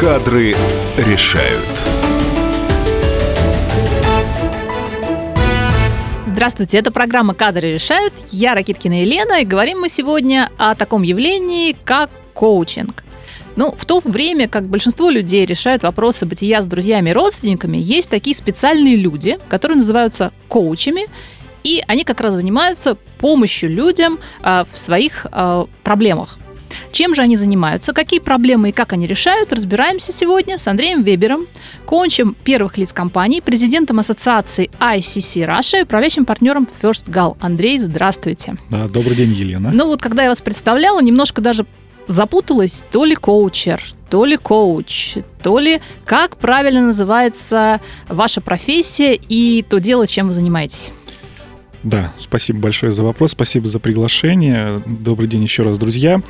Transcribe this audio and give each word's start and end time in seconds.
Кадры 0.00 0.56
решают. 0.96 1.86
Здравствуйте, 6.24 6.78
это 6.78 6.90
программа 6.90 7.34
«Кадры 7.34 7.74
решают». 7.74 8.14
Я 8.30 8.54
Ракиткина 8.54 9.02
Елена, 9.02 9.42
и 9.42 9.44
говорим 9.44 9.80
мы 9.80 9.90
сегодня 9.90 10.48
о 10.56 10.74
таком 10.74 11.02
явлении, 11.02 11.76
как 11.84 12.08
коучинг. 12.32 13.04
Ну, 13.56 13.74
в 13.76 13.84
то 13.84 14.00
время, 14.02 14.48
как 14.48 14.68
большинство 14.68 15.10
людей 15.10 15.44
решают 15.44 15.82
вопросы 15.82 16.24
бытия 16.24 16.62
с 16.62 16.66
друзьями 16.66 17.10
и 17.10 17.12
родственниками, 17.12 17.76
есть 17.76 18.08
такие 18.08 18.34
специальные 18.34 18.96
люди, 18.96 19.38
которые 19.50 19.76
называются 19.76 20.32
коучами, 20.48 21.08
и 21.62 21.84
они 21.86 22.04
как 22.04 22.22
раз 22.22 22.36
занимаются 22.36 22.96
помощью 23.18 23.68
людям 23.68 24.18
э, 24.42 24.64
в 24.72 24.78
своих 24.78 25.26
э, 25.30 25.66
проблемах. 25.84 26.39
Чем 26.92 27.14
же 27.14 27.22
они 27.22 27.36
занимаются, 27.36 27.92
какие 27.92 28.20
проблемы 28.20 28.70
и 28.70 28.72
как 28.72 28.92
они 28.92 29.06
решают, 29.06 29.52
разбираемся 29.52 30.12
сегодня 30.12 30.58
с 30.58 30.66
Андреем 30.66 31.02
Вебером, 31.02 31.46
коучем 31.86 32.36
первых 32.44 32.78
лиц 32.78 32.92
компании, 32.92 33.40
президентом 33.40 33.98
ассоциации 33.98 34.70
ICC 34.80 35.46
Russia 35.46 35.80
и 35.80 35.82
управляющим 35.82 36.24
партнером 36.24 36.68
First 36.82 37.10
Gal. 37.10 37.36
Андрей, 37.40 37.78
здравствуйте. 37.78 38.56
Да, 38.70 38.88
добрый 38.88 39.16
день, 39.16 39.32
Елена. 39.32 39.70
Ну 39.72 39.86
вот, 39.86 40.02
когда 40.02 40.24
я 40.24 40.28
вас 40.28 40.40
представляла, 40.40 41.00
немножко 41.00 41.40
даже 41.40 41.66
запуталась, 42.06 42.82
то 42.90 43.04
ли 43.04 43.14
коучер, 43.14 43.82
то 44.08 44.24
ли 44.24 44.36
коуч, 44.36 45.18
то 45.42 45.58
ли 45.58 45.80
как 46.04 46.36
правильно 46.36 46.82
называется 46.82 47.80
ваша 48.08 48.40
профессия 48.40 49.14
и 49.14 49.62
то 49.62 49.78
дело, 49.78 50.06
чем 50.06 50.26
вы 50.26 50.32
занимаетесь. 50.32 50.90
Да, 51.82 52.12
спасибо 52.18 52.60
большое 52.60 52.92
за 52.92 53.02
вопрос, 53.02 53.32
спасибо 53.32 53.66
за 53.66 53.80
приглашение. 53.80 54.82
Добрый 54.86 55.28
день 55.28 55.42
еще 55.42 55.62
раз, 55.62 55.78
друзья. 55.78 56.20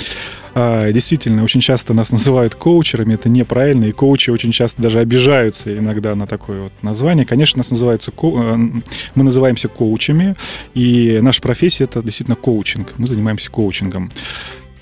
А, 0.55 0.91
действительно, 0.93 1.43
очень 1.43 1.61
часто 1.61 1.93
нас 1.93 2.13
называют 2.13 2.55
коучерами, 2.55 3.15
это 3.15 3.29
неправильно, 3.29 3.87
и 3.87 3.93
коучи 3.93 4.31
очень 4.31 4.53
часто 4.53 4.81
даже 4.81 5.01
обижаются 5.01 5.77
иногда 5.77 6.15
на 6.15 6.27
такое 6.27 6.63
вот 6.63 6.73
название. 6.83 7.27
Конечно, 7.27 7.59
нас 7.59 7.71
называются, 7.71 8.13
э, 8.13 8.23
мы 8.23 9.25
называемся 9.25 9.69
коучами, 9.69 10.37
и 10.75 11.19
наша 11.21 11.43
профессия 11.43 11.85
это 11.85 12.03
действительно 12.03 12.37
коучинг. 12.37 12.95
Мы 12.97 13.09
занимаемся 13.09 13.51
коучингом. 13.51 14.11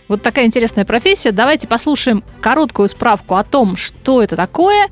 Вот 0.07 0.23
такая 0.23 0.47
интересная 0.47 0.85
профессия. 0.85 1.33
Давайте 1.33 1.69
послушаем 1.69 2.25
короткую 2.41 2.89
справку 2.89 3.37
о 3.37 3.45
том, 3.45 3.77
что 3.77 4.23
это 4.23 4.37
такое. 4.37 4.89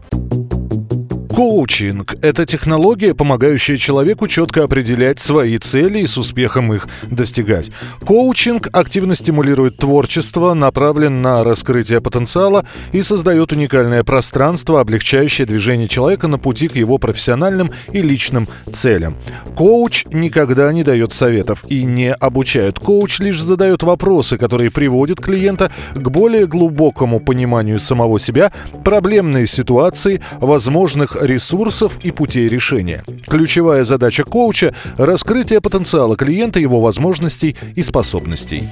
Коучинг– 1.37 2.17
это 2.23 2.47
технология, 2.47 3.15
помогающая 3.15 3.77
человеку 3.77 4.27
четко 4.27 4.65
определять 4.65 5.19
свои 5.19 5.59
цели 5.59 5.99
и 5.99 6.07
с 6.07 6.17
успехом 6.17 6.73
их 6.73 6.89
достигать. 7.11 7.71
Коучинг 8.07 8.71
активно 8.73 9.15
стимулирует 9.15 9.77
творчество, 9.77 10.55
направлен 10.55 11.21
на 11.21 11.45
раскрытие 11.45 12.01
потенциала 12.01 12.65
и 12.93 13.03
создает 13.03 13.53
уникальное 13.53 14.03
пространство, 14.03 14.81
облегчающее 14.81 15.47
движение 15.47 15.89
человека 15.89 16.27
на 16.27 16.39
пути 16.39 16.69
к 16.69 16.77
его 16.77 16.97
профессиональным 16.97 17.71
и 17.93 18.01
личным 18.01 18.49
целям. 18.73 19.15
Коуч 19.55 20.07
никогда 20.07 20.73
не 20.73 20.85
дает 20.85 21.13
советов 21.13 21.67
и 21.69 21.85
не 21.85 22.15
обучает. 22.15 22.79
Коуч 22.79 23.19
лишь 23.19 23.43
задает 23.43 23.83
вопросы, 23.83 24.39
которые 24.39 24.71
приводят 24.71 25.21
клиента 25.21 25.71
к 25.95 26.09
более 26.09 26.47
глубокому 26.47 27.21
пониманию 27.21 27.79
самого 27.79 28.19
себя, 28.19 28.53
проблемные 28.85 29.47
ситуации, 29.47 30.23
возможных 30.41 31.26
ресурсов 31.27 31.99
и 32.03 32.11
путей 32.11 32.49
решения. 32.49 33.05
Ключевая 33.27 33.85
задача 33.85 34.25
коуча– 34.25 34.75
раскрытие 34.99 35.61
потенциала 35.61 36.17
клиента, 36.17 36.59
его 36.59 36.81
возможностей 36.81 37.57
и 37.75 37.83
способностей. 37.83 38.69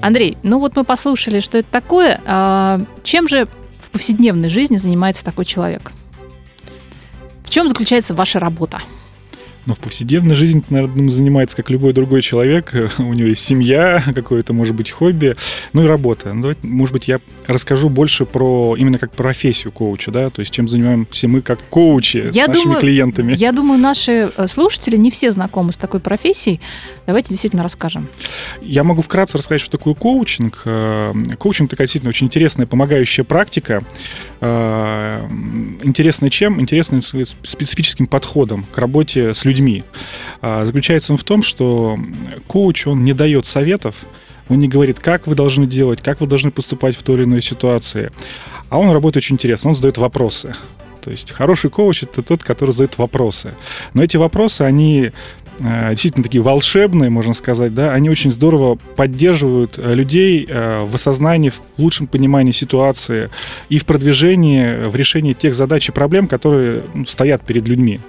Андрей, 0.00 0.36
ну 0.42 0.58
вот 0.58 0.76
мы 0.76 0.84
послушали, 0.84 1.40
что 1.40 1.58
это 1.58 1.68
такое. 1.70 2.20
А 2.26 2.80
чем 3.02 3.28
же 3.28 3.48
в 3.80 3.90
повседневной 3.90 4.48
жизни 4.48 4.76
занимается 4.76 5.24
такой 5.24 5.44
человек? 5.44 5.92
В 7.44 7.50
чем 7.50 7.68
заключается 7.68 8.14
ваша 8.14 8.38
работа? 8.38 8.82
Но 9.66 9.74
в 9.74 9.78
повседневной 9.78 10.34
жизни, 10.34 10.62
наверное, 10.68 11.10
занимается 11.10 11.56
как 11.56 11.70
любой 11.70 11.92
другой 11.92 12.22
человек. 12.22 12.72
У 12.98 13.12
него 13.12 13.28
есть 13.28 13.42
семья, 13.42 14.02
какое-то, 14.14 14.52
может 14.52 14.74
быть, 14.74 14.90
хобби, 14.90 15.36
ну 15.72 15.84
и 15.84 15.86
работа. 15.86 16.32
Ну, 16.32 16.42
давайте, 16.42 16.66
может 16.66 16.92
быть, 16.92 17.08
я 17.08 17.20
расскажу 17.46 17.88
больше 17.88 18.26
про 18.26 18.76
именно 18.76 18.98
как 18.98 19.12
профессию 19.12 19.72
коуча, 19.72 20.10
да, 20.10 20.30
то 20.30 20.40
есть 20.40 20.52
чем 20.52 20.68
занимаемся 20.68 21.28
мы 21.28 21.40
как 21.40 21.58
коучи 21.70 22.28
я 22.32 22.44
с 22.44 22.48
нашими 22.48 22.64
думаю, 22.64 22.80
клиентами. 22.80 23.34
Я 23.34 23.52
думаю, 23.52 23.78
наши 23.80 24.30
э, 24.36 24.46
слушатели 24.46 24.96
не 24.96 25.10
все 25.10 25.30
знакомы 25.30 25.72
с 25.72 25.76
такой 25.76 26.00
профессией. 26.00 26.60
Давайте 27.06 27.30
действительно 27.30 27.62
расскажем. 27.62 28.08
Я 28.60 28.84
могу 28.84 29.02
вкратце 29.02 29.38
рассказать, 29.38 29.60
что 29.60 29.70
такое 29.70 29.94
коучинг. 29.94 30.62
Э, 30.64 31.12
коучинг 31.38 31.70
такая 31.70 31.86
действительно 31.86 32.10
очень 32.10 32.26
интересная 32.26 32.66
помогающая 32.66 33.24
практика. 33.24 33.84
Э, 34.40 35.26
интересная 35.82 36.30
чем? 36.30 36.60
Интересная 36.60 37.02
специфическим 37.02 38.06
подходом 38.06 38.66
к 38.70 38.78
работе 38.78 39.32
с 39.34 39.44
людьми 39.44 39.53
людьми. 39.54 39.84
А, 40.42 40.64
заключается 40.64 41.12
он 41.12 41.18
в 41.18 41.24
том, 41.24 41.42
что 41.42 41.96
коуч, 42.46 42.86
он 42.86 43.04
не 43.04 43.12
дает 43.12 43.46
советов, 43.46 43.94
он 44.48 44.58
не 44.58 44.68
говорит, 44.68 45.00
как 45.00 45.26
вы 45.26 45.34
должны 45.34 45.66
делать, 45.66 46.02
как 46.02 46.20
вы 46.20 46.26
должны 46.26 46.50
поступать 46.50 46.96
в 46.96 47.02
той 47.02 47.16
или 47.16 47.24
иной 47.24 47.42
ситуации. 47.42 48.10
А 48.68 48.78
он 48.78 48.90
работает 48.90 49.24
очень 49.24 49.36
интересно, 49.36 49.70
он 49.70 49.74
задает 49.74 49.96
вопросы. 49.98 50.54
То 51.02 51.10
есть 51.10 51.32
хороший 51.32 51.70
коуч— 51.70 52.02
это 52.02 52.22
тот, 52.22 52.42
который 52.42 52.70
задает 52.70 52.98
вопросы. 52.98 53.54
Но 53.92 54.02
эти 54.02 54.16
вопросы, 54.16 54.62
они 54.62 55.12
э, 55.58 55.90
действительно 55.90 56.24
такие 56.24 56.42
волшебные, 56.42 57.10
можно 57.10 57.34
сказать, 57.34 57.74
да, 57.74 57.92
они 57.92 58.08
очень 58.08 58.32
здорово 58.32 58.76
поддерживают 58.96 59.78
э, 59.78 59.94
людей 59.94 60.46
э, 60.48 60.84
в 60.84 60.94
осознании, 60.94 61.50
в 61.50 61.60
лучшем 61.76 62.06
понимании 62.06 62.52
ситуации 62.52 63.30
и 63.68 63.78
в 63.78 63.84
продвижении, 63.84 64.88
в 64.88 64.96
решении 64.96 65.34
тех 65.34 65.54
задач 65.54 65.90
и 65.90 65.92
проблем, 65.92 66.26
которые 66.26 66.84
ну, 66.94 67.04
стоят 67.04 67.44
перед 67.44 67.68
людьми. 67.68 68.00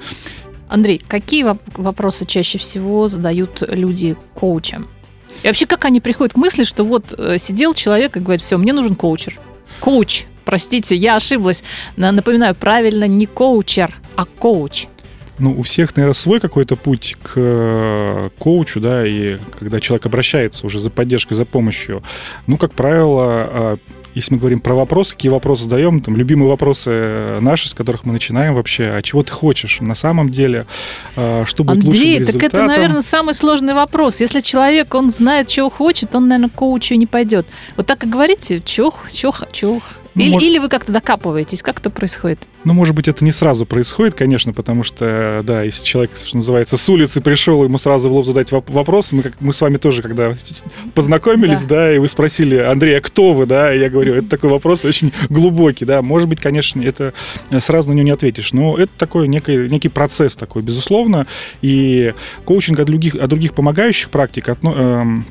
Андрей, 0.68 1.02
какие 1.08 1.46
вопросы 1.76 2.26
чаще 2.26 2.58
всего 2.58 3.08
задают 3.08 3.62
люди 3.68 4.18
коучам? 4.34 4.88
И 5.44 5.48
вообще, 5.48 5.66
как 5.66 5.86
они 5.86 6.02
приходят 6.02 6.34
к 6.34 6.38
мысли, 6.38 6.64
что 6.64 6.84
вот 6.84 7.14
э, 7.18 7.38
сидел 7.38 7.74
человек 7.74 8.18
и 8.18 8.20
говорит, 8.20 8.42
все, 8.42 8.58
мне 8.58 8.74
нужен 8.74 8.96
коучер. 8.96 9.40
Коуч, 9.80 10.26
простите, 10.44 10.96
я 10.96 11.18
ошиблась. 11.18 11.64
Напоминаю, 11.98 12.56
правильно, 12.56 13.06
не 13.08 13.26
коучер, 13.26 13.96
а 14.16 14.26
коуч. 14.26 14.88
Ну, 15.38 15.52
у 15.60 15.64
всех, 15.64 15.96
наверное, 15.98 16.14
свой 16.14 16.40
какой-то 16.40 16.78
путь 16.78 17.18
к 17.22 17.34
э, 17.36 18.30
коучу, 18.40 18.80
да, 18.80 19.06
и 19.06 19.38
когда 19.60 19.82
человек 19.82 20.06
обращается 20.06 20.66
уже 20.66 20.80
за 20.80 20.90
поддержкой, 20.90 21.34
за 21.34 21.44
помощью, 21.44 22.04
ну, 22.48 22.58
как 22.58 22.74
правило, 22.74 23.26
а, 23.28 23.78
если 24.16 24.34
мы 24.34 24.40
говорим 24.40 24.62
про 24.62 24.74
вопросы, 24.74 25.14
какие 25.14 25.30
вопросы 25.30 25.64
задаем, 25.64 26.00
там, 26.02 26.16
любимые 26.16 26.50
вопросы 26.50 27.38
наши, 27.42 27.70
с 27.70 27.74
которых 27.74 28.06
мы 28.06 28.14
начинаем 28.14 28.56
вообще, 28.56 28.86
а 28.86 29.02
чего 29.02 29.24
ты 29.24 29.32
хочешь 29.32 29.82
на 29.82 29.94
самом 29.94 30.30
деле, 30.30 30.66
а, 31.16 31.44
что 31.46 31.64
будет 31.64 31.84
Андрей, 31.84 31.90
лучшим 31.90 32.20
результатом? 32.20 32.40
так 32.40 32.54
это, 32.54 32.66
наверное, 32.66 33.02
самый 33.02 33.34
сложный 33.34 33.74
вопрос. 33.74 34.22
Если 34.22 34.40
человек, 34.40 34.96
он 34.96 35.12
знает, 35.12 35.48
чего 35.50 35.70
хочет, 35.70 36.16
он, 36.16 36.30
наверное, 36.30 36.50
к 36.50 36.54
коучу 36.54 36.96
не 36.96 37.06
пойдет. 37.06 37.46
Вот 37.76 37.86
так 37.86 38.06
и 38.06 38.08
говорите, 38.08 38.62
чего, 38.66 38.94
чего, 39.12 39.34
чего 39.52 39.82
ну, 40.16 40.24
или, 40.24 40.32
может... 40.32 40.50
или 40.50 40.60
вы 40.60 40.70
как-то 40.70 40.94
докапываетесь, 40.94 41.62
как 41.62 41.80
это 41.80 41.90
происходит? 41.90 42.48
Ну, 42.64 42.74
может 42.74 42.96
быть, 42.96 43.08
это 43.10 43.24
не 43.24 43.32
сразу 43.32 43.66
происходит, 43.66 44.16
конечно, 44.16 44.54
потому 44.54 44.84
что, 44.84 45.42
да, 45.44 45.64
если 45.64 45.84
человек, 45.84 46.12
что 46.16 46.38
называется, 46.38 46.78
с 46.78 46.90
улицы 46.90 47.22
пришел, 47.22 47.64
ему 47.66 47.78
сразу 47.78 48.10
в 48.10 48.14
лоб 48.14 48.26
задать 48.26 48.52
вопрос, 48.52 49.12
мы, 49.12 49.24
как, 49.24 49.42
мы 49.42 49.52
с 49.52 49.60
вами 49.60 49.76
тоже, 49.76 50.02
когда 50.02 50.34
познакомились, 50.94 51.64
да. 51.64 51.76
да, 51.76 51.96
и 51.96 52.00
вы 52.00 52.08
спросили, 52.08 52.56
Андрей, 52.56 52.98
а 52.98 53.02
кто 53.02 53.34
вы, 53.34 53.46
да, 53.46 53.74
и 53.74 53.80
я 53.80 53.90
говорю, 53.90 54.16
это 54.16 54.30
такой 54.30 54.50
вопрос 54.50 54.86
очень 54.86 55.12
глубокий, 55.30 55.84
да, 55.84 56.02
может 56.02 56.30
быть, 56.30 56.40
конечно, 56.40 56.82
это 56.82 57.14
сразу 57.60 57.90
на 57.90 57.94
него 57.94 58.06
не 58.06 58.12
ответишь, 58.12 58.54
но 58.54 58.78
это 58.78 58.92
такой 58.98 59.28
некий, 59.28 59.70
некий 59.70 59.90
процесс 59.90 60.36
такой, 60.36 60.62
безусловно, 60.62 61.28
и 61.62 62.14
коучинг 62.46 62.80
от 62.80 62.86
других, 62.88 63.16
от 63.16 63.30
других 63.30 63.54
помогающих 63.54 64.10
практик, 64.10 64.50
от, 64.50 64.64
эм, 64.64 65.26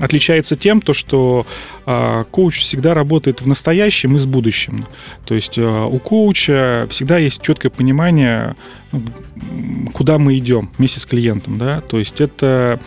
отличается 0.00 0.56
тем, 0.56 0.80
то, 0.80 0.92
что 0.92 1.46
э, 1.86 2.24
коуч 2.30 2.58
всегда 2.58 2.94
работает 2.94 3.40
в 3.40 3.46
настоящем 3.46 4.16
и 4.16 4.18
с 4.18 4.26
будущим. 4.26 4.86
То 5.24 5.34
есть 5.34 5.58
э, 5.58 5.62
у 5.62 5.98
коуча 5.98 6.86
всегда 6.90 7.18
есть 7.18 7.42
четкое 7.42 7.70
понимание, 7.70 8.56
ну, 8.92 9.02
куда 9.92 10.18
мы 10.18 10.36
идем 10.38 10.70
вместе 10.78 11.00
с 11.00 11.06
клиентом. 11.06 11.58
Да? 11.58 11.80
То 11.80 11.98
есть 11.98 12.20
это 12.20 12.80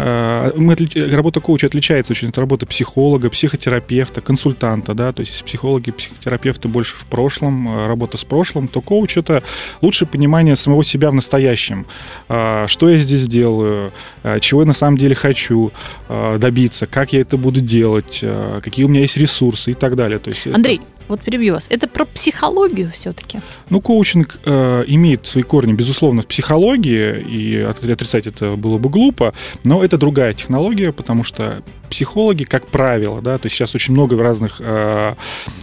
Э, 0.00 0.52
мы, 0.54 0.76
работа 1.10 1.40
коуча 1.40 1.66
отличается 1.66 2.12
очень 2.12 2.28
от 2.28 2.38
работы 2.38 2.66
психолога, 2.66 3.30
психотерапевта, 3.30 4.20
консультанта, 4.20 4.94
да, 4.94 5.12
то 5.12 5.20
есть 5.20 5.44
психологи, 5.44 5.90
психотерапевты 5.90 6.68
больше 6.68 6.94
в 6.94 7.06
прошлом, 7.06 7.68
э, 7.68 7.86
работа 7.88 8.16
с 8.16 8.24
прошлым, 8.24 8.68
то 8.68 8.80
коуч 8.80 9.16
это 9.16 9.42
лучшее 9.82 10.08
понимание 10.08 10.54
самого 10.54 10.84
себя 10.84 11.10
в 11.10 11.14
настоящем. 11.14 11.86
Э, 12.28 12.66
что 12.68 12.88
я 12.88 12.96
здесь 12.96 13.26
делаю, 13.26 13.92
чего 14.40 14.60
я 14.60 14.66
на 14.66 14.74
самом 14.74 14.98
деле 14.98 15.14
хочу 15.14 15.72
добиться, 16.08 16.86
как 16.86 17.12
я 17.12 17.20
это 17.20 17.36
буду 17.36 17.60
делать, 17.60 18.24
какие 18.62 18.84
у 18.84 18.88
меня 18.88 19.00
есть 19.00 19.16
ресурсы 19.16 19.72
и 19.72 19.74
так 19.74 19.96
далее. 19.96 20.18
То 20.18 20.30
есть 20.30 20.46
Андрей, 20.46 20.76
это... 20.76 20.97
вот 21.08 21.22
перебью 21.22 21.54
вас, 21.54 21.66
это 21.70 21.88
про 21.88 22.04
психологию 22.04 22.90
все-таки? 22.92 23.40
Ну, 23.70 23.80
коучинг 23.80 24.40
э, 24.44 24.84
имеет 24.86 25.26
свои 25.26 25.42
корни, 25.42 25.72
безусловно, 25.72 26.22
в 26.22 26.26
психологии, 26.26 27.20
и 27.20 27.60
отрицать 27.60 28.26
это 28.26 28.56
было 28.56 28.78
бы 28.78 28.88
глупо, 28.88 29.34
но 29.64 29.82
это 29.82 29.98
другая 29.98 30.32
технология, 30.32 30.92
потому 30.92 31.24
что 31.24 31.62
психологи, 31.88 32.44
как 32.44 32.68
правило, 32.68 33.20
да, 33.20 33.38
то 33.38 33.46
есть 33.46 33.56
сейчас 33.56 33.74
очень 33.74 33.94
много 33.94 34.20
разных 34.22 34.60
э, 34.60 35.14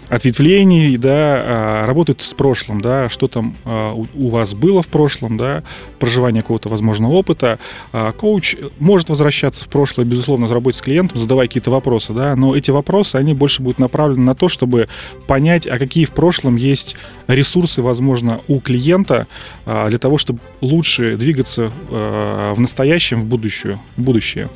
ответвлений, 0.10 0.98
да, 0.98 1.84
э, 1.84 1.86
работают 1.86 2.22
с 2.22 2.34
прошлым, 2.34 2.82
да, 2.82 3.10
что 3.10 3.28
там 3.28 3.56
э, 3.64 3.92
у, 3.94 4.08
у 4.14 4.30
вас 4.30 4.54
было 4.54 4.82
в 4.82 4.88
прошлом, 4.88 5.38
да, 5.38 5.64
проживание 6.00 6.42
какого-то 6.42 6.70
возможного 6.70 7.14
опыта. 7.14 7.60
Э, 7.94 8.12
коуч 8.18 8.56
может 8.80 9.10
возвращаться 9.10 9.66
в 9.66 9.70
прошлое, 9.70 10.06
безусловно, 10.06 10.48
в 10.48 10.52
работе 10.52 10.78
с 10.78 10.82
клиентом, 10.82 11.18
задавая 11.18 11.48
какие-то 11.48 11.72
вопросы, 11.72 12.14
да, 12.14 12.36
но 12.36 12.56
эти 12.56 12.72
вопросы, 12.72 13.16
они 13.16 13.34
больше 13.34 13.62
будут 13.62 13.80
направлены 13.80 14.24
на 14.24 14.36
то, 14.36 14.50
чтобы 14.50 14.88
понять, 15.28 15.35
а 15.68 15.78
какие 15.78 16.06
в 16.06 16.12
прошлом 16.12 16.56
есть 16.56 16.96
ресурсы, 17.28 17.82
возможно, 17.82 18.42
у 18.48 18.60
клиента 18.60 19.28
э, 19.66 19.88
для 19.90 19.98
того, 19.98 20.18
чтобы 20.18 20.40
лучше 20.62 21.18
двигаться 21.18 21.72
э, 21.90 22.54
в 22.56 22.60
настоящем, 22.60 23.22
в 23.22 23.26
будущее. 23.26 23.80
В 23.98 24.02
будущее. 24.02 24.50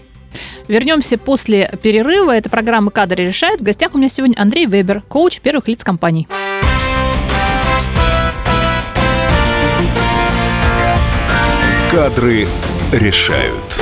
Вернемся 0.68 1.18
после 1.18 1.78
перерыва. 1.82 2.36
Это 2.36 2.50
программа 2.50 2.92
«Кадры 2.92 3.26
решают». 3.26 3.62
В 3.62 3.64
гостях 3.64 3.96
у 3.96 3.98
меня 3.98 4.10
сегодня 4.10 4.36
Андрей 4.40 4.68
Вебер, 4.68 5.02
коуч 5.02 5.40
первых 5.40 5.68
лиц 5.68 5.84
компаний. 5.84 6.28
Кадры 11.92 12.48
решают. 12.94 13.82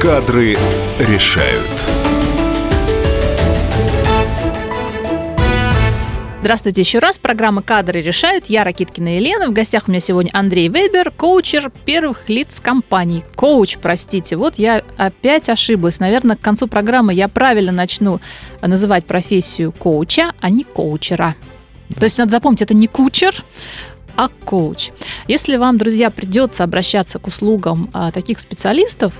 Кадры 0.00 0.56
решают. 1.00 1.88
Здравствуйте 6.40 6.82
еще 6.82 7.00
раз. 7.00 7.18
Программа 7.18 7.62
«Кадры 7.62 8.00
решают». 8.00 8.46
Я 8.46 8.62
Ракиткина 8.62 9.16
Елена. 9.16 9.48
В 9.48 9.52
гостях 9.52 9.88
у 9.88 9.90
меня 9.90 9.98
сегодня 9.98 10.30
Андрей 10.32 10.68
Вебер, 10.68 11.10
коучер 11.10 11.72
первых 11.84 12.28
лиц 12.28 12.60
компаний. 12.60 13.24
Коуч, 13.34 13.78
простите. 13.78 14.36
Вот 14.36 14.54
я 14.56 14.84
опять 14.96 15.48
ошиблась. 15.48 15.98
Наверное, 15.98 16.36
к 16.36 16.40
концу 16.40 16.68
программы 16.68 17.12
я 17.12 17.26
правильно 17.26 17.72
начну 17.72 18.20
называть 18.62 19.04
профессию 19.04 19.72
коуча, 19.72 20.32
а 20.38 20.48
не 20.48 20.62
коучера. 20.62 21.34
То 21.98 22.04
есть 22.04 22.18
надо 22.18 22.30
запомнить, 22.30 22.62
это 22.62 22.74
не 22.74 22.86
кучер, 22.86 23.34
а 24.18 24.28
коуч. 24.44 24.90
Если 25.28 25.56
вам, 25.56 25.78
друзья, 25.78 26.10
придется 26.10 26.64
обращаться 26.64 27.20
к 27.20 27.28
услугам 27.28 27.88
а, 27.92 28.10
таких 28.10 28.40
специалистов, 28.40 29.14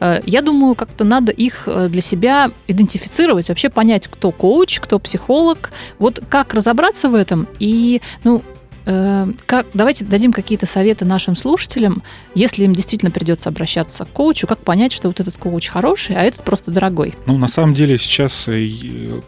а, 0.00 0.22
я 0.24 0.40
думаю, 0.40 0.74
как-то 0.74 1.04
надо 1.04 1.32
их 1.32 1.64
э, 1.66 1.88
для 1.90 2.00
себя 2.00 2.50
идентифицировать, 2.66 3.50
вообще 3.50 3.68
понять, 3.68 4.08
кто 4.08 4.32
коуч, 4.32 4.80
кто 4.80 4.98
психолог, 4.98 5.70
вот 5.98 6.22
как 6.30 6.54
разобраться 6.54 7.10
в 7.10 7.14
этом 7.14 7.46
и, 7.58 8.00
ну, 8.24 8.42
э, 8.86 9.26
как, 9.44 9.66
давайте 9.74 10.06
дадим 10.06 10.32
какие-то 10.32 10.64
советы 10.64 11.04
нашим 11.04 11.36
слушателям, 11.36 12.02
если 12.34 12.64
им 12.64 12.74
действительно 12.74 13.10
придется 13.10 13.50
обращаться 13.50 14.06
к 14.06 14.12
коучу, 14.12 14.46
как 14.46 14.60
понять, 14.60 14.92
что 14.92 15.08
вот 15.08 15.20
этот 15.20 15.36
коуч 15.36 15.68
хороший, 15.68 16.16
а 16.16 16.22
этот 16.22 16.42
просто 16.42 16.70
дорогой. 16.70 17.12
Ну, 17.26 17.36
на 17.36 17.48
самом 17.48 17.74
деле 17.74 17.98
сейчас 17.98 18.48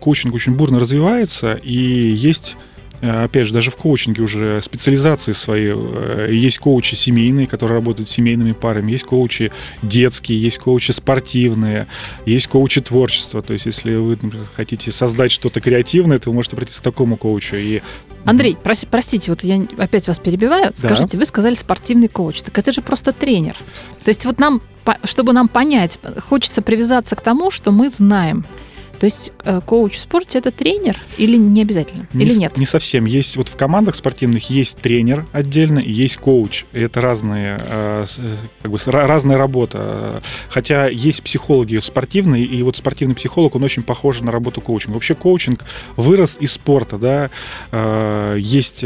коучинг 0.01 0.35
очень 0.35 0.55
бурно 0.55 0.81
развивается, 0.81 1.57
и 1.63 1.75
есть 1.75 2.57
Э, 2.57 2.70
опять 3.01 3.47
же, 3.47 3.55
даже 3.55 3.71
в 3.71 3.77
коучинге 3.77 4.23
уже 4.23 4.61
специализации 4.63 5.33
свои. 5.33 5.73
Э, 5.73 6.29
есть 6.31 6.59
коучи 6.59 6.95
семейные, 6.95 7.47
которые 7.47 7.77
работают 7.77 8.09
с 8.09 8.13
семейными 8.13 8.53
парами, 8.53 8.93
есть 8.93 9.05
коучи 9.05 9.53
детские, 9.83 10.41
есть 10.41 10.59
коучи 10.59 10.91
спортивные, 10.91 11.87
есть 12.27 12.49
коучи 12.49 12.81
творчества. 12.81 13.41
То 13.43 13.55
есть, 13.55 13.67
если 13.67 13.95
вы 13.95 14.19
например, 14.21 14.47
хотите 14.55 14.93
создать 14.93 15.33
что-то 15.33 15.61
креативное, 15.61 16.19
то 16.19 16.31
вы 16.31 16.37
можете 16.37 16.57
прийти 16.57 16.75
к 16.75 16.83
такому 16.83 17.17
коучу. 17.17 17.57
И... 17.57 17.81
Андрей, 18.25 18.57
прос, 18.63 18.85
простите, 18.91 19.31
вот 19.31 19.43
я 19.45 19.67
опять 19.79 20.07
вас 20.07 20.19
перебиваю. 20.19 20.73
Скажите, 20.75 21.13
да. 21.13 21.19
вы 21.19 21.25
сказали 21.25 21.55
спортивный 21.55 22.09
коуч. 22.09 22.43
Так 22.43 22.59
это 22.59 22.73
же 22.73 22.83
просто 22.83 23.13
тренер. 23.13 23.57
То 24.05 24.11
есть 24.11 24.27
вот 24.27 24.39
нам, 24.39 24.61
чтобы 25.05 25.33
нам 25.33 25.49
понять, 25.49 25.99
хочется 26.29 26.61
привязаться 26.61 27.17
к 27.17 27.23
тому, 27.23 27.51
что 27.51 27.71
мы 27.71 27.89
знаем. 27.89 28.45
То 29.01 29.07
есть 29.07 29.33
э, 29.45 29.63
коуч 29.65 29.95
в 29.95 30.01
спорте 30.01 30.39
это 30.39 30.51
тренер 30.51 30.99
или 31.17 31.39
не 31.39 31.63
обязательно? 31.63 32.07
Не, 32.13 32.27
или 32.27 32.35
нет? 32.35 32.59
Не 32.59 32.67
совсем. 32.67 33.07
Есть 33.07 33.39
вот 33.39 33.49
в 33.49 33.57
командах 33.57 33.95
спортивных 33.95 34.51
есть 34.51 34.77
тренер 34.77 35.27
отдельно 35.33 35.79
и 35.79 35.91
есть 35.91 36.19
коуч. 36.19 36.67
И 36.73 36.81
это 36.81 37.01
разные, 37.01 37.59
э, 37.59 38.05
э, 38.19 38.37
как 38.61 38.71
бы, 38.71 38.79
разная 38.87 39.39
работа. 39.39 40.23
Хотя 40.51 40.89
есть 40.89 41.23
психологи 41.23 41.79
спортивные, 41.79 42.45
и 42.45 42.63
вот 42.63 42.77
спортивный 42.77 43.15
психолог, 43.15 43.55
он 43.55 43.63
очень 43.63 43.83
похож 43.83 44.21
на 44.21 44.31
работу 44.31 44.61
коучинга. 44.61 44.97
Вообще 44.97 45.15
коучинг 45.15 45.65
вырос 45.97 46.37
из 46.39 46.53
спорта, 46.53 46.99
да. 46.99 48.37
Есть 48.37 48.85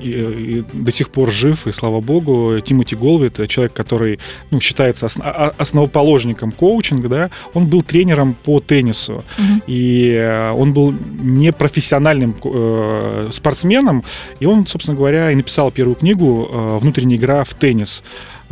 и, 0.00 0.10
и 0.58 0.64
до 0.72 0.90
сих 0.90 1.10
пор 1.10 1.30
жив, 1.30 1.66
и 1.66 1.72
слава 1.72 2.00
богу. 2.00 2.60
Тимоти 2.60 2.96
Голви, 2.96 3.26
это 3.26 3.46
человек, 3.46 3.72
который 3.72 4.18
ну, 4.50 4.60
считается 4.60 5.06
основ, 5.06 5.26
основоположником 5.58 6.52
коучинга, 6.52 7.08
да, 7.08 7.30
он 7.54 7.66
был 7.66 7.82
тренером 7.82 8.34
по 8.34 8.60
теннису, 8.60 9.24
угу. 9.38 9.62
и 9.66 10.12
э, 10.12 10.50
он 10.50 10.72
был 10.72 10.94
непрофессиональным 11.20 12.36
э, 12.44 13.28
спортсменом, 13.32 14.04
и 14.40 14.46
он, 14.46 14.66
собственно 14.66 14.96
говоря, 14.96 15.30
и 15.30 15.34
написал 15.34 15.70
первую 15.70 15.96
книгу 15.96 16.48
э, 16.50 16.78
«Внутренняя 16.80 17.18
игра 17.18 17.44
в 17.44 17.54
теннис». 17.54 18.02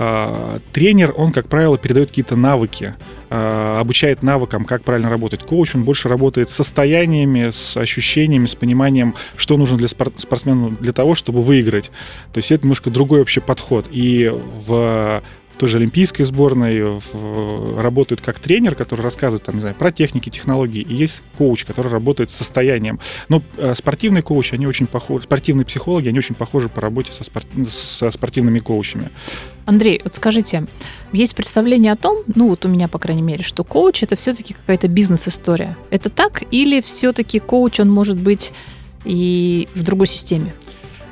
А, 0.03 0.61
тренер, 0.73 1.13
он, 1.15 1.31
как 1.31 1.49
правило, 1.49 1.77
передает 1.77 2.09
какие-то 2.09 2.35
навыки, 2.35 2.95
а, 2.95 3.20
обучает 3.31 4.23
навыкам, 4.23 4.65
как 4.65 4.83
правильно 4.83 5.09
работать. 5.09 5.45
Коуч, 5.45 5.75
он 5.77 5.85
больше 5.85 6.09
работает 6.09 6.51
с 6.51 6.55
состояниями, 6.55 7.51
с 7.51 7.77
ощущениями, 7.77 8.47
с 8.47 8.57
пониманием, 8.57 9.15
что 9.37 9.57
нужно 9.57 9.79
для 9.79 9.89
спортсмена 9.89 10.71
для 10.71 10.93
того, 10.93 11.15
чтобы 11.15 11.41
выиграть. 11.41 11.91
То 12.33 12.39
есть 12.39 12.51
это 12.51 12.65
немножко 12.65 12.91
другой 12.91 13.21
вообще 13.21 13.41
подход. 13.41 13.87
И 13.91 14.33
в 14.67 15.23
той 15.61 15.69
же 15.69 15.77
олимпийской 15.77 16.23
сборной 16.23 16.81
в, 16.83 17.79
работают 17.79 18.23
как 18.23 18.39
тренер, 18.39 18.75
который 18.75 19.03
рассказывает 19.03 19.45
там, 19.45 19.57
не 19.57 19.61
знаю, 19.61 19.75
про 19.75 19.93
техники, 19.93 20.31
технологии, 20.31 20.81
и 20.81 20.95
есть 20.95 21.23
коуч, 21.37 21.67
который 21.67 21.93
работает 21.93 22.31
с 22.31 22.35
состоянием. 22.35 22.99
Но 23.29 23.43
э, 23.59 23.75
спортивные 23.75 24.23
коучи, 24.23 24.55
они 24.55 24.67
очень 24.67 24.87
похожи, 24.87 25.25
спортивные 25.25 25.67
психологи, 25.67 26.09
они 26.09 26.19
очень 26.19 26.35
похожи 26.35 26.71
по 26.71 26.81
работе 26.81 27.13
со, 27.13 27.25
спорт, 27.25 27.47
со 27.69 28.11
спортивными 28.11 28.59
коучами. 28.59 29.11
Андрей, 29.67 30.01
вот 30.03 30.15
скажите, 30.15 30.67
есть 31.13 31.35
представление 31.35 31.93
о 31.93 31.97
том, 31.97 32.25
ну 32.35 32.49
вот 32.49 32.65
у 32.65 32.71
меня, 32.71 32.89
по 32.89 32.99
крайней 32.99 33.21
мере, 33.21 33.43
что 33.43 33.63
коуч 33.63 34.03
это 34.03 34.17
все-таки 34.17 34.55
какая-то 34.55 34.89
бизнес-история. 34.89 35.77
Это 35.91 36.09
так? 36.09 36.43
Или 36.51 36.81
все-таки 36.81 37.39
коуч, 37.39 37.81
он 37.81 37.91
может 37.91 38.19
быть 38.19 38.55
и 39.05 39.69
в 39.75 39.83
другой 39.83 40.07
системе? 40.07 40.55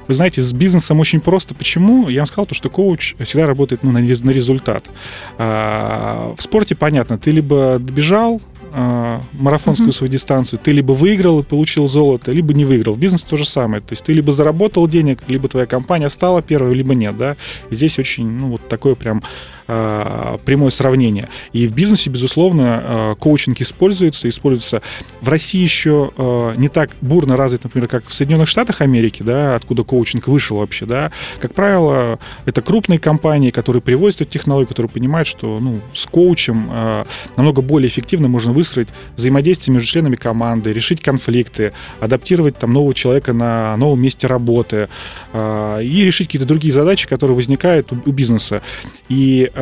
Вы 0.09 0.15
знаете, 0.15 0.43
с 0.43 0.53
бизнесом 0.53 1.01
очень 1.01 1.21
просто. 1.21 1.55
Почему? 1.55 2.09
Я 2.09 2.21
вам 2.21 2.27
сказал, 2.27 2.47
то, 2.47 2.55
что 2.55 2.71
коуч 2.71 3.15
всегда 3.21 3.47
работает 3.47 3.83
ну, 3.83 3.93
на, 3.93 4.01
на 4.01 4.31
результат. 4.31 4.91
А, 5.37 6.35
в 6.37 6.43
спорте 6.43 6.75
понятно, 6.75 7.19
ты 7.19 7.31
либо 7.31 7.79
добежал, 7.79 8.41
э, 8.73 9.21
марафонскую 9.33 9.89
Мгм. 9.89 9.93
свою 9.93 10.11
дистанцию, 10.11 10.59
ты 10.63 10.73
либо 10.73 10.93
выиграл 10.93 11.41
и 11.41 11.43
получил 11.43 11.89
золото, 11.89 12.33
либо 12.33 12.55
не 12.55 12.65
выиграл. 12.65 12.95
В 12.95 12.99
бизнесе 12.99 13.27
то 13.29 13.37
же 13.37 13.45
самое. 13.45 13.83
То 13.83 13.93
есть 13.93 14.05
ты 14.05 14.13
либо 14.13 14.33
заработал 14.33 14.87
денег, 14.89 15.21
либо 15.29 15.49
твоя 15.49 15.67
компания 15.67 16.09
стала 16.09 16.43
первой, 16.43 16.75
либо 16.75 16.95
нет, 16.95 17.17
да. 17.17 17.37
И 17.71 17.75
здесь 17.75 17.99
очень, 17.99 18.27
ну, 18.27 18.49
вот 18.49 18.69
такое 18.69 18.95
прям 18.95 19.23
прямое 19.69 20.71
сравнение. 20.71 21.29
И 21.53 21.67
в 21.67 21.73
бизнесе, 21.75 22.11
безусловно, 22.11 22.83
э, 22.83 23.15
коучинг 23.19 23.61
используется, 23.61 24.29
используется 24.29 24.83
в 25.21 25.29
России 25.29 25.61
еще 25.61 26.11
э, 26.17 26.55
не 26.57 26.69
так 26.69 26.91
бурно 27.01 27.37
развит, 27.37 27.65
например, 27.65 27.89
как 27.89 28.07
в 28.07 28.15
Соединенных 28.15 28.49
Штатах 28.49 28.81
Америки, 28.81 29.23
да, 29.23 29.55
откуда 29.55 29.83
коучинг 29.83 30.29
вышел 30.29 30.59
вообще, 30.59 30.87
да. 30.87 31.13
Как 31.41 31.55
правило, 31.55 32.19
это 32.47 32.63
крупные 32.63 32.99
компании, 32.99 33.51
которые 33.51 33.83
привозят 33.83 34.23
эту 34.23 34.31
технологию, 34.31 34.69
которые 34.69 34.91
понимают, 34.91 35.29
что, 35.29 35.61
ну, 35.61 35.81
с 35.93 36.07
коучем 36.07 36.71
э, 36.73 37.05
намного 37.37 37.63
более 37.63 37.89
эффективно 37.89 38.29
можно 38.29 38.53
выстроить 38.53 38.89
взаимодействие 39.17 39.75
между 39.75 39.89
членами 39.89 40.17
команды, 40.17 40.73
решить 40.73 41.01
конфликты, 41.01 41.73
адаптировать 42.01 42.59
там 42.59 42.73
нового 42.73 42.95
человека 42.95 43.33
на 43.33 43.77
новом 43.77 44.01
месте 44.01 44.27
работы 44.27 44.89
э, 45.33 45.81
и 45.83 46.05
решить 46.05 46.29
какие-то 46.29 46.49
другие 46.49 46.73
задачи, 46.73 47.07
которые 47.09 47.35
возникают 47.35 47.93
у, 47.93 48.13
бизнеса. 48.13 48.63
И 49.09 49.51
э, 49.55 49.58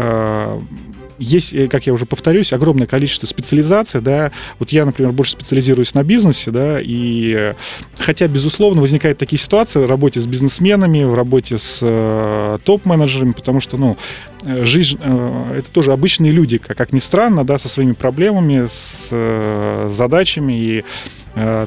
есть, 1.19 1.55
э, 1.55 1.69
как 1.69 1.87
я 1.87 1.93
уже 1.93 2.07
повторюсь, 2.07 2.53
огромное 2.53 2.87
количество 2.87 3.27
специализаций, 3.27 4.01
да, 4.01 4.33
вот 4.59 4.71
я, 4.71 4.85
например, 4.85 5.13
больше 5.13 5.33
специализируюсь 5.33 5.95
на 5.95 6.03
бизнесе, 6.03 6.51
да, 6.51 6.79
и 6.81 7.35
э, 7.37 7.55
хотя, 7.99 8.29
безусловно, 8.29 8.81
возникают 8.81 9.19
такие 9.19 9.39
ситуации 9.39 9.81
в 9.81 9.89
работе 9.89 10.21
с 10.21 10.27
бизнесменами, 10.27 11.05
в 11.05 11.15
работе 11.15 11.59
с 11.59 11.81
э, 11.83 12.59
топ-менеджерами, 12.65 13.33
потому 13.33 13.61
что, 13.61 13.77
ну, 13.77 13.97
э, 14.45 14.65
жизнь, 14.65 14.99
э, 15.01 15.59
это 15.59 15.71
тоже 15.71 15.93
обычные 15.93 16.33
люди, 16.33 16.59
как, 16.59 16.77
как 16.77 16.93
ни 16.93 16.99
странно, 16.99 17.45
да, 17.45 17.59
со 17.59 17.69
своими 17.69 17.93
проблемами, 17.93 18.67
с 18.67 19.09
э, 19.11 19.87
задачами, 19.89 20.53
и 20.53 20.79
э, 20.79 20.83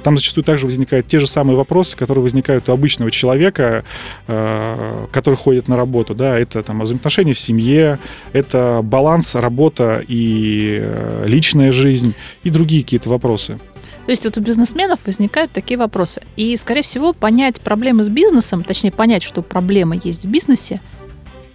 там 0.04 0.18
зачастую 0.18 0.44
также 0.44 0.66
возникают 0.66 1.08
те 1.08 1.20
же 1.20 1.28
самые 1.28 1.56
вопросы, 1.56 1.96
которые 1.96 2.24
возникают 2.24 2.68
у 2.70 2.72
обычного 2.72 3.12
человека, 3.12 3.84
э, 4.28 5.06
который 5.12 5.36
ходит 5.36 5.68
на 5.68 5.78
работу, 5.78 6.16
да, 6.16 6.40
это 6.40 6.64
там 6.64 6.82
взаимоотношения 6.82 7.34
в 7.34 7.40
семье, 7.40 8.00
это 8.34 8.82
баланс, 8.84 9.36
работа 9.36 10.04
и 10.08 10.80
э, 10.82 11.26
личная 11.28 11.72
жизнь, 11.72 12.16
и 12.44 12.50
другие 12.50 12.84
какие-то 12.84 13.10
вопросы. 13.10 13.60
То 14.06 14.12
есть 14.12 14.26
вот 14.26 14.38
у 14.38 14.42
бизнесменов 14.42 15.00
возникают 15.06 15.52
такие 15.52 15.78
вопросы. 15.78 16.24
И, 16.36 16.56
скорее 16.58 16.82
всего, 16.82 17.14
понять 17.14 17.62
проблемы 17.62 18.04
с 18.04 18.10
бизнесом, 18.10 18.64
точнее, 18.64 18.92
понять, 18.92 19.22
что 19.22 19.44
проблема 19.44 19.96
есть 20.04 20.26
в 20.26 20.30
бизнесе, 20.30 20.82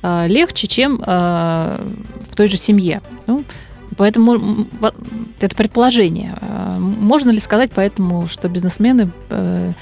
э, 0.02 0.26
легче, 0.28 0.68
чем 0.68 1.02
э, 1.04 1.84
в 2.30 2.36
той 2.36 2.46
же 2.46 2.56
семье. 2.56 3.02
Ну, 3.26 3.44
поэтому 3.96 4.66
это 5.40 5.56
предположение. 5.56 6.36
Э, 6.40 6.76
Можно 6.78 7.30
ли 7.30 7.40
сказать 7.40 7.70
поэтому, 7.74 8.26
что 8.26 8.48
бизнесмены 8.48 9.10
э, 9.30 9.72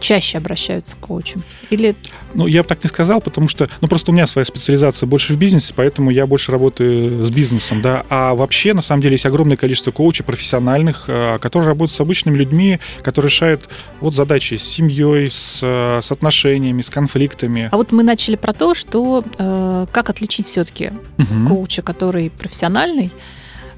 чаще 0.00 0.38
обращаются 0.38 0.96
к 0.96 1.00
коучам? 1.00 1.42
Или 1.70 1.96
Ну, 2.34 2.46
я 2.46 2.62
бы 2.62 2.68
так 2.68 2.82
не 2.84 2.88
сказал, 2.88 3.20
потому 3.20 3.48
что, 3.48 3.68
ну, 3.80 3.88
просто 3.88 4.10
у 4.10 4.14
меня 4.14 4.26
своя 4.26 4.44
специализация 4.44 5.06
больше 5.06 5.32
в 5.32 5.36
бизнесе, 5.36 5.72
поэтому 5.76 6.10
я 6.10 6.26
больше 6.26 6.52
работаю 6.52 7.24
с 7.24 7.30
бизнесом, 7.30 7.82
да. 7.82 8.04
А 8.08 8.34
вообще, 8.34 8.74
на 8.74 8.82
самом 8.82 9.02
деле, 9.02 9.14
есть 9.14 9.26
огромное 9.26 9.56
количество 9.56 9.90
коучей 9.90 10.24
профессиональных, 10.24 11.04
э, 11.08 11.38
которые 11.40 11.68
работают 11.68 11.92
с 11.96 12.00
обычными 12.00 12.36
людьми, 12.36 12.80
которые 13.02 13.30
решают 13.30 13.68
вот 14.00 14.14
задачи 14.14 14.54
с 14.54 14.64
семьей, 14.64 15.30
с, 15.30 15.60
э, 15.62 16.00
с 16.02 16.10
отношениями, 16.12 16.82
с 16.82 16.90
конфликтами. 16.90 17.68
А 17.70 17.76
вот 17.76 17.92
мы 17.92 18.02
начали 18.02 18.36
про 18.36 18.52
то, 18.52 18.74
что 18.74 19.24
э, 19.38 19.86
как 19.92 20.10
отличить 20.10 20.46
все-таки 20.46 20.92
Мгм. 21.16 21.48
коуча, 21.48 21.82
который 21.82 22.30
профессиональный, 22.30 23.12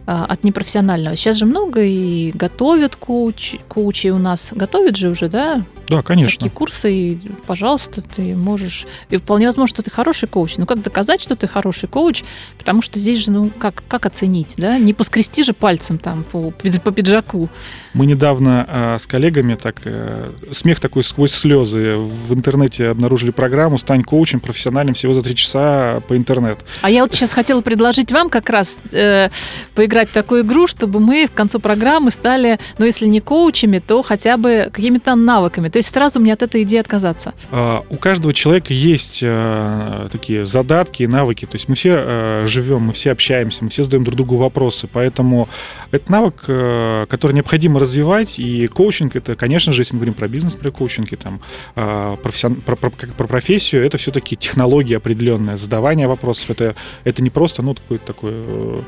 а, 0.08 0.24
от 0.24 0.44
непрофессионального. 0.44 1.16
Сейчас 1.16 1.36
же 1.36 1.46
много 1.46 1.82
и 1.82 2.30
готовят 2.30 2.94
коуч, 2.94 3.56
коучи 3.68 4.08
у 4.08 4.18
нас. 4.18 4.52
Готовят 4.54 4.96
же 4.96 5.08
уже, 5.08 5.28
да? 5.28 5.64
Да, 5.88 6.02
конечно. 6.02 6.38
Такие 6.38 6.50
курсы, 6.50 6.92
и, 6.92 7.18
пожалуйста, 7.46 8.02
ты 8.02 8.34
можешь... 8.34 8.86
И 9.08 9.16
вполне 9.16 9.46
возможно, 9.46 9.74
что 9.74 9.82
ты 9.82 9.90
хороший 9.90 10.28
коуч. 10.28 10.56
Но 10.56 10.66
как 10.66 10.82
доказать, 10.82 11.22
что 11.22 11.36
ты 11.36 11.46
хороший 11.46 11.88
коуч? 11.88 12.24
Потому 12.58 12.82
что 12.82 12.98
здесь 12.98 13.24
же, 13.24 13.30
ну, 13.30 13.50
как, 13.50 13.82
как 13.88 14.06
оценить, 14.06 14.54
да? 14.56 14.78
Не 14.78 14.94
поскрести 14.94 15.44
же 15.44 15.52
пальцем 15.52 15.98
там 15.98 16.24
по, 16.24 16.50
по 16.50 16.92
пиджаку. 16.92 17.48
Мы 17.92 18.06
недавно 18.06 18.66
э, 18.68 18.98
с 18.98 19.06
коллегами 19.06 19.54
так 19.54 19.80
э, 19.84 20.32
смех 20.50 20.80
такой 20.80 21.04
сквозь 21.04 21.32
слезы 21.32 21.96
в 21.96 22.34
интернете 22.34 22.88
обнаружили 22.88 23.30
программу 23.30 23.78
«Стань 23.78 24.02
коучем 24.02 24.40
профессиональным 24.40 24.94
всего 24.94 25.12
за 25.12 25.22
три 25.22 25.34
часа 25.34 26.00
по 26.08 26.16
интернету». 26.16 26.64
А 26.82 26.90
я 26.90 27.02
вот 27.02 27.12
сейчас 27.12 27.32
хотела 27.32 27.60
предложить 27.60 28.12
вам 28.12 28.28
как 28.28 28.50
раз 28.50 28.78
э, 28.92 29.30
поиграть 29.74 30.10
в 30.10 30.12
такую 30.12 30.42
игру, 30.42 30.66
чтобы 30.66 31.00
мы 31.00 31.26
в 31.26 31.32
концу 31.32 31.60
программы 31.60 32.10
стали, 32.10 32.58
ну, 32.78 32.84
если 32.84 33.06
не 33.06 33.20
коучами, 33.20 33.78
то 33.78 34.02
хотя 34.02 34.36
бы 34.36 34.68
какими-то 34.72 35.14
навыками. 35.14 35.68
То 35.76 35.78
есть 35.78 35.92
сразу 35.92 36.20
мне 36.20 36.32
от 36.32 36.42
этой 36.42 36.62
идеи 36.62 36.78
отказаться. 36.78 37.34
А, 37.50 37.84
У 37.90 37.98
каждого 37.98 38.32
человека 38.32 38.72
есть 38.72 39.20
э, 39.22 40.08
такие 40.10 40.46
задатки 40.46 41.02
и 41.02 41.06
навыки. 41.06 41.44
То 41.44 41.56
есть 41.56 41.68
мы 41.68 41.74
все 41.74 41.96
э, 41.98 42.44
живем, 42.46 42.84
мы 42.84 42.94
все 42.94 43.12
общаемся, 43.12 43.62
мы 43.62 43.68
все 43.68 43.82
задаем 43.82 44.02
друг 44.02 44.16
другу 44.16 44.36
вопросы. 44.36 44.88
Поэтому 44.90 45.50
это 45.90 46.10
навык, 46.10 46.44
э, 46.48 47.04
который 47.10 47.32
необходимо 47.32 47.78
развивать. 47.78 48.38
И 48.38 48.68
коучинг 48.68 49.16
это, 49.16 49.36
конечно 49.36 49.74
же, 49.74 49.82
если 49.82 49.92
мы 49.92 49.98
говорим 49.98 50.14
про 50.14 50.28
бизнес, 50.28 50.54
про 50.54 50.70
коучинг, 50.70 51.12
и 51.12 51.16
там, 51.16 51.42
профессион- 51.74 52.62
про, 52.62 52.76
про- 52.76 52.88
как 52.88 53.12
про 53.12 53.26
профессию, 53.26 53.84
это 53.84 53.98
все-таки 53.98 54.34
технология 54.34 54.96
определенная, 54.96 55.58
задавание 55.58 56.06
вопросов. 56.06 56.48
Это, 56.48 56.74
это 57.04 57.22
не 57.22 57.28
просто, 57.28 57.60
ну, 57.60 57.74
такое 57.74 58.32
э, 58.34 58.82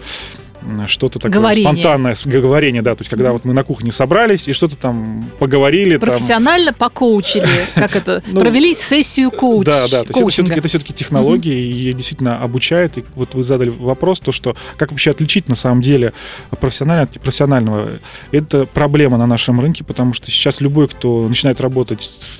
что-то 0.86 1.18
такое 1.18 1.40
Говорение. 1.40 1.64
спонтанное 1.64 2.16
говорение, 2.24 2.82
да, 2.82 2.94
то 2.94 3.02
есть 3.02 3.10
когда 3.10 3.32
вот 3.32 3.44
мы 3.44 3.54
на 3.54 3.64
кухне 3.64 3.92
собрались 3.92 4.48
и 4.48 4.52
что-то 4.52 4.76
там 4.76 5.30
поговорили, 5.38 5.96
там, 5.96 6.10
Профессионально 6.10 6.72
покоучили, 6.72 7.48
как 7.74 7.96
это, 7.96 8.22
Ну, 8.26 8.40
провели 8.40 8.74
сессию 8.74 9.30
коуч, 9.30 9.66
да, 9.66 9.88
да, 9.88 10.04
то 10.04 10.08
есть 10.08 10.20
это 10.20 10.28
все-таки, 10.28 10.58
это 10.58 10.68
все-таки 10.68 10.92
технологии, 10.92 11.88
и 11.88 11.92
действительно 11.92 12.42
обучают. 12.42 12.98
И 12.98 13.04
вот 13.14 13.34
вы 13.34 13.44
задали 13.44 13.70
вопрос, 13.70 14.20
то, 14.20 14.32
что 14.32 14.56
как 14.76 14.90
вообще 14.90 15.10
отличить 15.10 15.48
на 15.48 15.54
самом 15.54 15.80
деле 15.80 16.12
профессионального 16.60 17.08
от 17.08 17.14
непрофессионального. 17.14 17.98
Это 18.32 18.66
проблема 18.66 19.18
на 19.18 19.26
нашем 19.26 19.60
рынке, 19.60 19.84
потому 19.84 20.12
что 20.12 20.30
сейчас 20.30 20.60
любой, 20.60 20.88
кто 20.88 21.28
начинает 21.28 21.60
работать 21.60 22.10
с 22.18 22.37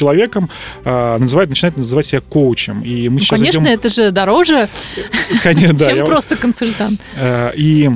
человеком, 0.00 0.48
а, 0.84 1.18
называет, 1.18 1.48
начинает 1.50 1.76
называть 1.76 2.06
себя 2.06 2.20
коучем. 2.28 2.80
И 2.82 3.08
мы 3.08 3.14
Ну, 3.14 3.18
сейчас 3.20 3.38
конечно, 3.38 3.62
идем- 3.62 3.72
это 3.74 3.88
же 3.90 4.10
дороже, 4.10 4.68
Конечно, 5.42 5.74
да, 5.74 5.86
чем 5.88 5.96
я- 5.96 6.04
просто 6.04 6.36
консультант. 6.36 7.00
Э, 7.16 7.52
И 7.54 7.90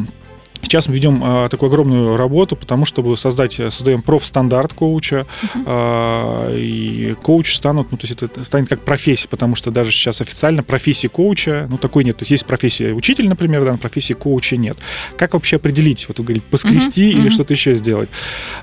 сейчас 0.65 0.89
мы 0.89 0.95
ведем 0.95 1.23
э, 1.23 1.49
такую 1.49 1.69
огромную 1.69 2.17
работу, 2.17 2.57
потому 2.57 2.85
чтобы 2.85 3.17
создать, 3.17 3.55
создаем 3.55 4.03
профстандарт 4.03 4.73
коуча, 4.73 5.27
э, 5.55 6.57
и 6.57 7.15
коуч 7.23 7.55
станут, 7.55 7.91
ну, 7.91 7.97
то 7.97 8.07
есть 8.07 8.23
это 8.23 8.45
станет 8.45 8.69
как 8.69 8.81
профессия, 8.83 9.29
потому 9.29 9.55
что 9.55 9.71
даже 9.71 9.91
сейчас 9.91 10.21
официально 10.21 10.63
профессии 10.63 11.09
коуча, 11.09 11.67
ну, 11.71 11.79
такой 11.79 12.05
нет. 12.05 12.17
То 12.17 12.23
есть 12.23 12.31
есть 12.31 12.47
профессия 12.47 12.93
учитель, 12.93 13.29
например, 13.29 13.65
да, 13.65 13.73
но 13.73 13.79
профессии 13.79 14.15
коуча 14.15 14.57
нет. 14.57 14.79
Как 15.17 15.35
вообще 15.35 15.57
определить, 15.57 16.07
вот 16.09 16.19
вы 16.19 16.25
говорите, 16.25 16.47
поскрести 16.51 17.09
Мгм, 17.09 17.19
или 17.19 17.27
мгм. 17.27 17.31
что-то 17.31 17.55
еще 17.55 17.75
сделать? 17.75 18.09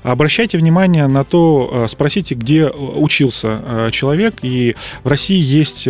Обращайте 0.02 0.58
внимание 0.58 1.06
на 1.06 1.24
то, 1.24 1.70
э, 1.72 1.88
спросите, 1.88 2.34
где 2.34 2.62
э, 2.62 2.70
учился 2.70 3.90
человек, 3.92 4.36
и 4.42 4.74
в 5.04 5.08
России 5.08 5.40
есть 5.40 5.88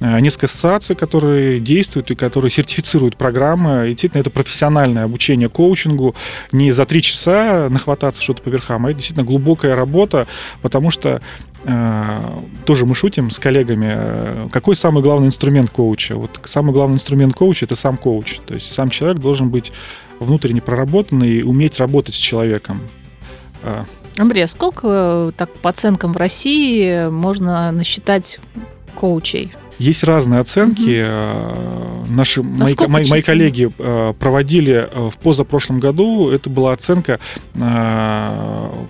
несколько 0.00 0.46
ассоциаций, 0.46 0.96
которые 0.96 1.60
действуют 1.60 2.10
и 2.10 2.14
которые 2.14 2.50
сертифицируют 2.50 3.16
программы. 3.16 3.86
И 3.86 3.90
действительно, 3.90 4.20
это 4.20 4.30
профессиональное 4.30 5.04
обучение 5.04 5.48
коучингу. 5.48 6.14
Не 6.52 6.72
за 6.72 6.84
три 6.84 7.00
часа 7.02 7.68
нахвататься 7.70 8.22
что-то 8.22 8.42
по 8.42 8.48
верхам, 8.48 8.86
а 8.86 8.90
это 8.90 8.98
действительно 8.98 9.24
глубокая 9.24 9.76
работа, 9.76 10.26
потому 10.62 10.90
что 10.90 11.22
э, 11.64 12.40
тоже 12.64 12.86
мы 12.86 12.94
шутим 12.94 13.30
с 13.30 13.38
коллегами, 13.38 13.92
э, 13.94 14.48
какой 14.50 14.76
самый 14.76 15.02
главный 15.02 15.28
инструмент 15.28 15.70
коуча? 15.70 16.16
Вот 16.16 16.40
самый 16.44 16.72
главный 16.72 16.94
инструмент 16.94 17.34
коуча– 17.34 17.64
это 17.66 17.76
сам 17.76 17.96
коуч. 17.96 18.40
То 18.46 18.54
есть 18.54 18.72
сам 18.72 18.90
человек 18.90 19.18
должен 19.18 19.50
быть 19.50 19.72
внутренне 20.20 20.60
проработанный 20.60 21.38
и 21.38 21.42
уметь 21.42 21.78
работать 21.78 22.14
с 22.14 22.18
человеком. 22.18 22.82
Э, 23.62 23.84
Андрей, 24.16 24.44
а 24.44 24.48
сколько, 24.48 24.86
э, 24.88 25.32
так 25.36 25.52
по 25.54 25.70
оценкам 25.70 26.12
в 26.12 26.16
России, 26.16 27.08
можно 27.08 27.72
насчитать 27.72 28.38
коучей? 28.94 29.52
Есть 29.78 30.04
разные 30.04 30.40
оценки. 30.40 31.02
Э, 31.06 32.04
Наши 32.08 32.42
мои, 32.42 32.72
сколько 32.72 32.90
мои, 32.90 33.02
мои 33.08 33.20
численно? 33.20 33.22
коллеги 33.22 33.72
э, 33.78 34.14
проводили 34.18 34.88
э, 34.90 35.08
в 35.10 35.18
позапрошлом 35.18 35.80
году. 35.80 36.30
Это 36.30 36.48
была 36.50 36.72
оценка 36.72 37.18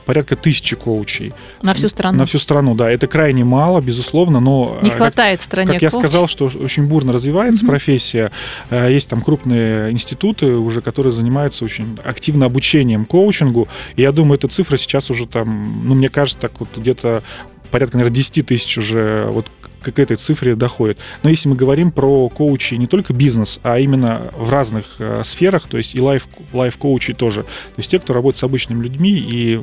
порядка 0.04 0.36
тысячи 0.36 0.76
коучей 0.76 1.32
На 1.62 1.74
всю 1.74 1.88
страну. 1.88 2.18
на 2.18 2.26
всю 2.26 2.38
страну. 2.38 2.74
Да, 2.74 2.90
это 2.90 3.06
крайне 3.06 3.44
мало, 3.44 3.80
безусловно, 3.80 4.40
но 4.40 4.78
Не 4.82 4.88
э, 4.88 4.90
как- 4.90 4.98
хватает 4.98 5.40
стране 5.40 5.72
как 5.72 5.82
я 5.82 5.90
коучей. 5.90 6.08
сказал, 6.08 6.28
что 6.28 6.46
очень 6.46 6.86
бурно 6.86 7.12
развивается 7.12 7.64
Мгм. 7.64 7.70
профессия. 7.70 8.30
Есть 8.70 9.08
там 9.08 9.20
крупные 9.22 9.90
институты 9.92 10.46
уже, 10.56 10.80
которые 10.82 11.12
занимаются 11.12 11.64
очень 11.64 11.96
активно 12.04 12.46
обучением 12.46 13.04
коучингу. 13.04 13.68
И 13.96 14.02
я 14.02 14.12
думаю, 14.12 14.38
эта 14.38 14.48
цифра 14.48 14.76
сейчас 14.76 15.10
уже 15.10 15.26
там, 15.26 15.82
ну, 15.84 15.94
мне 15.94 16.08
кажется, 16.08 16.38
так 16.40 16.52
вот 16.60 16.68
где-то 16.76 17.22
порядка, 17.70 17.96
наверное, 17.96 18.14
10 18.14 18.42
тысяч 18.42 18.76
уже 18.78 19.26
вот 19.30 19.46
к 19.92 19.98
этой 19.98 20.16
цифре 20.16 20.54
доходит. 20.54 20.98
Но 21.22 21.30
если 21.30 21.48
мы 21.48 21.56
говорим 21.56 21.90
про 21.90 22.28
коучи 22.28 22.74
не 22.74 22.86
только 22.86 23.12
бизнес, 23.12 23.60
а 23.62 23.78
именно 23.78 24.30
в 24.36 24.50
разных 24.50 24.96
э, 24.98 25.22
сферах, 25.24 25.68
то 25.68 25.76
есть 25.76 25.94
и 25.94 26.00
лайф, 26.00 26.28
лайф-коучи 26.52 27.14
тоже. 27.14 27.42
То 27.42 27.78
есть 27.78 27.90
те, 27.90 27.98
кто 27.98 28.12
работает 28.12 28.38
с 28.38 28.42
обычными 28.42 28.82
людьми 28.82 29.10
и 29.10 29.62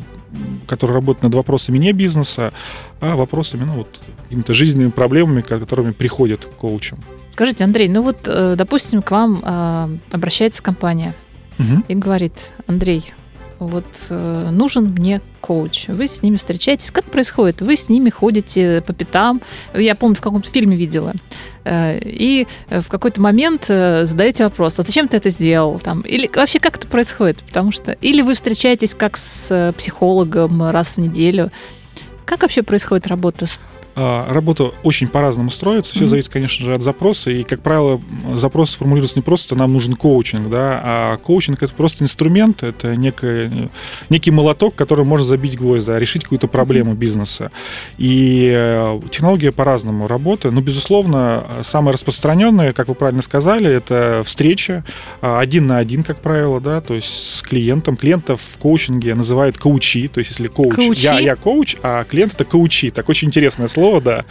которые 0.67 0.95
работают 0.95 1.23
над 1.23 1.35
вопросами 1.35 1.77
не 1.77 1.91
бизнеса, 1.91 2.53
а 2.99 3.15
вопросами, 3.15 3.63
ну, 3.63 3.73
вот, 3.73 3.99
какими-то 4.23 4.53
жизненными 4.53 4.91
проблемами, 4.91 5.41
которыми 5.41 5.91
приходят 5.91 6.45
к 6.45 6.49
коучам. 6.49 6.99
Скажите, 7.31 7.63
Андрей, 7.63 7.87
ну 7.87 8.01
вот, 8.01 8.27
э, 8.27 8.55
допустим, 8.57 9.01
к 9.01 9.11
вам 9.11 9.41
э, 9.43 9.97
обращается 10.11 10.61
компания 10.61 11.15
угу. 11.57 11.83
и 11.87 11.95
говорит, 11.95 12.51
Андрей, 12.67 13.13
вот 13.67 14.07
э, 14.09 14.49
нужен 14.51 14.91
мне 14.91 15.21
коуч. 15.39 15.87
Вы 15.87 16.07
с 16.07 16.21
ними 16.23 16.37
встречаетесь. 16.37 16.91
Как 16.91 17.05
происходит? 17.05 17.61
Вы 17.61 17.75
с 17.75 17.89
ними 17.89 18.09
ходите 18.09 18.81
по 18.81 18.93
пятам. 18.93 19.41
Я 19.73 19.95
помню, 19.95 20.15
в 20.15 20.21
каком-то 20.21 20.49
фильме 20.49 20.75
видела. 20.75 21.13
Э, 21.63 21.99
и 22.01 22.47
в 22.69 22.87
какой-то 22.87 23.21
момент 23.21 23.65
э, 23.69 24.05
задаете 24.05 24.45
вопрос, 24.45 24.79
а 24.79 24.83
зачем 24.83 25.07
ты 25.07 25.17
это 25.17 25.29
сделал? 25.29 25.79
Там, 25.79 26.01
или 26.01 26.29
вообще 26.33 26.59
как 26.59 26.77
это 26.77 26.87
происходит? 26.87 27.43
Потому 27.43 27.71
что 27.71 27.91
или 27.93 28.21
вы 28.21 28.33
встречаетесь 28.33 28.95
как 28.95 29.15
с 29.17 29.51
э, 29.51 29.73
психологом 29.73 30.69
раз 30.69 30.95
в 30.95 30.97
неделю. 30.97 31.51
Как 32.25 32.41
вообще 32.41 32.63
происходит 32.63 33.07
работа 33.07 33.45
работа 33.95 34.71
очень 34.83 35.07
по-разному 35.07 35.49
строится. 35.49 35.93
Все 35.93 36.05
mm-hmm. 36.05 36.07
зависит, 36.07 36.29
конечно 36.29 36.65
же, 36.65 36.73
от 36.73 36.81
запроса. 36.81 37.31
И, 37.31 37.43
как 37.43 37.61
правило, 37.61 38.01
запрос 38.33 38.75
формулируется 38.75 39.19
не 39.19 39.23
просто 39.23 39.55
«нам 39.55 39.73
нужен 39.73 39.95
коучинг», 39.95 40.49
да, 40.49 40.81
а 40.83 41.17
коучинг— 41.17 41.61
это 41.63 41.73
просто 41.73 42.03
инструмент, 42.03 42.63
это 42.63 42.95
некое, 42.95 43.69
некий 44.09 44.31
молоток, 44.31 44.75
который 44.75 45.05
может 45.05 45.27
забить 45.27 45.57
гвоздь, 45.57 45.85
да, 45.85 45.99
решить 45.99 46.23
какую-то 46.23 46.47
проблему 46.47 46.93
бизнеса. 46.93 47.51
И 47.97 48.51
э, 48.53 48.99
технология 49.11 49.51
по-разному 49.51 50.07
работает. 50.07 50.55
Но, 50.55 50.61
безусловно, 50.61 51.45
самая 51.61 51.93
распространенная, 51.93 52.73
как 52.73 52.87
вы 52.87 52.95
правильно 52.95 53.21
сказали, 53.21 53.69
это 53.69 54.23
встреча 54.25 54.83
а, 55.21 55.39
один 55.39 55.67
на 55.67 55.77
один, 55.77 56.03
как 56.03 56.21
правило, 56.21 56.59
да, 56.61 56.81
то 56.81 56.95
есть 56.95 57.07
с 57.07 57.41
клиентом. 57.41 57.97
Клиентов 57.97 58.41
в 58.41 58.57
коучинге 58.57 59.15
называют 59.15 59.57
коучи, 59.57 60.07
то 60.07 60.19
есть 60.19 60.31
если 60.31 60.47
коуч, 60.47 60.75
коучи? 60.75 61.03
Я, 61.03 61.19
я 61.19 61.35
коуч, 61.35 61.75
а 61.83 62.03
клиент— 62.03 62.33
это 62.35 62.45
коучи. 62.45 62.89
Так 62.89 63.09
очень 63.09 63.27
интересное 63.27 63.67
слово 63.67 63.80
слово, 63.81 64.01
да. 64.01 64.25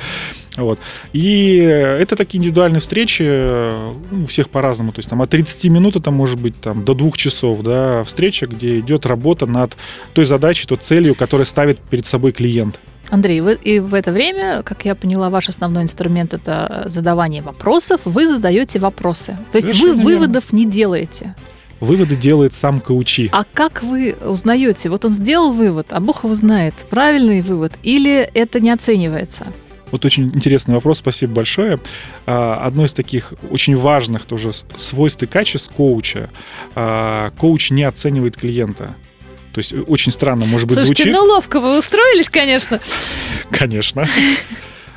Вот. 0.57 0.79
И 1.13 1.57
это 1.57 2.17
такие 2.17 2.39
индивидуальные 2.39 2.81
встречи, 2.81 3.23
ну, 3.23 4.23
у 4.23 4.27
всех 4.27 4.49
по-разному. 4.49 4.93
То 4.93 5.01
есть 5.01 5.09
там 5.09 5.23
от 5.23 5.31
30 5.31 5.65
минут 5.71 5.97
это 5.97 6.11
может 6.11 6.39
быть 6.39 6.61
там, 6.61 6.85
до 6.85 6.95
двух 6.95 7.17
часов, 7.17 7.63
да, 7.63 8.03
встреча, 8.05 8.47
где 8.47 8.79
идет 8.81 9.07
работа 9.07 9.47
над 9.47 9.77
той 10.13 10.25
задачей, 10.25 10.67
той 10.67 10.79
целью, 10.79 11.15
которую 11.15 11.47
ставит 11.47 11.79
перед 11.79 12.07
собой 12.07 12.33
клиент. 12.33 12.81
Андрей, 13.09 13.41
вы, 13.41 13.55
и 13.55 13.81
в 13.81 13.95
это 13.95 14.13
время, 14.13 14.63
как 14.63 14.85
я 14.85 14.95
поняла, 14.95 15.31
ваш 15.31 15.49
основной 15.49 15.83
инструмент 15.83 16.33
это 16.33 16.85
задавание 16.87 17.43
вопросов. 17.43 18.03
Вы 18.05 18.27
задаете 18.27 18.79
вопросы. 18.79 19.37
То 19.53 19.61
Совершенно 19.61 19.93
есть 19.93 20.05
вы 20.05 20.13
выводов 20.15 20.53
не 20.53 20.65
делаете. 20.65 21.35
Выводы 21.81 22.15
делает 22.15 22.53
сам 22.53 22.81
коучи. 22.81 23.31
А 23.33 23.45
как 23.45 23.83
вы 23.83 24.15
узнаете? 24.25 24.91
Вот 24.91 25.05
он 25.05 25.11
сделал 25.13 25.53
вывод, 25.53 25.89
а 25.91 26.01
Бог 26.01 26.25
его 26.25 26.35
знает, 26.35 26.75
правильный 26.91 27.41
вывод, 27.41 27.73
или 27.83 28.31
это 28.35 28.61
не 28.61 28.71
оценивается? 28.71 29.47
Вот 29.91 30.05
очень 30.05 30.29
интересный 30.29 30.75
вопрос, 30.75 30.99
спасибо 30.99 31.35
большое. 31.35 31.81
А, 32.27 32.65
одно 32.65 32.85
из 32.85 32.93
таких 32.93 33.35
очень 33.51 33.75
важных 33.75 34.25
тоже 34.25 34.51
свойств 34.77 35.23
и 35.23 35.27
качеств 35.27 35.73
коуча. 35.75 36.31
А, 36.75 37.31
коуч 37.39 37.71
не 37.71 37.83
оценивает 37.83 38.37
клиента. 38.37 38.95
То 39.53 39.59
есть 39.59 39.75
очень 39.89 40.13
странно, 40.13 40.47
может 40.47 40.69
быть, 40.69 40.79
Слушайте, 40.79 41.05
звучит. 41.05 41.21
ну 41.21 41.27
ловко 41.27 41.59
вы 41.59 41.77
устроились, 41.77 42.29
конечно. 42.29 42.81
Конечно. 43.51 44.09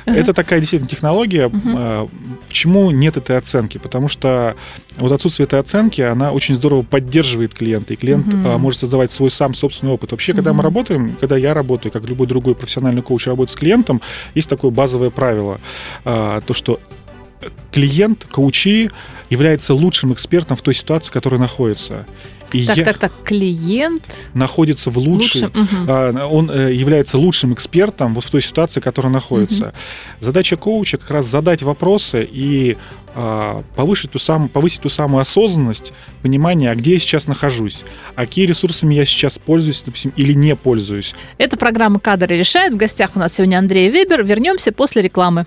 Это 0.04 0.32
такая 0.32 0.60
действительно 0.60 0.88
технология. 0.88 1.46
Uh-huh. 1.46 2.10
Почему 2.48 2.90
нет 2.90 3.16
этой 3.16 3.36
оценки? 3.36 3.78
Потому 3.78 4.08
что 4.08 4.56
вот 4.96 5.12
отсутствие 5.12 5.46
этой 5.46 5.58
оценки, 5.58 6.00
она 6.00 6.32
очень 6.32 6.54
здорово 6.54 6.82
поддерживает 6.82 7.54
клиента, 7.54 7.94
и 7.94 7.96
клиент 7.96 8.26
uh-huh. 8.26 8.58
может 8.58 8.80
создавать 8.80 9.10
свой 9.12 9.30
сам 9.30 9.54
собственный 9.54 9.92
опыт. 9.92 10.12
Вообще, 10.12 10.32
когда 10.32 10.50
uh-huh. 10.50 10.54
мы 10.54 10.62
работаем, 10.62 11.16
когда 11.20 11.36
я 11.36 11.54
работаю, 11.54 11.92
как 11.92 12.04
любой 12.04 12.26
другой 12.26 12.54
профессиональный 12.54 13.02
коуч 13.02 13.26
работает 13.26 13.50
с 13.50 13.56
клиентом, 13.56 14.00
есть 14.34 14.48
такое 14.48 14.70
базовое 14.70 15.10
правило, 15.10 15.60
а, 16.04 16.40
то, 16.40 16.54
что 16.54 16.80
клиент, 17.72 18.26
коучи, 18.30 18.90
является 19.30 19.74
лучшим 19.74 20.12
экспертом 20.12 20.56
в 20.56 20.62
той 20.62 20.74
ситуации, 20.74 21.10
в 21.10 21.12
которой 21.12 21.38
находится. 21.40 22.06
И 22.52 22.66
так, 22.66 22.84
так, 22.84 22.98
так, 22.98 23.12
клиент 23.24 24.04
находится 24.32 24.90
в 24.90 24.98
лучшем, 24.98 25.50
лучшем 25.54 25.82
угу. 25.82 26.36
он 26.36 26.50
э, 26.50 26.72
является 26.72 27.18
лучшим 27.18 27.52
экспертом 27.52 28.14
вот 28.14 28.22
в 28.22 28.30
той 28.30 28.42
ситуации, 28.42 28.80
в 28.80 28.84
которой 28.84 29.08
находится. 29.08 29.68
Угу. 29.68 29.74
Задача 30.20 30.56
коуча 30.56 30.98
как 30.98 31.10
раз 31.10 31.26
задать 31.26 31.62
вопросы 31.62 32.26
и 32.30 32.76
а, 33.16 33.62
повысить 33.76 34.10
ту, 34.10 34.18
сам, 34.18 34.48
повысить 34.48 34.80
ту 34.80 34.88
самую 34.88 35.20
осознанность, 35.20 35.92
понимание, 36.22 36.70
а 36.70 36.74
где 36.74 36.94
я 36.94 36.98
сейчас 36.98 37.28
нахожусь, 37.28 37.82
а 38.16 38.22
какие 38.26 38.46
ресурсами 38.46 38.94
я 38.94 39.04
сейчас 39.04 39.38
пользуюсь, 39.38 39.82
допустим, 39.82 40.12
или 40.16 40.32
не 40.32 40.56
пользуюсь. 40.56 41.14
Это 41.38 41.56
программа 41.56 42.00
«Кадры 42.00 42.36
решают». 42.36 42.74
В 42.74 42.76
гостях 42.76 43.10
у 43.14 43.20
нас 43.20 43.34
сегодня 43.34 43.58
Андрей 43.58 43.88
Вебер. 43.90 44.24
Вернемся 44.24 44.72
после 44.72 45.02
рекламы. 45.02 45.46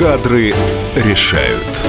Кадры 0.00 0.54
решают. 0.96 1.84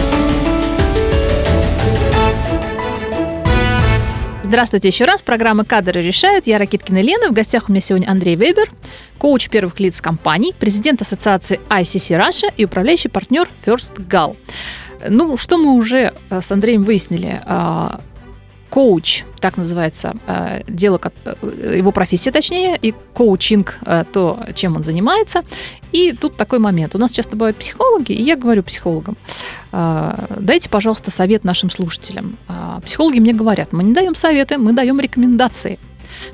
Здравствуйте 4.44 4.90
еще 4.90 5.06
раз. 5.06 5.22
Программа 5.22 5.64
«Кадры 5.64 6.02
решают». 6.02 6.46
Я 6.46 6.58
Ракиткина 6.58 7.02
Лена. 7.02 7.30
В 7.30 7.32
гостях 7.32 7.70
у 7.70 7.72
меня 7.72 7.80
сегодня 7.80 8.10
Андрей 8.10 8.36
Вебер, 8.36 8.70
коуч 9.18 9.48
первых 9.48 9.80
лиц 9.80 10.02
компаний, 10.02 10.54
президент 10.60 11.02
ассоциации 11.02 11.62
ICC 11.70 12.20
Russia 12.20 12.54
и 12.58 12.66
управляющий 12.66 13.08
партнер 13.08 13.48
First 13.66 14.06
Gal. 14.10 14.36
Ну, 15.08 15.38
что 15.38 15.58
мы 15.58 15.72
уже 15.76 16.14
э, 16.30 16.42
с 16.42 16.52
Андреем 16.52 16.84
выяснили? 16.84 17.42
А, 18.72 18.74
коуч, 18.74 19.26
так 19.40 19.58
называется 19.58 20.14
э, 20.28 20.62
дело, 20.68 21.00
э, 21.26 21.76
его 21.78 21.92
профессия 21.92 22.32
точнее, 22.32 22.78
и 22.82 22.94
коучинг, 23.14 23.80
э, 23.86 24.06
то, 24.12 24.40
чем 24.56 24.76
он 24.76 24.84
занимается. 24.84 25.44
И 25.92 26.14
тут 26.14 26.38
такой 26.38 26.60
момент. 26.60 26.96
У 26.96 26.98
нас 26.98 27.12
часто 27.12 27.36
бывают 27.36 27.58
психологи, 27.58 28.14
и 28.14 28.24
я 28.24 28.36
говорю 28.36 28.64
психологам, 28.64 29.18
дайте, 29.72 30.70
пожалуйста, 30.70 31.12
совет 31.12 31.44
нашим 31.44 31.70
слушателям. 31.70 32.38
Психологи 32.86 33.20
мне 33.20 33.34
говорят, 33.34 33.74
мы 33.74 33.84
не 33.84 33.94
даем 33.94 34.16
советы, 34.16 34.58
мы 34.58 34.72
даем 34.72 35.00
рекомендации. 35.00 35.80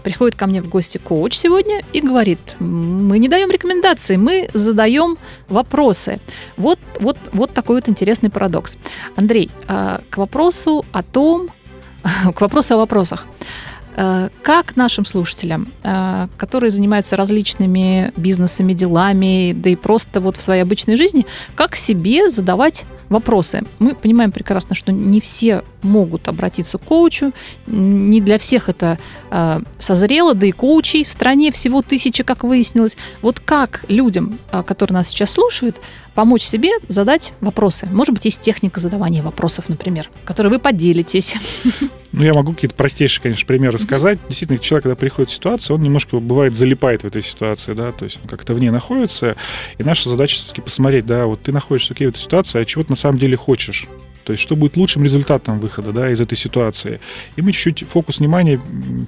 Приходит 0.03 0.35
ко 0.35 0.47
мне 0.47 0.61
в 0.61 0.69
гости 0.69 0.99
коуч 0.99 1.33
сегодня 1.33 1.81
и 1.93 2.01
говорит, 2.01 2.39
мы 2.59 3.17
не 3.19 3.29
даем 3.29 3.49
рекомендации, 3.49 4.15
мы 4.15 4.49
задаем 4.53 5.17
вопросы. 5.49 6.19
Вот, 6.55 6.79
вот, 6.99 7.17
вот 7.33 7.53
такой 7.53 7.77
вот 7.77 7.89
интересный 7.89 8.29
парадокс. 8.29 8.77
Андрей, 9.15 9.49
к 9.67 10.17
вопросу 10.17 10.85
о 10.91 11.01
том, 11.01 11.49
к 12.35 12.41
вопросу 12.41 12.75
о 12.75 12.77
вопросах. 12.77 13.25
Э, 13.95 14.29
как 14.43 14.75
нашим 14.75 15.05
слушателям, 15.05 15.73
э, 15.83 16.27
которые 16.37 16.69
занимаются 16.69 17.15
различными 17.17 18.11
бизнесами, 18.15 18.73
делами, 18.73 19.53
да 19.53 19.71
и 19.71 19.75
просто 19.75 20.21
вот 20.21 20.37
в 20.37 20.41
своей 20.41 20.61
обычной 20.61 20.95
жизни, 20.95 21.25
как 21.55 21.75
себе 21.75 22.29
задавать 22.29 22.85
вопросы? 23.09 23.63
Мы 23.79 23.95
понимаем 23.95 24.31
прекрасно, 24.31 24.75
что 24.75 24.91
не 24.91 25.19
все 25.19 25.63
могут 25.87 26.27
обратиться 26.27 26.77
к 26.77 26.83
коучу, 26.83 27.31
не 27.65 28.21
для 28.21 28.37
всех 28.37 28.69
это 28.69 28.99
э, 29.31 29.59
созрело, 29.79 30.33
да 30.33 30.45
и 30.45 30.51
коучей 30.51 31.03
в 31.03 31.09
стране 31.09 31.51
всего 31.51 31.81
тысячи, 31.81 32.23
как 32.23 32.43
выяснилось. 32.43 32.97
Вот 33.21 33.39
как 33.39 33.85
людям, 33.87 34.39
которые 34.51 34.95
нас 34.95 35.09
сейчас 35.09 35.31
слушают, 35.31 35.81
помочь 36.13 36.43
себе 36.43 36.71
задать 36.87 37.33
вопросы? 37.41 37.87
Может 37.91 38.13
быть, 38.13 38.25
есть 38.25 38.41
техника 38.41 38.79
задавания 38.79 39.23
вопросов, 39.23 39.69
например, 39.69 40.09
которой 40.23 40.47
вы 40.47 40.59
поделитесь. 40.59 41.35
Ну, 42.11 42.23
я 42.23 42.33
могу 42.33 42.53
какие-то 42.53 42.75
простейшие, 42.75 43.21
конечно, 43.21 43.45
примеры 43.45 43.77
сказать. 43.77 44.17
Действительно, 44.27 44.59
человек, 44.59 44.83
когда 44.83 44.95
приходит 44.95 45.29
в 45.29 45.33
ситуацию, 45.33 45.75
он 45.75 45.83
немножко, 45.83 46.19
бывает, 46.19 46.55
залипает 46.55 47.03
в 47.03 47.05
этой 47.05 47.21
ситуации, 47.21 47.73
да, 47.73 47.91
то 47.91 48.05
есть 48.05 48.19
он 48.21 48.27
как-то 48.27 48.53
в 48.53 48.59
ней 48.59 48.69
находится, 48.69 49.35
и 49.77 49.83
наша 49.83 50.09
задача 50.09 50.37
все-таки 50.37 50.61
посмотреть, 50.61 51.05
да, 51.05 51.25
вот 51.25 51.43
ты 51.43 51.51
находишься 51.51 51.93
в 51.93 52.01
этой 52.01 52.17
ситуации, 52.17 52.61
а 52.61 52.65
чего 52.65 52.83
ты 52.83 52.91
на 52.91 52.95
самом 52.95 53.19
деле 53.19 53.35
хочешь? 53.37 53.87
То 54.23 54.31
есть, 54.31 54.43
что 54.43 54.55
будет 54.55 54.75
лучшим 54.75 55.03
результатом 55.03 55.59
выхода 55.77 55.91
да, 55.91 56.11
из 56.11 56.21
этой 56.21 56.37
ситуации. 56.37 56.99
И 57.35 57.41
мы 57.41 57.51
чуть-чуть 57.51 57.87
фокус 57.87 58.19
внимания 58.19 58.59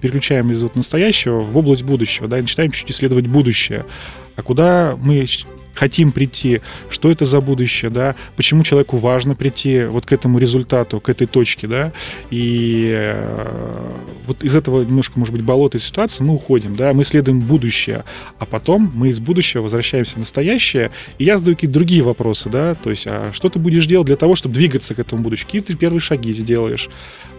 переключаем 0.01 0.51
из 0.51 0.61
вот 0.61 0.75
настоящего 0.75 1.39
в 1.39 1.57
область 1.57 1.83
будущего, 1.83 2.27
да, 2.27 2.37
и 2.37 2.41
начинаем 2.41 2.71
чуть 2.71 2.91
исследовать 2.91 3.27
будущее. 3.27 3.85
А 4.35 4.41
куда 4.41 4.95
мы 4.97 5.25
хотим 5.79 6.11
прийти, 6.11 6.61
что 6.89 7.09
это 7.09 7.23
за 7.23 7.39
будущее, 7.39 7.89
да, 7.89 8.15
почему 8.35 8.63
человеку 8.63 8.97
важно 8.97 9.33
прийти 9.33 9.83
вот 9.83 10.05
к 10.05 10.11
этому 10.11 10.37
результату, 10.37 10.99
к 10.99 11.07
этой 11.07 11.25
точке, 11.25 11.67
да, 11.67 11.93
и 12.29 12.91
э, 12.93 13.95
вот 14.27 14.43
из 14.43 14.57
этого 14.57 14.83
немножко, 14.83 15.17
может 15.17 15.33
быть, 15.33 15.41
болота 15.43 15.79
ситуации 15.79 16.21
мы 16.21 16.33
уходим, 16.33 16.75
да, 16.75 16.91
мы 16.93 17.03
исследуем 17.03 17.39
будущее, 17.39 18.03
а 18.39 18.45
потом 18.45 18.91
мы 18.93 19.07
из 19.07 19.21
будущего 19.21 19.61
возвращаемся 19.61 20.15
в 20.15 20.17
настоящее, 20.17 20.91
и 21.17 21.23
я 21.23 21.37
задаю 21.37 21.55
какие-то 21.55 21.75
другие 21.75 22.03
вопросы, 22.03 22.49
да, 22.49 22.75
то 22.75 22.89
есть, 22.89 23.07
а 23.07 23.31
что 23.31 23.47
ты 23.47 23.57
будешь 23.57 23.87
делать 23.87 24.07
для 24.07 24.17
того, 24.17 24.35
чтобы 24.35 24.55
двигаться 24.55 24.95
к 24.95 24.99
этому 24.99 25.23
будущему, 25.23 25.45
какие 25.47 25.61
ты 25.61 25.75
первые 25.75 26.01
шаги 26.01 26.33
сделаешь, 26.33 26.89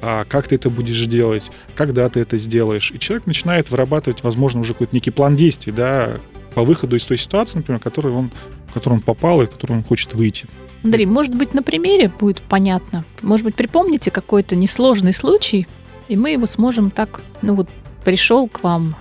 а 0.01 0.25
как 0.25 0.49
ты 0.49 0.55
это 0.55 0.71
будешь 0.71 1.05
делать, 1.05 1.51
когда 1.75 2.09
ты 2.09 2.21
это 2.21 2.39
сделаешь, 2.39 2.91
и 2.91 2.99
человек 2.99 3.27
начинает 3.27 3.71
вырабатывать, 3.71 4.23
возможно, 4.23 4.61
уже 4.61 4.73
какой-то 4.73 4.97
некий 4.97 5.11
план 5.11 5.37
действий, 5.37 5.73
да, 5.73 6.21
по 6.55 6.65
выходу 6.65 6.97
из 6.97 7.05
той 7.05 7.19
ситуации, 7.19 7.59
например, 7.59 7.81
в 7.81 7.85
которую 7.85 8.17
он, 8.17 8.33
в 8.69 8.73
которую 8.73 8.99
он 8.99 9.03
попал 9.03 9.43
и 9.43 9.47
в 9.47 9.51
которую 9.51 9.79
он 9.79 9.85
хочет 9.85 10.15
выйти. 10.15 10.47
Андрей, 10.83 11.07
может 11.07 11.35
быть, 11.35 11.55
на 11.55 11.63
примере 11.63 12.09
будет 12.09 12.41
понятно. 12.41 13.05
Может 13.23 13.45
быть, 13.45 13.55
припомните 13.55 14.11
какой-то 14.11 14.57
несложный 14.57 15.13
случай, 15.13 15.67
и 16.09 16.17
мы 16.17 16.31
его 16.31 16.47
сможем 16.47 16.91
так, 16.91 17.21
ну 17.43 17.55
вот, 17.55 17.69
пришел 18.05 18.49
к 18.49 18.63
вам 18.63 18.97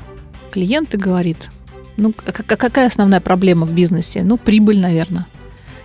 клиент 0.51 0.93
и 0.93 0.97
говорит, 0.97 1.49
ну, 1.97 2.13
какая 2.13 2.87
основная 2.87 3.21
проблема 3.21 3.65
в 3.65 3.73
бизнесе? 3.73 4.23
Ну, 4.23 4.37
прибыль, 4.37 4.79
наверное. 4.79 5.27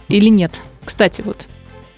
Или 0.08 0.28
нет? 0.28 0.60
Кстати, 0.84 1.22
вот. 1.22 1.46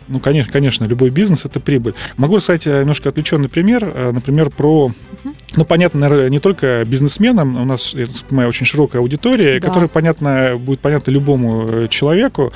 Ну, 0.08 0.20
конечно, 0.20 0.52
конечно, 0.52 0.84
любой 0.84 1.10
бизнес 1.10 1.44
это 1.44 1.60
прибыль. 1.60 1.94
Могу 2.16 2.36
рассказать 2.36 2.66
э, 2.66 2.80
немножко 2.80 3.08
отвлеченный 3.08 3.48
пример, 3.48 3.90
э, 3.92 4.10
например, 4.12 4.50
про 4.50 4.92
ну, 5.56 5.64
понятно, 5.64 6.00
наверное, 6.00 6.28
не 6.28 6.38
только 6.38 6.84
бизнесменам, 6.84 7.56
у 7.56 7.64
нас, 7.64 7.94
я 7.94 8.06
понимаю, 8.28 8.48
очень 8.48 8.66
широкая 8.66 9.00
аудитория, 9.02 9.58
да. 9.58 9.68
которая, 9.68 9.88
понятно, 9.88 10.56
будет 10.58 10.80
понятна 10.80 11.10
любому 11.10 11.66
э, 11.68 11.88
человеку, 11.88 12.52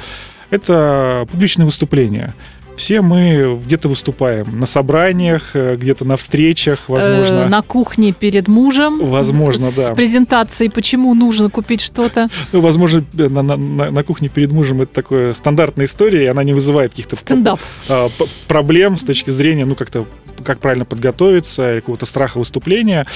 это 0.50 1.26
публичные 1.30 1.64
выступления 1.64 2.34
все 2.80 3.02
мы 3.02 3.60
где-то 3.62 3.88
выступаем 3.88 4.58
на 4.58 4.64
собраниях, 4.64 5.50
э, 5.54 5.76
где-то 5.76 6.06
на 6.06 6.16
встречах, 6.16 6.88
возможно. 6.88 7.34
Э, 7.34 7.48
на 7.48 7.60
кухне 7.60 8.12
перед 8.12 8.48
мужем. 8.48 9.06
Возможно, 9.06 9.70
с 9.70 9.76
да. 9.76 9.92
С 9.92 9.94
презентацией, 9.94 10.70
почему 10.70 11.14
нужно 11.14 11.50
купить 11.50 11.82
что-то. 11.82 12.28
Ну, 12.52 12.60
возможно, 12.60 13.04
на, 13.12 13.42
на, 13.42 13.56
на 13.90 14.02
кухне 14.02 14.30
перед 14.30 14.50
мужем 14.50 14.80
это 14.80 14.94
такая 14.94 15.34
стандартная 15.34 15.84
история, 15.84 16.24
и 16.24 16.26
она 16.26 16.42
не 16.42 16.54
вызывает 16.54 16.92
каких-то 16.92 17.16
Стендап. 17.16 17.60
А, 17.90 18.08
проблем 18.48 18.96
с 18.96 19.04
точки 19.04 19.28
зрения, 19.28 19.66
ну, 19.66 19.74
как-то 19.74 20.06
как 20.44 20.60
правильно 20.60 20.84
подготовиться, 20.84 21.74
какого-то 21.76 22.06
страха 22.06 22.38
выступления. 22.38 23.06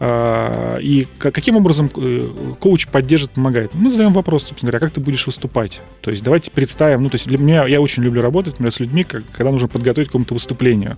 А, 0.00 0.78
и 0.78 1.06
каким 1.18 1.56
образом 1.56 1.90
э, 1.96 2.28
коуч 2.58 2.86
поддержит, 2.88 3.32
помогает? 3.32 3.74
Мы 3.74 3.90
задаем 3.90 4.12
вопрос, 4.12 4.44
собственно 4.44 4.70
говоря, 4.70 4.86
как 4.86 4.94
ты 4.94 5.00
будешь 5.00 5.26
выступать? 5.26 5.80
То 6.00 6.10
есть 6.10 6.22
давайте 6.22 6.50
представим, 6.50 7.02
ну, 7.02 7.10
то 7.10 7.14
есть 7.14 7.28
для 7.28 7.38
меня, 7.38 7.66
я 7.66 7.80
очень 7.80 8.02
люблю 8.02 8.20
работать, 8.20 8.54
например, 8.54 8.72
с 8.72 8.80
людьми, 8.80 9.04
когда 9.12 9.50
нужно 9.50 9.68
подготовить 9.68 10.08
к 10.08 10.10
какому-то 10.10 10.34
выступлению. 10.34 10.96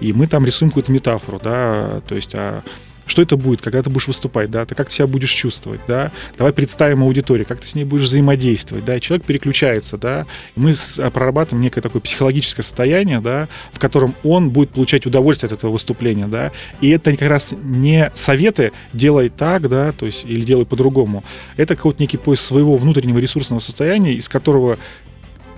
И 0.00 0.12
мы 0.12 0.26
там 0.26 0.44
рисуем 0.44 0.70
какую-то 0.70 0.92
метафору, 0.92 1.40
да, 1.42 2.00
то 2.06 2.14
есть 2.14 2.34
а 2.34 2.62
что 3.08 3.22
это 3.22 3.36
будет, 3.36 3.60
когда 3.60 3.82
ты 3.82 3.90
будешь 3.90 4.06
выступать, 4.06 4.50
да, 4.50 4.64
ты 4.64 4.74
как 4.74 4.90
себя 4.90 5.06
будешь 5.06 5.30
чувствовать, 5.30 5.80
да, 5.88 6.12
давай 6.36 6.52
представим 6.52 7.02
аудиторию, 7.02 7.46
как 7.46 7.60
ты 7.60 7.66
с 7.66 7.74
ней 7.74 7.84
будешь 7.84 8.04
взаимодействовать, 8.04 8.84
да, 8.84 8.96
и 8.96 9.00
человек 9.00 9.26
переключается, 9.26 9.96
да, 9.96 10.26
и 10.54 10.60
мы 10.60 10.74
а, 10.98 11.10
прорабатываем 11.10 11.62
некое 11.62 11.80
такое 11.80 12.00
психологическое 12.02 12.62
состояние, 12.62 13.20
да, 13.20 13.48
в 13.72 13.78
котором 13.78 14.14
он 14.22 14.50
будет 14.50 14.70
получать 14.70 15.06
удовольствие 15.06 15.48
от 15.48 15.58
этого 15.58 15.72
выступления, 15.72 16.28
да, 16.28 16.52
и 16.80 16.90
это 16.90 17.16
как 17.16 17.28
раз 17.28 17.54
не 17.62 18.12
советы 18.14 18.72
«делай 18.92 19.30
так», 19.30 19.68
да, 19.68 19.92
то 19.92 20.06
есть 20.06 20.24
или 20.24 20.42
«делай 20.42 20.66
по-другому», 20.66 21.24
это 21.56 21.76
какой-то 21.76 22.02
некий 22.02 22.18
поиск 22.18 22.42
своего 22.42 22.76
внутреннего 22.76 23.18
ресурсного 23.18 23.60
состояния, 23.60 24.14
из 24.14 24.28
которого 24.28 24.78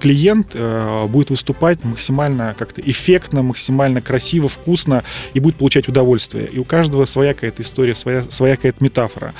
клиент 0.00 0.52
э, 0.54 1.06
будет 1.06 1.30
выступать 1.30 1.84
максимально 1.84 2.54
как-то 2.58 2.80
эффектно, 2.80 3.42
максимально 3.42 4.00
красиво, 4.00 4.48
вкусно 4.48 5.04
и 5.34 5.40
будет 5.40 5.56
получать 5.56 5.88
удовольствие. 5.88 6.46
И 6.46 6.58
у 6.58 6.64
каждого 6.64 7.04
своя 7.04 7.34
какая-то 7.34 7.62
история, 7.62 7.94
своя, 7.94 8.22
своя 8.22 8.56
какая-то 8.56 8.82
метафора. 8.82 9.34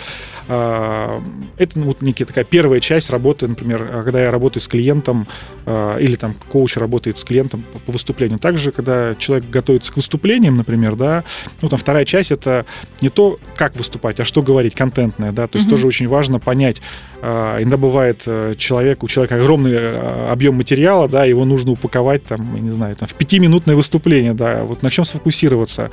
Э, 0.51 1.21
это 1.59 1.79
ну, 1.79 1.87
вот 1.87 2.03
некая 2.03 2.25
такая 2.25 2.45
первая 2.45 2.81
часть 2.81 3.09
работы, 3.11 3.47
например, 3.47 4.03
когда 4.05 4.21
я 4.21 4.31
работаю 4.33 4.61
с 4.61 4.67
клиентом 4.67 5.29
э, 5.65 5.99
или 6.01 6.17
там 6.17 6.35
коуч 6.49 6.77
работает 6.77 7.19
с 7.19 7.25
клиентом 7.25 7.65
по, 7.87 7.93
выступлению. 7.93 8.41
Также, 8.41 8.73
когда 8.73 9.15
человек 9.15 9.49
готовится 9.49 9.93
к 9.93 9.97
выступлениям, 9.97 10.57
например, 10.57 10.97
да, 10.97 11.23
ну 11.63 11.69
там 11.69 11.79
вторая 11.79 12.05
часть 12.05 12.33
это 12.33 12.67
не 13.01 13.11
то, 13.11 13.39
как 13.55 13.77
выступать, 13.77 14.19
а 14.19 14.25
что 14.25 14.43
говорить, 14.43 14.75
контентное, 14.75 15.31
да, 15.31 15.47
то 15.47 15.57
есть 15.57 15.69
mm-hmm. 15.69 15.71
тоже 15.71 15.87
очень 15.87 16.09
важно 16.09 16.41
понять. 16.41 16.83
Иногда 17.23 17.77
бывает 17.77 18.23
э, 18.27 18.55
человек, 18.59 19.05
у 19.05 19.09
человека 19.09 19.37
огромный 19.37 19.73
э, 19.75 20.31
объем 20.31 20.57
материала, 20.57 21.09
да, 21.09 21.25
его 21.27 21.45
нужно 21.45 21.73
упаковать, 21.73 22.25
там, 22.25 22.57
я 22.57 22.61
не 22.61 22.71
знаю, 22.71 22.97
там, 22.97 23.07
в 23.07 23.15
пятиминутное 23.15 23.77
выступление, 23.77 24.35
да, 24.35 24.65
вот 24.65 24.83
на 24.83 24.91
чем 24.91 25.05
сфокусироваться, 25.05 25.91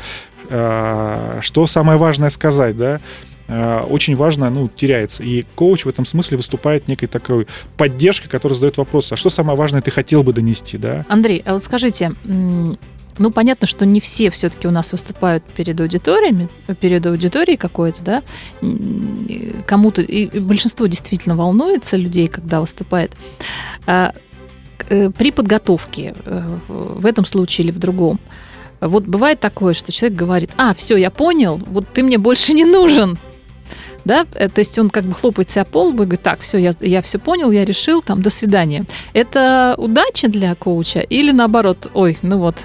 что 0.50 1.68
самое 1.68 2.00
важное 2.00 2.30
сказать, 2.30 2.78
да, 2.78 3.02
очень 3.48 4.16
важно, 4.16 4.50
ну, 4.50 4.68
теряется. 4.68 5.24
И 5.24 5.46
коуч 5.56 5.86
в 5.86 5.90
этом 5.90 6.06
смысле 6.06 6.38
выступает 6.38 6.88
некой 6.88 7.08
такой 7.08 7.48
поддержкой, 7.78 8.30
которая 8.30 8.56
задает 8.56 8.78
вопрос, 8.78 9.12
а 9.12 9.16
что 9.16 9.30
самое 9.30 9.58
важное 9.58 9.82
ты 9.82 9.92
хотел 9.92 10.24
бы 10.24 10.34
донести, 10.34 10.78
да? 10.78 11.06
Андрей, 11.08 11.42
а 11.46 11.54
вот 11.54 11.64
скажите, 11.64 12.12
ну, 12.26 13.32
понятно, 13.34 13.66
что 13.66 13.86
не 13.86 14.00
все 14.00 14.30
все-таки 14.30 14.68
у 14.68 14.72
нас 14.72 14.92
выступают 14.92 15.44
перед 15.46 15.80
аудиториями, 15.80 16.50
перед 16.80 17.06
аудиторией 17.06 17.58
какой-то, 17.58 18.02
да. 18.02 18.24
Кому-то, 19.66 20.02
и 20.02 20.40
большинство 20.40 20.88
действительно 20.88 21.36
волнуется 21.36 21.96
людей, 21.96 22.28
когда 22.28 22.60
выступает. 22.60 23.14
А 23.86 24.14
Э, 24.90 25.10
при 25.10 25.32
подготовке 25.32 26.16
э, 26.26 26.58
в 26.68 27.06
этом 27.06 27.26
случае 27.26 27.66
или 27.66 27.72
в 27.72 27.80
другом, 27.80 28.20
вот 28.80 29.06
бывает 29.06 29.40
такое, 29.40 29.74
что 29.74 29.92
человек 29.92 30.18
говорит, 30.18 30.52
а, 30.58 30.74
все, 30.76 30.98
я 30.98 31.10
понял, 31.10 31.60
вот 31.66 31.86
ты 31.94 32.04
мне 32.04 32.18
больше 32.18 32.54
не 32.54 32.64
нужен. 32.64 33.18
Да, 34.08 34.26
э, 34.36 34.48
то 34.48 34.60
есть 34.60 34.80
он 34.80 34.90
как 34.90 35.04
бы 35.04 35.14
хлопает 35.14 35.52
себя 35.52 35.66
по 35.66 35.84
лбу 35.84 36.04
и 36.04 36.06
говорит, 36.06 36.24
так, 36.24 36.40
все, 36.40 36.58
я, 36.58 36.72
я 36.80 37.02
все 37.02 37.20
понял, 37.20 37.52
я 37.52 37.66
решил, 37.66 38.02
там, 38.02 38.22
до 38.22 38.30
свидания. 38.30 38.86
Это 39.12 39.76
удача 39.78 40.30
для 40.30 40.56
коуча 40.56 41.02
или 41.02 41.34
наоборот, 41.34 41.92
ой, 41.94 42.18
ну 42.22 42.38
вот, 42.38 42.56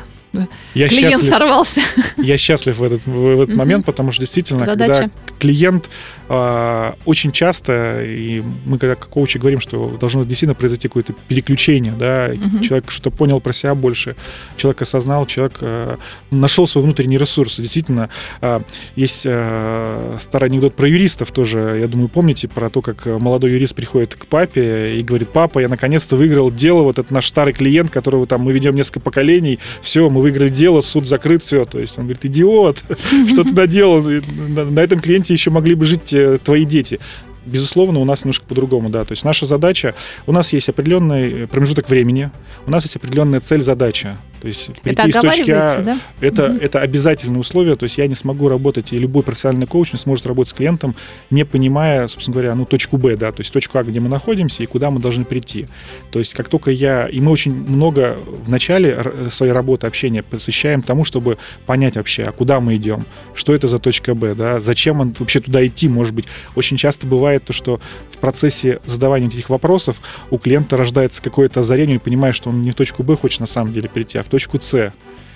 я 0.75 0.89
клиент 0.89 1.13
счастлив, 1.13 1.31
сорвался. 1.31 1.81
Я 2.17 2.39
счастлив 2.39 2.79
в 2.79 2.83
этот, 2.83 3.07
в 3.07 3.41
этот 3.41 3.55
момент, 3.55 3.85
потому 3.85 4.13
что 4.13 4.21
действительно, 4.21 4.65
Задача. 4.65 4.93
когда 4.95 5.11
клиент 5.39 5.91
э, 6.29 6.93
очень 7.05 7.33
часто, 7.33 8.03
и 8.03 8.43
мы 8.65 8.79
когда 8.79 8.95
как 8.95 9.09
коучи 9.09 9.39
говорим, 9.39 9.61
что 9.61 9.97
должно 10.01 10.25
действительно 10.25 10.55
произойти 10.55 10.89
какое-то 10.89 11.13
переключение, 11.29 11.93
да, 11.93 12.31
угу. 12.33 12.63
человек 12.63 12.91
что-то 12.91 13.11
понял 13.11 13.41
про 13.41 13.53
себя 13.53 13.75
больше, 13.75 14.17
человек 14.57 14.83
осознал, 14.83 15.27
человек 15.27 15.59
э, 15.61 15.97
нашел 16.31 16.67
свой 16.67 16.85
внутренний 16.85 17.19
ресурс. 17.19 17.59
Действительно, 17.59 18.09
э, 18.41 18.61
есть 18.97 19.23
э, 19.27 20.17
старый 20.19 20.49
анекдот 20.49 20.75
про 20.75 20.89
юристов 20.89 21.31
тоже, 21.31 21.79
я 21.81 21.89
думаю, 21.89 22.09
помните 22.09 22.49
про 22.49 22.71
то, 22.71 22.81
как 22.81 23.05
молодой 23.07 23.53
юрист 23.53 23.75
приходит 23.75 24.15
к 24.15 24.27
папе 24.27 24.97
и 24.97 25.03
говорит, 25.03 25.31
папа, 25.31 25.59
я 25.59 25.69
наконец-то 25.69 26.17
выиграл 26.17 26.51
дело, 26.51 26.83
вот 26.83 26.99
это 26.99 27.13
наш 27.13 27.27
старый 27.27 27.53
клиент, 27.53 27.91
которого 27.91 28.27
там 28.27 28.43
мы 28.43 28.53
ведем 28.53 28.75
несколько 28.75 29.01
поколений, 29.01 29.59
все, 29.83 30.09
мы 30.09 30.22
выиграли 30.23 30.49
дело, 30.49 30.81
суд 30.81 31.07
закрыт, 31.07 31.43
все. 31.43 31.65
То 31.65 31.79
есть 31.79 31.99
он 31.99 32.05
говорит, 32.05 32.25
идиот, 32.25 32.83
что 33.31 33.45
ты 33.45 33.55
наделал? 33.55 34.03
На 34.03 34.81
этом 34.81 35.01
клиенте 35.01 35.35
еще 35.35 35.51
могли 35.51 35.75
бы 35.75 35.85
жить 35.85 36.13
э, 36.13 36.39
твои 36.43 36.65
дети 36.65 37.01
безусловно, 37.45 37.99
у 37.99 38.05
нас 38.05 38.25
немножко 38.25 38.47
по-другому, 38.47 38.89
да. 38.89 39.05
То 39.05 39.13
есть 39.13 39.25
наша 39.25 39.47
задача, 39.47 39.95
у 40.27 40.33
нас 40.33 40.53
есть 40.53 40.69
определенный 40.69 41.47
промежуток 41.49 41.89
времени, 41.89 42.31
у 42.67 42.71
нас 42.71 42.85
есть 42.85 42.97
определенная 42.97 43.41
цель-задача. 43.41 44.19
То 44.43 44.49
есть 44.49 44.73
Это 44.83 45.07
из 45.07 45.15
точки 45.15 45.53
А, 45.53 45.81
да? 45.83 45.99
это, 46.21 46.49
Мгм. 46.49 46.59
это 46.61 46.81
обязательное 46.81 47.39
условие, 47.39 47.77
то 47.77 47.85
есть 47.85 47.97
я 47.97 48.09
не 48.09 48.17
смогу 48.17 48.49
работать, 48.49 48.93
и 48.93 48.99
любой 48.99 49.23
профессиональный 49.23 49.69
коуч 49.69 49.93
не 49.93 50.01
сможет 50.01 50.27
работать 50.27 50.51
с 50.51 50.53
клиентом, 50.53 50.97
не 51.31 51.45
понимая, 51.45 52.09
собственно 52.09 52.33
говоря, 52.35 52.55
ну, 52.57 52.65
точку 52.65 52.97
Б, 52.97 53.17
да, 53.17 53.31
то 53.31 53.41
есть 53.41 53.53
точку 53.53 53.79
А, 53.79 53.85
где 53.85 54.01
мы 54.01 54.09
находимся 54.09 54.65
и 54.65 54.67
куда 54.67 54.91
мы 54.91 54.99
должны 54.99 55.25
прийти. 55.25 55.69
То 56.11 56.19
есть 56.19 56.35
как 56.35 56.49
только 56.49 56.73
я... 56.73 57.07
И 57.07 57.21
мы 57.21 57.31
очень 57.31 57.55
много 57.55 58.19
в 58.45 58.51
начале 58.51 58.91
р- 58.91 59.31
своей 59.31 59.53
работы, 59.53 59.87
общения 59.87 60.25
посвящаем 60.25 60.83
тому, 60.83 61.05
чтобы 61.05 61.39
понять 61.65 61.95
вообще, 61.95 62.25
а 62.25 62.33
куда 62.33 62.59
мы 62.59 62.75
идем, 62.75 63.07
что 63.35 63.55
это 63.55 63.69
за 63.69 63.79
точка 63.79 64.17
Б, 64.17 64.35
да, 64.35 64.59
зачем 64.59 65.01
он 65.01 65.15
вообще 65.17 65.39
туда 65.39 65.65
идти, 65.65 65.89
может 65.89 66.15
быть. 66.15 66.27
Очень 66.57 66.77
часто 66.77 67.07
бывает 67.07 67.45
то, 67.45 67.53
что 67.53 67.81
в 68.11 68.19
процессе 68.19 68.81
задавания 68.87 69.29
этих 69.29 69.51
вопросов 69.51 70.01
у 70.31 70.39
клиента 70.39 70.77
рождается 70.77 71.23
какое-то 71.23 71.61
озарение, 71.61 71.97
и 71.97 71.99
понимает, 72.01 72.35
что 72.35 72.51
он 72.51 72.63
не 72.63 72.73
в 72.73 72.75
точку 72.75 73.05
Б 73.05 73.15
хочет 73.17 73.39
на 73.39 73.47
самом 73.47 73.73
деле 73.73 73.89
прийти, 73.89 74.19
а 74.19 74.25
в 74.25 74.32
точку 74.33 74.59
С. 74.61 74.93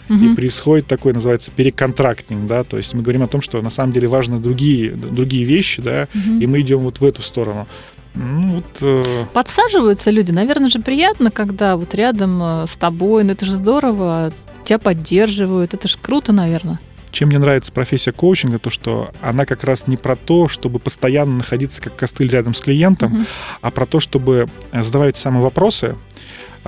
И 0.08 0.12
Мгм. 0.12 0.36
происходит 0.36 0.86
такой, 0.86 1.12
называется, 1.12 1.50
переконтрактинг, 1.50 2.46
да, 2.46 2.62
то 2.62 2.76
есть 2.76 2.94
мы 2.94 3.02
говорим 3.02 3.22
о 3.24 3.26
том, 3.26 3.42
что 3.42 3.60
на 3.60 3.70
самом 3.70 3.92
деле 3.92 4.06
важны 4.06 4.38
другие, 4.38 4.92
другие 4.92 5.44
вещи, 5.44 5.82
да, 5.82 6.06
Мгм. 6.14 6.38
и 6.40 6.46
мы 6.46 6.60
идем 6.60 6.78
вот 6.80 7.00
в 7.00 7.04
эту 7.04 7.22
сторону. 7.22 7.66
Ну, 8.14 8.54
вот, 8.56 8.78
э, 8.82 9.26
Подсаживаются 9.34 10.10
люди. 10.12 10.30
Наверное 10.32 10.70
же 10.70 10.78
приятно, 10.78 11.30
когда 11.32 11.76
вот 11.76 11.92
рядом 11.94 12.40
э, 12.40 12.66
с 12.68 12.76
тобой, 12.76 13.24
ну 13.24 13.32
это 13.32 13.44
же 13.44 13.50
здорово, 13.52 14.32
тебя 14.64 14.78
поддерживают. 14.78 15.74
Это 15.74 15.88
же 15.88 15.98
круто, 16.00 16.32
наверное. 16.32 16.78
чем 17.10 17.28
мне 17.30 17.38
нравится 17.38 17.72
профессия 17.72 18.12
коучинга, 18.12 18.58
то, 18.58 18.68
что 18.70 19.10
она 19.22 19.44
как 19.46 19.64
раз 19.64 19.86
не 19.88 19.96
про 19.96 20.14
то, 20.16 20.48
чтобы 20.48 20.78
постоянно 20.78 21.38
находиться 21.38 21.80
как 21.82 21.96
костыль 21.96 22.28
рядом 22.28 22.52
с 22.54 22.60
клиентом, 22.60 23.10
Мгм. 23.12 23.26
а 23.62 23.70
про 23.70 23.86
то, 23.86 23.98
чтобы 24.00 24.48
э, 24.70 24.82
задавать 24.82 25.16
самые 25.16 25.42
вопросы, 25.42 25.96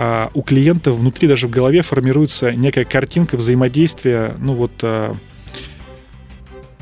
а, 0.00 0.30
у 0.32 0.42
клиента 0.42 0.92
внутри 0.92 1.26
даже 1.26 1.48
в 1.48 1.50
голове 1.50 1.82
формируется 1.82 2.52
некая 2.52 2.84
картинка 2.84 3.37
взаимодействия, 3.37 4.37
ну 4.38 4.54
вот 4.54 4.70
э, 4.82 5.12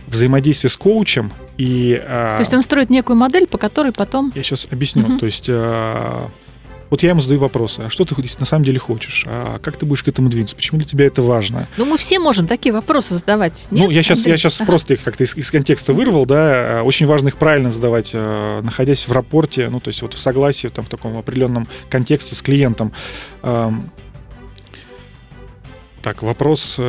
взаимодействия 0.06 0.68
с 0.68 0.76
коучем 0.76 1.32
и 1.56 1.98
а, 2.06 2.36
То 2.36 2.42
есть 2.42 2.52
он 2.52 2.62
строит 2.62 2.90
некую 2.90 3.16
модель, 3.16 3.46
по 3.46 3.56
которой 3.56 3.92
потом... 3.92 4.32
Я 4.34 4.42
сейчас 4.42 4.68
объясню. 4.70 5.06
Мгм. 5.06 5.18
То 5.18 5.24
есть, 5.24 5.48
вот 6.90 7.02
я 7.02 7.10
ему 7.10 7.20
задаю 7.20 7.40
вопросы. 7.40 7.80
А 7.80 7.90
что 7.90 8.04
ты 8.04 8.14
на 8.38 8.46
самом 8.46 8.64
деле 8.64 8.78
хочешь? 8.78 9.24
А 9.26 9.58
как 9.58 9.76
ты 9.76 9.86
будешь 9.86 10.02
к 10.02 10.08
этому 10.08 10.28
двигаться? 10.28 10.54
Почему 10.56 10.78
для 10.78 10.86
тебя 10.86 11.06
это 11.06 11.22
важно? 11.22 11.68
Ну, 11.76 11.84
мы 11.84 11.98
все 11.98 12.18
можем 12.18 12.46
такие 12.46 12.72
вопросы 12.72 13.14
задавать. 13.14 13.66
ну, 13.70 13.78
нет, 13.78 13.90
я 13.92 14.02
сейчас, 14.02 14.18
Андрей? 14.18 14.32
я 14.32 14.36
сейчас 14.36 14.60
Ага. 14.60 14.66
просто 14.66 14.94
их 14.94 15.02
как-то 15.02 15.24
из, 15.24 15.36
из 15.36 15.50
контекста 15.50 15.92
вырвал, 15.92 16.26
да. 16.26 16.82
Очень 16.84 17.06
важно 17.06 17.28
их 17.28 17.36
правильно 17.36 17.70
задавать, 17.70 18.10
э, 18.14 18.60
находясь 18.62 19.08
в 19.08 19.12
рапорте, 19.12 19.68
ну, 19.68 19.80
то 19.80 19.88
есть 19.88 20.02
вот 20.02 20.14
в 20.14 20.18
согласии, 20.18 20.68
там, 20.68 20.84
в 20.84 20.88
таком 20.88 21.18
определенном 21.18 21.68
контексте 21.90 22.34
с 22.34 22.42
клиентом. 22.42 22.92
Так, 26.02 26.22
вопрос... 26.22 26.80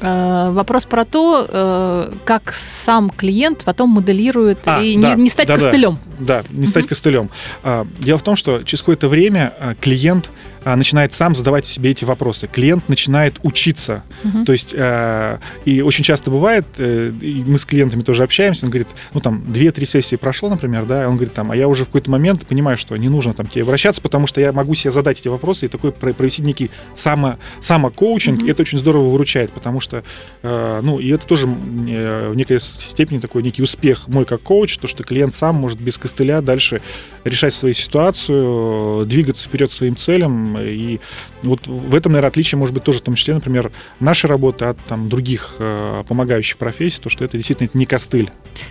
э, 0.00 0.30
Э, 0.40 0.50
Вопрос 0.50 0.84
про 0.84 1.04
то, 1.04 1.46
э, 1.48 2.12
как 2.24 2.52
сам 2.52 3.10
клиент 3.10 3.62
потом 3.64 3.90
моделирует 3.90 4.58
А, 4.64 4.82
и 4.82 5.00
да, 5.00 5.14
не, 5.14 5.22
не 5.22 5.28
стать 5.30 5.48
да-да. 5.48 5.60
костылем. 5.60 5.98
Да, 6.18 6.42
не 6.50 6.66
стать 6.66 6.84
Мгм. 6.84 6.88
костылем. 6.88 7.30
А, 7.62 7.86
Дело 7.98 8.18
в 8.18 8.22
том, 8.22 8.36
что 8.36 8.62
через 8.62 8.82
какое-то 8.82 9.08
время 9.08 9.52
а, 9.58 9.74
клиент 9.74 10.30
начинает 10.64 11.12
сам 11.12 11.34
задавать 11.34 11.64
себе 11.66 11.90
эти 11.90 12.04
вопросы. 12.04 12.46
Клиент 12.46 12.88
начинает 12.88 13.38
учиться. 13.42 14.02
Мгм. 14.24 14.44
То 14.44 14.52
есть, 14.52 14.74
а, 14.76 15.38
и 15.64 15.80
очень 15.82 16.04
часто 16.04 16.30
бывает, 16.30 16.66
э, 16.78 17.12
и 17.20 17.42
мы 17.46 17.58
с 17.58 17.64
клиентами 17.64 18.02
тоже 18.02 18.22
общаемся, 18.24 18.66
он 18.66 18.70
говорит, 18.70 18.88
ну 19.14 19.20
там, 19.20 19.42
2-3 19.48 19.86
сессии 19.86 20.16
прошло, 20.16 20.48
например, 20.50 20.84
да, 20.84 21.02
и 21.02 21.06
он 21.06 21.14
говорит, 21.16 21.34
там, 21.34 21.50
а 21.50 21.56
я 21.56 21.66
уже 21.68 21.84
в 21.84 21.86
какой-то 21.86 22.10
момент 22.10 22.46
понимаю, 22.46 22.76
что 22.76 22.96
не 22.96 23.08
нужно 23.08 23.32
там 23.32 23.46
к 23.46 23.50
тебе 23.52 23.62
обращаться, 23.62 24.02
потому 24.02 24.26
что 24.26 24.40
я 24.40 24.52
могу 24.52 24.74
себе 24.74 24.90
задать 24.90 25.20
эти 25.20 25.28
вопросы 25.28 25.66
и 25.66 25.68
такой 25.68 25.92
про- 25.92 26.12
провести 26.12 26.42
некий 26.42 26.70
само, 26.94 27.38
самокоучинг, 27.60 28.38
Мгм. 28.38 28.46
и 28.46 28.50
это 28.50 28.62
очень 28.62 28.78
здорово 28.78 29.08
выручает, 29.08 29.52
потому 29.52 29.80
что, 29.80 30.02
э, 30.42 30.80
ну, 30.82 30.98
и 30.98 31.08
это 31.10 31.26
тоже 31.26 31.46
э, 31.48 32.30
в 32.30 32.36
некой 32.36 32.60
степени 32.60 33.18
такой 33.18 33.42
некий 33.42 33.62
успех 33.62 34.08
мой 34.08 34.24
как 34.24 34.42
коуч, 34.42 34.76
то, 34.78 34.86
что 34.86 35.04
клиент 35.04 35.34
сам 35.34 35.56
может 35.56 35.80
без 35.80 35.98
костыля 35.98 36.40
дальше 36.42 36.82
решать 37.24 37.54
свою 37.54 37.74
ситуацию, 37.74 39.02
э, 39.02 39.06
двигаться 39.06 39.46
вперед 39.48 39.70
своим 39.70 39.96
целям, 39.96 40.49
и 40.58 41.00
вот 41.42 41.66
в 41.66 41.94
этом, 41.94 42.12
наверное, 42.12 42.28
отличие 42.28 42.58
может 42.58 42.74
быть 42.74 42.84
тоже 42.84 42.98
в 42.98 43.02
том 43.02 43.14
числе, 43.14 43.34
например, 43.34 43.72
нашей 43.98 44.26
работы 44.26 44.66
от 44.66 44.78
там, 44.84 45.08
других 45.08 45.56
э, 45.58 46.04
помогающих 46.08 46.56
профессий, 46.56 47.00
то, 47.00 47.08
что 47.08 47.24
это 47.24 47.36
действительно 47.36 47.68
не 47.74 47.86
костыль. 47.86 48.30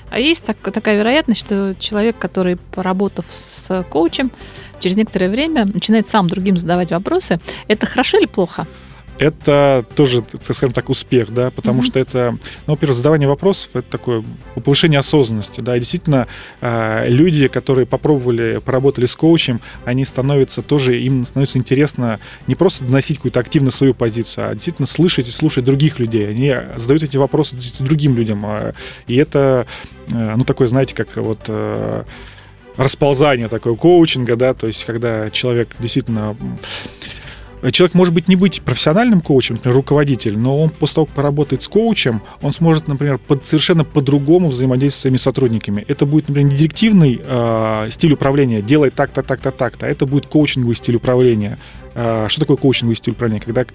А 0.10 0.20
есть 0.20 0.44
так- 0.44 0.58
такая 0.72 0.98
вероятность, 0.98 1.42
что 1.42 1.76
человек, 1.80 2.18
который, 2.18 2.58
поработав 2.58 3.26
с 3.30 3.84
коучем, 3.90 4.32
через 4.80 4.96
некоторое 4.96 5.30
время 5.30 5.66
начинает 5.66 6.08
сам 6.08 6.28
другим 6.28 6.58
задавать 6.58 6.92
вопросы. 6.92 7.40
Это 7.68 7.86
хорошо 7.86 8.18
или 8.18 8.26
плохо? 8.26 8.68
Это 9.20 9.86
тоже, 9.96 10.22
так 10.22 10.56
скажем 10.56 10.74
так, 10.74 10.90
успех, 10.90 11.34
да, 11.34 11.52
потому 11.52 11.80
Мгм. 11.80 11.86
что 11.86 12.00
это, 12.00 12.38
ну, 12.66 12.74
во-первых, 12.74 12.96
задавание 12.96 13.28
вопросов, 13.28 13.76
это 13.76 13.90
такое 13.90 14.24
повышение 14.56 15.00
осознанности, 15.00 15.60
да, 15.60 15.76
и 15.76 15.80
действительно 15.80 16.28
э, 16.62 17.06
люди, 17.10 17.48
которые 17.48 17.86
попробовали, 17.86 18.62
поработали 18.64 19.06
с 19.06 19.16
коучем, 19.16 19.60
они 19.86 20.06
становятся 20.06 20.62
тоже, 20.62 21.00
им 21.02 21.26
становится 21.26 21.58
интересно 21.58 22.20
не 22.48 22.56
просто 22.56 22.86
доносить 22.86 23.18
какую-то 23.18 23.42
активно 23.42 23.72
свою 23.72 23.94
позицию, 23.94 24.50
а 24.50 24.54
действительно 24.54 24.88
слышать 24.88 25.28
и 25.28 25.32
слушать 25.32 25.66
других 25.66 26.00
людей. 26.00 26.30
Они 26.30 26.56
задают 26.78 27.04
эти 27.04 27.18
вопросы 27.18 27.58
другим 27.80 28.16
людям, 28.16 28.46
а, 28.46 28.74
и 29.06 29.18
это, 29.18 29.68
э, 30.12 30.34
ну, 30.38 30.46
такое, 30.46 30.68
знаете, 30.68 30.96
как 30.96 31.18
вот 31.18 31.42
э, 31.48 32.04
расползание 32.78 33.50
такое 33.50 33.76
коучинга, 33.76 34.38
да, 34.38 34.54
то 34.54 34.68
есть 34.68 34.86
когда 34.86 35.30
человек 35.30 35.76
действительно 35.80 36.38
Человек 37.72 37.94
может 37.94 38.14
быть 38.14 38.28
не 38.28 38.36
быть 38.36 38.62
профессиональным 38.62 39.22
коучем, 39.22 39.56
например, 39.56 39.76
руководитель, 39.76 40.38
но 40.38 40.62
он 40.62 40.70
после 40.70 40.96
того, 40.96 41.06
как 41.08 41.16
поработает 41.16 41.62
с 41.62 41.68
коучем, 41.68 42.22
он 42.42 42.54
сможет, 42.54 42.88
например, 42.88 43.18
под, 43.18 43.46
совершенно 43.46 43.84
по-другому 43.84 44.48
взаимодействовать 44.48 45.00
с 45.00 45.02
своими 45.02 45.18
сотрудниками. 45.18 45.84
Это 45.88 46.06
будет, 46.06 46.30
например, 46.30 46.52
не 46.52 46.58
директивный 46.58 47.22
э, 47.22 47.88
стиль 47.92 48.14
управления, 48.14 48.62
делай 48.62 48.92
так-то, 48.92 49.24
так-то, 49.24 49.52
так-то, 49.52 49.86
а 49.86 49.90
это 49.90 50.06
будет 50.06 50.26
коучинговый 50.28 50.76
стиль 50.76 50.96
управления. 50.96 51.60
Э, 51.96 52.28
что 52.30 52.42
такое 52.42 52.58
коучинговый 52.58 52.96
стиль 52.96 53.14
управления? 53.14 53.42
Когда 53.42 53.66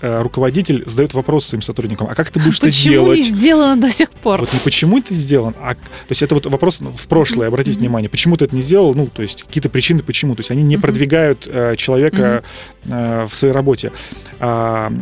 руководитель 0.00 0.82
задает 0.86 1.14
вопрос 1.14 1.46
своим 1.46 1.62
сотрудникам, 1.62 2.08
а 2.10 2.14
как 2.14 2.30
ты 2.30 2.38
будешь 2.40 2.58
это 2.58 2.66
Почему 2.66 2.92
делать? 2.94 3.18
не 3.18 3.22
сделано 3.22 3.80
до 3.80 3.90
сих 3.90 4.10
пор? 4.10 4.40
Вот 4.40 4.52
не 4.52 4.58
почему 4.60 4.98
это 4.98 5.14
сделан, 5.14 5.54
а 5.60 5.74
то 5.74 5.80
есть 6.10 6.22
это 6.22 6.34
вот 6.34 6.46
вопрос 6.46 6.80
в 6.80 7.08
прошлое, 7.08 7.48
обратите 7.48 7.76
Мгм. 7.78 7.86
внимание, 7.86 8.08
почему 8.10 8.36
ты 8.36 8.44
это 8.44 8.54
не 8.54 8.62
сделал, 8.62 8.94
ну, 8.94 9.06
то 9.06 9.22
есть 9.22 9.44
какие-то 9.44 9.68
причины, 9.68 10.02
почему, 10.02 10.34
то 10.34 10.40
есть 10.40 10.50
они 10.50 10.62
не 10.62 10.76
Мгм. 10.76 10.82
продвигают 10.82 11.46
э, 11.50 11.76
человека 11.76 12.42
э, 12.86 13.26
в 13.30 13.34
своей 13.34 13.54
работе. 13.54 13.92
А, 14.40 14.92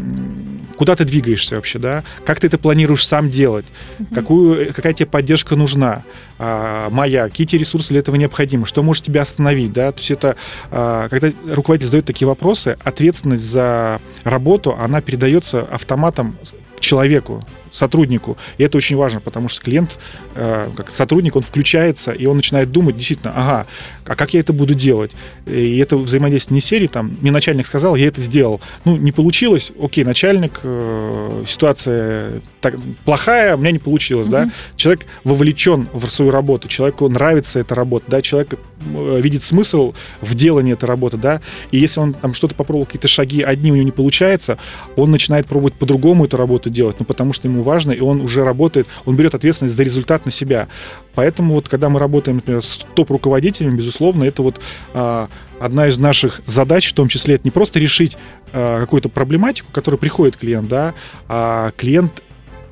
куда 0.76 0.94
ты 0.94 1.04
двигаешься 1.04 1.56
вообще, 1.56 1.78
да? 1.78 2.04
Как 2.24 2.38
ты 2.40 2.46
это 2.46 2.58
планируешь 2.58 3.06
сам 3.06 3.30
делать? 3.30 3.66
Какую, 4.14 4.72
какая 4.72 4.92
тебе 4.92 5.06
поддержка 5.06 5.56
нужна? 5.56 6.04
А, 6.44 6.90
моя, 6.90 7.28
какие 7.28 7.46
тебе 7.46 7.60
ресурсы 7.60 7.90
для 7.90 8.00
этого 8.00 8.16
необходимы? 8.16 8.66
Что 8.66 8.82
может 8.82 9.04
тебя 9.04 9.22
остановить, 9.22 9.72
да? 9.72 9.92
То 9.92 9.98
есть 9.98 10.10
это, 10.10 10.34
а, 10.72 11.08
когда 11.08 11.30
руководитель 11.46 11.86
задает 11.86 12.04
такие 12.04 12.26
вопросы, 12.26 12.76
ответственность 12.82 13.44
за 13.44 14.00
работу, 14.24 14.74
она 14.76 15.00
передается 15.00 15.62
автоматом 15.62 16.36
человеку, 16.80 17.40
сотруднику. 17.72 18.36
И 18.58 18.62
это 18.62 18.76
очень 18.76 18.96
важно, 18.96 19.20
потому 19.20 19.48
что 19.48 19.62
клиент, 19.62 19.98
э, 20.34 20.70
как 20.76 20.90
сотрудник, 20.90 21.34
он 21.34 21.42
включается, 21.42 22.12
и 22.12 22.26
он 22.26 22.36
начинает 22.36 22.70
думать, 22.70 22.96
действительно, 22.96 23.32
ага, 23.34 23.66
а 24.06 24.14
как 24.14 24.34
я 24.34 24.40
это 24.40 24.52
буду 24.52 24.74
делать? 24.74 25.12
И 25.46 25.78
это 25.78 25.96
взаимодействие 25.96 26.56
не 26.56 26.60
серии, 26.60 26.86
там, 26.86 27.16
мне 27.20 27.32
начальник 27.32 27.66
сказал, 27.66 27.96
я 27.96 28.06
это 28.06 28.20
сделал. 28.20 28.60
Ну, 28.84 28.96
не 28.96 29.10
получилось, 29.10 29.72
окей, 29.80 30.04
начальник, 30.04 30.60
э, 30.62 31.44
ситуация 31.46 32.42
так, 32.60 32.74
плохая, 33.04 33.56
у 33.56 33.58
меня 33.58 33.72
не 33.72 33.78
получилось, 33.78 34.28
да? 34.28 34.42
Мгм. 34.42 34.52
Человек 34.76 35.06
вовлечен 35.24 35.88
в 35.92 36.08
свою 36.10 36.30
работу, 36.30 36.68
человеку 36.68 37.08
нравится 37.08 37.58
эта 37.58 37.74
работа, 37.74 38.04
да, 38.08 38.22
человек 38.22 38.54
э, 38.80 39.20
видит 39.22 39.42
смысл 39.42 39.94
в 40.20 40.34
делании 40.34 40.74
этой 40.74 40.84
работы, 40.84 41.16
да, 41.16 41.40
и 41.70 41.78
если 41.78 42.00
он 42.00 42.12
там 42.12 42.34
что-то 42.34 42.54
попробовал, 42.54 42.86
какие-то 42.86 43.08
шаги, 43.08 43.42
одни 43.42 43.72
у 43.72 43.74
него 43.74 43.84
не 43.84 43.92
получается, 43.92 44.58
он 44.96 45.10
начинает 45.10 45.46
пробовать 45.46 45.74
по-другому 45.74 46.26
эту 46.26 46.36
работу 46.36 46.70
делать, 46.70 46.96
ну, 46.98 47.06
потому 47.06 47.32
что 47.32 47.48
ему 47.48 47.61
важно, 47.62 47.92
и 47.92 48.00
он 48.00 48.20
уже 48.20 48.44
работает, 48.44 48.86
он 49.04 49.16
берет 49.16 49.34
ответственность 49.34 49.74
за 49.74 49.82
результат 49.82 50.24
на 50.24 50.30
себя. 50.30 50.68
Поэтому 51.14 51.54
вот, 51.54 51.68
когда 51.68 51.88
мы 51.88 51.98
работаем, 51.98 52.36
например, 52.36 52.62
с 52.62 52.84
топ-руководителями, 52.94 53.76
безусловно, 53.76 54.24
это 54.24 54.42
вот 54.42 54.60
а, 54.94 55.28
одна 55.60 55.88
из 55.88 55.98
наших 55.98 56.40
задач, 56.46 56.88
в 56.88 56.94
том 56.94 57.08
числе, 57.08 57.34
это 57.34 57.44
не 57.44 57.50
просто 57.50 57.78
решить 57.78 58.16
а, 58.52 58.80
какую-то 58.80 59.08
проблематику, 59.08 59.70
к 59.70 59.74
которой 59.74 59.96
приходит 59.96 60.36
клиент, 60.36 60.68
да, 60.68 60.94
а 61.28 61.72
клиент 61.76 62.22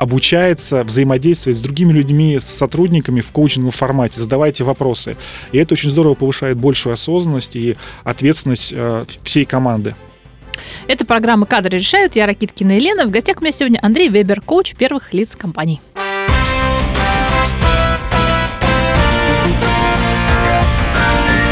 обучается 0.00 0.82
взаимодействовать 0.82 1.58
с 1.58 1.60
другими 1.60 1.92
людьми, 1.92 2.38
с 2.40 2.46
сотрудниками 2.46 3.20
в 3.20 3.30
коучинговом 3.32 3.70
формате, 3.70 4.18
задавайте 4.18 4.64
вопросы. 4.64 5.18
И 5.52 5.58
это 5.58 5.74
очень 5.74 5.90
здорово 5.90 6.14
повышает 6.14 6.56
большую 6.56 6.94
осознанность 6.94 7.54
и 7.54 7.76
ответственность 8.02 8.72
э, 8.74 9.04
всей 9.22 9.44
команды. 9.44 9.94
Это 10.86 11.04
программа 11.04 11.46
«Кадры 11.46 11.78
решают». 11.78 12.16
Я 12.16 12.26
Ракиткина 12.26 12.72
Елена. 12.72 13.06
В 13.06 13.10
гостях 13.10 13.38
у 13.40 13.44
меня 13.44 13.52
сегодня 13.52 13.78
Андрей 13.82 14.08
Вебер, 14.08 14.40
коуч 14.40 14.74
первых 14.74 15.12
лиц 15.12 15.36
компаний. 15.36 15.80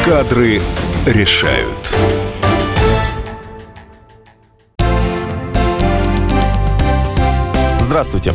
«Кадры 0.05 0.61
решают». 1.07 1.95
Здравствуйте 7.81 8.35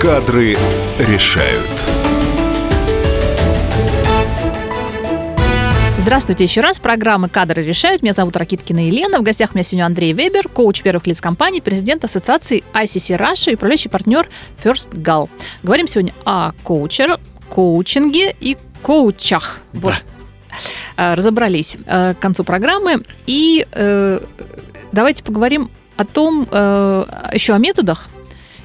Кадры 0.00 0.56
решают. 0.98 1.86
Здравствуйте 5.98 6.44
еще 6.44 6.62
раз. 6.62 6.80
Программы 6.80 7.28
«Кадры 7.28 7.62
решают». 7.62 8.00
Меня 8.00 8.14
зовут 8.14 8.34
Ракиткина 8.34 8.86
Елена. 8.86 9.18
В 9.18 9.22
гостях 9.22 9.50
у 9.52 9.54
меня 9.56 9.62
сегодня 9.62 9.84
Андрей 9.84 10.14
Вебер, 10.14 10.48
коуч 10.48 10.80
первых 10.80 11.06
лиц 11.06 11.20
компании, 11.20 11.60
президент 11.60 12.02
ассоциации 12.02 12.64
ICC 12.72 13.18
Russia 13.18 13.50
и 13.50 13.56
управляющий 13.56 13.90
партнер 13.90 14.26
First 14.64 14.90
Gal. 14.92 15.28
Говорим 15.62 15.86
сегодня 15.86 16.14
о 16.24 16.52
коучер, 16.62 17.20
коучинге 17.50 18.34
и 18.40 18.56
коучах. 18.80 19.58
Да. 19.74 19.80
Вот. 19.80 19.94
А, 20.96 21.14
Разобрались 21.14 21.76
э, 21.84 22.14
к 22.14 22.18
концу 22.20 22.42
программы. 22.42 23.04
И 23.26 23.66
э, 23.70 24.20
давайте 24.92 25.22
поговорим 25.22 25.70
о 25.98 26.06
том, 26.06 26.48
э, 26.50 27.04
еще 27.34 27.52
о 27.52 27.58
методах. 27.58 28.08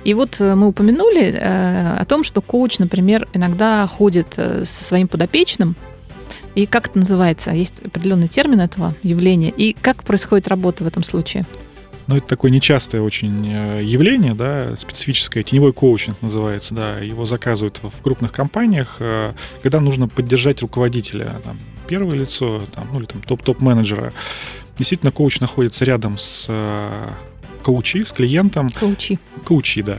И 0.06 0.14
вот 0.14 0.40
э, 0.40 0.54
мы 0.54 0.68
упомянули 0.68 1.34
э, 1.34 1.98
о 1.98 2.06
том, 2.06 2.24
что 2.24 2.40
коуч, 2.40 2.78
например, 2.78 3.28
иногда 3.34 3.88
ходит 3.88 4.36
э, 4.38 4.64
со 4.64 4.84
своим 4.84 5.08
подопечным, 5.08 5.76
и 6.54 6.68
как 6.68 6.90
это 6.90 7.00
называется? 7.00 7.52
Есть 7.52 7.82
определенный 7.84 8.28
термин 8.28 8.62
этого 8.62 8.96
явления. 9.02 9.50
И 9.50 9.74
как 9.74 10.04
происходит 10.04 10.48
работа 10.48 10.84
в 10.84 10.88
этом 10.88 11.04
случае? 11.04 11.46
Ну, 12.08 12.16
это 12.16 12.28
такое 12.28 12.52
нечастое 12.52 13.02
очень 13.02 13.46
явление, 13.84 14.36
да, 14.36 14.76
специфическое, 14.78 15.44
теневой 15.44 15.74
коучинг 15.74 16.22
называется, 16.22 16.76
да, 16.76 17.00
его 17.00 17.26
заказывают 17.26 17.82
в 17.82 18.02
крупных 18.02 18.32
компаниях, 18.32 19.02
когда 19.64 19.82
нужно 19.82 20.08
поддержать 20.08 20.62
руководителя, 20.62 21.42
там, 21.44 21.60
первое 21.88 22.16
лицо, 22.16 22.62
там, 22.74 22.90
ну, 22.94 23.00
или 23.00 23.06
там 23.08 23.24
топ-топ-менеджера. 23.24 24.14
Действительно, 24.78 25.12
коуч 25.12 25.40
находится 25.40 25.84
рядом 25.84 26.20
с 26.20 26.48
коучи, 27.66 28.04
с 28.04 28.12
клиентом, 28.14 28.68
Коучи. 28.80 29.18
коучи, 29.44 29.82
да. 29.82 29.98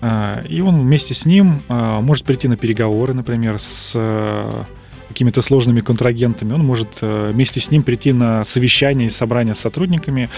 А, 0.00 0.42
И 0.48 0.60
он 0.60 0.80
вместе 0.80 1.14
с 1.14 1.24
ним 1.26 1.62
а, 1.68 2.00
может 2.00 2.24
прийти 2.24 2.48
на 2.48 2.56
переговоры, 2.56 3.14
например, 3.14 3.58
с 3.60 3.92
э, 3.94 4.62
какими-то 5.08 5.40
сложными 5.42 5.80
контрагентами. 5.80 6.52
Он 6.54 6.64
может 6.64 6.98
э, 7.02 7.30
вместе 7.32 7.60
с 7.60 7.70
ним 7.70 7.82
прийти 7.84 8.12
на 8.12 8.42
совещание 8.44 9.06
и 9.06 9.10
собрание 9.10 9.54
с 9.54 9.60
сотрудниками. 9.60 10.28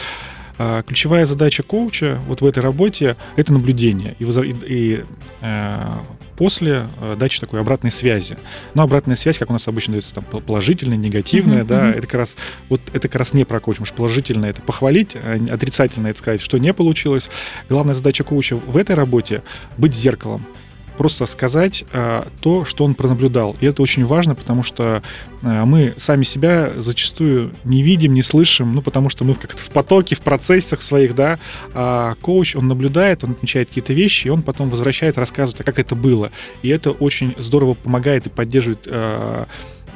А, 0.59 0.83
Ключевая 0.83 1.25
задача 1.27 1.63
коуча 1.63 2.19
вот 2.29 2.41
в 2.43 2.47
этой 2.47 2.63
работе— 2.63 3.17
это 3.37 3.53
наблюдение 3.55 4.15
и, 4.19 4.25
и- 4.25 4.57
и, 4.69 5.05
э, 5.41 5.99
после 6.37 6.89
э, 7.01 7.17
дачи 7.19 7.41
такой 7.41 7.61
обратной 7.61 7.91
связи. 7.91 8.37
Но 8.75 8.83
обратная 8.83 9.17
связь, 9.17 9.39
как 9.39 9.51
у 9.51 9.53
нас 9.53 9.67
обычно 9.69 9.93
дается, 9.93 10.15
там 10.15 10.25
пол- 10.25 10.41
положительная, 10.41 10.97
негативная, 10.97 11.59
Мгм, 11.59 11.67
да, 11.67 11.91
это 11.91 12.03
как 12.03 12.15
раз 12.15 12.37
вот 12.69 12.81
это 12.93 13.09
как 13.09 13.17
раз 13.17 13.35
не 13.35 13.45
про 13.45 13.61
коуч, 13.61 13.77
потому 13.77 13.87
что 13.87 13.97
положительное 13.97 14.51
это 14.51 14.63
похвалить, 14.63 15.17
а 15.17 15.39
отрицательное 15.51 16.11
это 16.11 16.19
сказать, 16.19 16.41
что 16.41 16.59
не 16.59 16.73
получилось. 16.73 17.29
Главная 17.69 17.95
задача 17.95 18.25
коуча 18.25 18.57
в 18.57 18.77
этой 18.77 18.95
работе 18.95 19.43
быть 19.77 19.95
зеркалом. 19.95 20.47
Просто 20.99 21.27
сказать 21.27 21.85
а, 21.93 22.29
то, 22.41 22.65
что 22.65 22.85
он 22.85 22.95
пронаблюдал. 22.95 23.57
И 23.61 23.67
это 23.67 23.83
очень 23.83 24.05
важно, 24.05 24.35
потому 24.35 24.63
что 24.63 25.03
а, 25.43 25.65
мы 25.65 25.95
сами 25.97 26.23
себя 26.23 26.73
зачастую 26.79 27.53
не 27.65 27.83
видим, 27.83 28.15
не 28.15 28.23
слышим, 28.23 28.75
ну, 28.75 28.83
потому 28.83 29.09
что 29.09 29.25
мы 29.25 29.35
как-то 29.35 29.63
в 29.63 29.71
потоке, 29.71 30.15
в 30.15 30.21
процессах 30.21 30.81
своих, 30.81 31.15
да. 31.15 31.39
А 31.75 32.15
коуч, 32.21 32.57
он 32.57 32.69
наблюдает, 32.69 33.25
он 33.25 33.33
отмечает 33.33 33.69
какие-то 33.69 33.93
вещи, 33.93 34.29
и 34.29 34.31
он 34.31 34.43
потом 34.43 34.71
возвращает, 34.71 35.19
рассказывает, 35.19 35.61
а 35.61 35.65
как 35.65 35.79
это 35.79 35.95
было. 35.95 36.31
И 36.63 36.69
это 36.69 36.91
очень 36.91 37.35
здорово 37.39 37.75
помогает 37.75 38.27
и 38.27 38.31
поддерживает 38.31 38.87
а, 38.91 39.47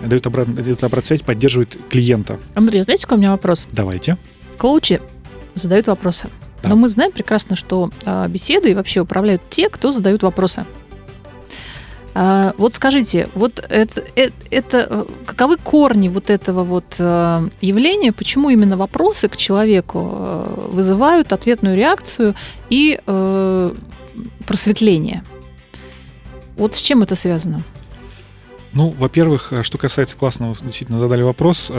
дает 0.05 0.27
обратно, 0.27 0.55
дает 0.55 0.83
обратную 0.83 1.07
связь, 1.07 1.23
поддерживает 1.23 1.77
клиента. 1.89 2.39
Андрей, 2.55 2.83
знаете, 2.83 3.05
какой 3.05 3.19
у 3.19 3.21
меня 3.21 3.31
вопрос? 3.33 3.69
Давайте. 3.73 4.17
Коучи 4.59 5.01
задают 5.55 5.89
вопросы. 5.89 6.31
Да. 6.63 6.71
Но 6.71 6.77
мы 6.77 6.89
знаем 6.89 7.13
прекрасно, 7.13 7.57
что 7.57 7.91
а, 8.05 8.29
беседы 8.29 8.71
и 8.71 8.75
вообще 8.75 9.01
управляют 9.01 9.43
те, 9.51 9.69
кто 9.69 9.93
задают 9.93 10.23
вопросы. 10.23 10.67
А, 12.13 12.55
вот 12.59 12.75
скажите, 12.75 13.29
вот 13.35 13.65
это, 13.69 14.05
это, 14.17 14.35
это, 14.51 15.07
каковы 15.27 15.57
корни 15.57 16.09
вот 16.09 16.29
этого 16.29 16.65
вот 16.65 16.97
э, 16.99 17.49
явления, 17.61 18.13
почему 18.13 18.51
именно 18.51 18.77
вопросы 18.77 19.29
к 19.29 19.37
человеку 19.37 20.09
э, 20.13 20.69
вызывают 20.73 21.33
ответную 21.33 21.77
реакцию 21.77 22.35
и 22.69 23.01
э, 23.07 23.75
просветление? 24.47 25.23
Вот 26.57 26.75
с 26.75 26.83
чем 26.83 27.03
это 27.03 27.15
связано? 27.15 27.63
Ну, 28.73 28.91
во-первых, 28.91 29.53
э, 29.53 29.63
что 29.63 29.79
касается 29.79 30.17
классного, 30.17 30.57
действительно 30.61 30.99
задали 30.99 31.23
вопрос. 31.23 31.71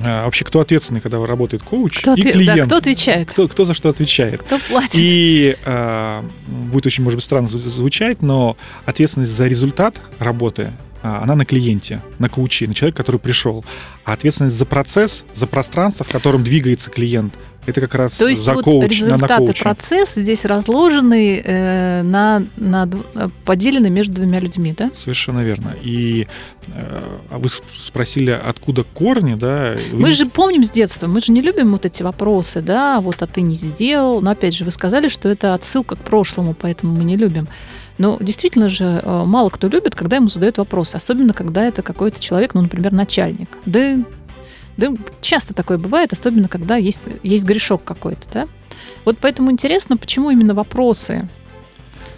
Э, 0.00 0.24
Вообще, 0.24 0.44
кто 0.44 0.60
ответственный, 0.60 1.00
когда 1.00 1.24
работает 1.24 1.62
коуч 1.62 1.98
Кто, 2.00 2.14
и 2.14 2.20
отве- 2.22 2.24
да, 2.32 2.52
клиент? 2.52 2.66
кто 2.66 2.76
отвечает? 2.76 3.30
Кто, 3.30 3.48
кто 3.48 3.64
за 3.64 3.74
что 3.74 3.88
отвечает? 3.88 4.42
Кто 4.42 4.58
платит? 4.58 4.90
И 4.94 5.56
э, 5.64 6.22
будет 6.46 6.86
очень, 6.86 7.04
может 7.04 7.16
быть, 7.18 7.24
странно 7.24 7.46
зву- 7.46 7.58
звучать, 7.68 8.22
но 8.22 8.56
ответственность 8.86 9.32
за 9.32 9.46
результат 9.46 10.00
работы, 10.18 10.72
а, 10.72 10.83
она 11.04 11.34
на 11.34 11.44
клиенте, 11.44 12.02
на 12.18 12.28
коуче, 12.30 12.66
на 12.66 12.72
человеке, 12.72 12.96
который 12.96 13.20
пришел. 13.20 13.64
А 14.04 14.14
ответственность 14.14 14.56
за 14.56 14.64
процесс, 14.64 15.24
за 15.34 15.46
пространство, 15.46 16.04
в 16.04 16.08
котором 16.08 16.42
двигается 16.42 16.90
клиент, 16.90 17.34
это 17.66 17.80
как 17.80 17.94
раз 17.94 18.16
То 18.16 18.28
есть 18.28 18.42
за 18.42 18.54
вот 18.54 18.64
коуч, 18.64 19.00
на, 19.00 19.06
на 19.06 19.14
результаты 19.14 19.44
коуча. 19.46 19.62
процесса 19.62 20.22
здесь 20.22 20.44
разложены 20.44 21.42
э, 21.44 22.02
на, 22.02 22.46
на 22.56 22.88
э, 23.14 23.28
поделены 23.44 23.90
между 23.90 24.14
двумя 24.14 24.40
людьми, 24.40 24.74
да? 24.76 24.90
Совершенно 24.92 25.40
верно. 25.40 25.74
И 25.82 26.26
э, 26.68 27.18
а 27.30 27.38
вы 27.38 27.48
спросили, 27.76 28.30
откуда 28.30 28.84
корни, 28.84 29.34
да? 29.34 29.76
Вы 29.92 29.98
Мы 29.98 30.12
же 30.12 30.26
помним 30.26 30.64
с 30.64 30.70
детства, 30.70 31.06
мы 31.06 31.20
же 31.20 31.32
не 31.32 31.40
любим 31.40 31.72
вот 31.72 31.86
эти 31.86 32.02
вопросы, 32.02 32.60
да, 32.60 33.00
вот 33.00 33.22
а 33.22 33.26
ты 33.26 33.40
не 33.40 33.54
сделал. 33.54 34.20
Но 34.20 34.30
опять 34.30 34.54
же, 34.54 34.64
вы 34.64 34.70
сказали, 34.70 35.08
что 35.08 35.28
это 35.28 35.54
отсылка 35.54 35.96
к 35.96 36.00
прошлому, 36.00 36.54
поэтому 36.54 36.94
мы 36.94 37.04
не 37.04 37.16
любим. 37.16 37.48
Но 37.98 38.18
действительно 38.20 38.68
же 38.68 39.00
э, 39.02 39.24
мало 39.24 39.50
кто 39.50 39.68
любит, 39.68 39.94
когда 39.94 40.16
ему 40.16 40.28
задают 40.28 40.58
вопросы, 40.58 40.96
особенно 40.96 41.32
когда 41.32 41.64
это 41.64 41.82
какой-то 41.82 42.20
человек, 42.20 42.54
ну, 42.54 42.62
например, 42.62 42.92
начальник. 42.92 43.48
Да, 43.66 43.98
да 44.76 44.88
часто 45.20 45.54
такое 45.54 45.78
бывает, 45.78 46.12
особенно 46.12 46.48
когда 46.48 46.76
есть, 46.76 47.04
есть 47.22 47.44
грешок 47.44 47.84
какой-то, 47.84 48.26
да. 48.32 48.48
Вот 49.04 49.18
поэтому 49.20 49.50
интересно, 49.50 49.96
почему 49.96 50.30
именно 50.30 50.54
вопросы 50.54 51.28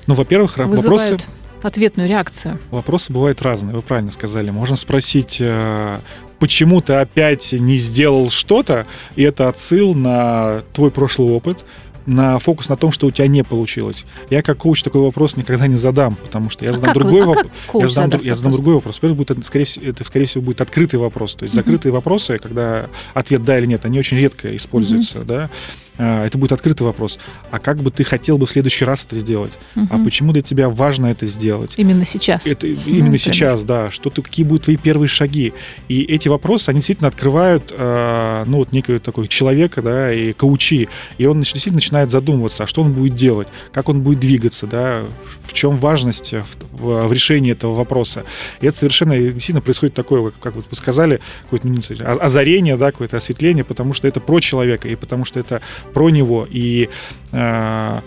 Ну, 0.07 0.15
во-первых, 0.15 0.57
вопросы, 0.57 1.19
ответную 1.63 2.09
реакцию. 2.09 2.59
вопросы 2.71 3.13
бывают 3.13 3.43
разные, 3.43 3.75
вы 3.75 3.83
правильно 3.83 4.11
сказали. 4.11 4.51
Можно 4.51 4.77
спросить, 4.77 5.39
э, 5.41 6.01
почему 6.39 6.81
ты 6.81 6.95
опять 6.95 7.53
не 7.53 7.77
сделал 7.77 8.31
что-то, 8.31 8.87
и 9.17 9.23
это 9.23 9.49
отсыл 9.49 9.95
на 9.95 10.63
твой 10.73 10.91
прошлый 10.91 11.31
опыт, 11.31 11.65
на 12.07 12.39
фокус 12.39 12.69
на 12.69 12.77
том, 12.77 12.93
что 12.93 13.07
у 13.07 13.11
тебя 13.11 13.27
не 13.27 13.43
получилось. 13.45 14.05
Я 14.31 14.43
как 14.43 14.59
коуч 14.59 14.83
такой 14.83 15.01
вопрос 15.03 15.37
никогда 15.37 15.67
не 15.67 15.75
задам, 15.75 16.17
потому 16.17 16.51
что 16.51 16.65
я 16.65 16.71
А 16.71 16.75
задам 16.75 16.95
вы- 16.95 17.01
другой 17.01 17.23
а 17.23 17.27
вопрос. 17.27 17.47
Я 17.75 17.89
задам, 17.89 18.21
я 18.23 18.35
задам 18.35 18.53
другой 18.53 18.75
вопрос. 18.75 18.99
Это, 19.03 19.15
будет, 19.15 19.45
скорее, 19.45 19.65
всего- 19.65 19.87
это, 19.87 20.05
скорее 20.05 20.25
всего, 20.27 20.43
будет 20.45 20.61
открытый 20.61 20.99
вопрос. 21.01 21.35
То 21.35 21.43
есть 21.45 21.55
Мгм. 21.55 21.65
закрытые 21.65 21.93
вопросы, 21.93 22.39
когда 22.39 22.89
ответ 23.15 23.45
да 23.45 23.59
или 23.59 23.67
нет, 23.67 23.85
они 23.85 23.99
очень 23.99 24.17
редко 24.19 24.55
используются. 24.57 25.21
Да? 25.21 25.51
А, 25.99 26.25
Это 26.27 26.39
будет 26.39 26.53
открытый 26.53 26.87
вопрос. 26.87 27.19
А 27.51 27.59
как 27.59 27.79
бы 27.83 27.91
ты 27.91 28.05
хотел 28.05 28.39
бы 28.39 28.47
в 28.47 28.51
следующий 28.51 28.85
раз 28.85 29.05
это 29.05 29.17
сделать? 29.17 29.53
А 29.75 29.81
Мгм. 29.81 30.05
почему 30.05 30.33
для 30.33 30.43
тебя 30.43 30.69
важно 30.69 31.07
это 31.07 31.27
сделать? 31.27 31.75
Именно 31.77 32.05
сейчас. 32.05 32.47
Это 32.47 32.67
именно 32.67 33.11
например. 33.11 33.19
сейчас, 33.19 33.65
да. 33.65 33.91
Что 33.91 34.11
ты, 34.11 34.23
какие 34.23 34.45
будут 34.45 34.65
твои 34.65 34.77
первые 34.77 35.09
шаги? 35.09 35.53
И 35.89 36.03
эти 36.03 36.29
вопросы, 36.29 36.71
они 36.71 36.79
действительно 36.79 37.09
открывают, 37.09 37.73
э, 37.77 38.45
ну, 38.47 38.59
вот 38.59 38.73
некого 38.73 38.99
такой 39.01 39.29
человека, 39.29 39.83
да, 39.83 40.13
и 40.13 40.33
коучи. 40.33 40.89
И 41.19 41.27
он 41.27 41.41
действительно 41.41 41.77
начинает 41.77 42.11
задумываться, 42.11 42.65
а 42.65 42.67
что 42.67 42.83
он 42.83 42.93
будет 42.93 43.15
делать, 43.15 43.49
как 43.73 43.89
он 43.89 44.03
будет 44.03 44.21
двигаться, 44.21 44.67
да, 44.67 45.03
в 45.47 45.53
чем 45.53 45.77
важность 45.77 46.33
в, 46.35 46.45
в- 46.83 47.07
в 47.07 47.13
решении 47.13 47.53
этого 47.53 47.73
вопроса. 47.75 48.25
И 48.61 48.67
это 48.67 48.77
совершенно 48.77 49.17
действительно 49.17 49.61
происходит 49.63 49.95
такое, 49.95 50.31
как, 50.31 50.41
как 50.41 50.57
вот 50.57 50.67
вы 50.71 50.77
сказали, 50.77 51.21
какое-то 51.45 51.67
ну, 51.69 51.77
о- 52.01 52.25
озарение, 52.25 52.77
да, 52.77 52.91
какое-то 52.93 53.17
осветление, 53.17 53.65
потому 53.65 53.95
что 53.95 54.07
это 54.09 54.21
про 54.21 54.41
человека, 54.41 54.89
и 54.89 54.97
потому 54.97 55.25
что 55.25 55.41
это 55.41 55.63
про 55.93 56.11
него. 56.11 56.47
И 56.49 56.89
э, 57.33 58.01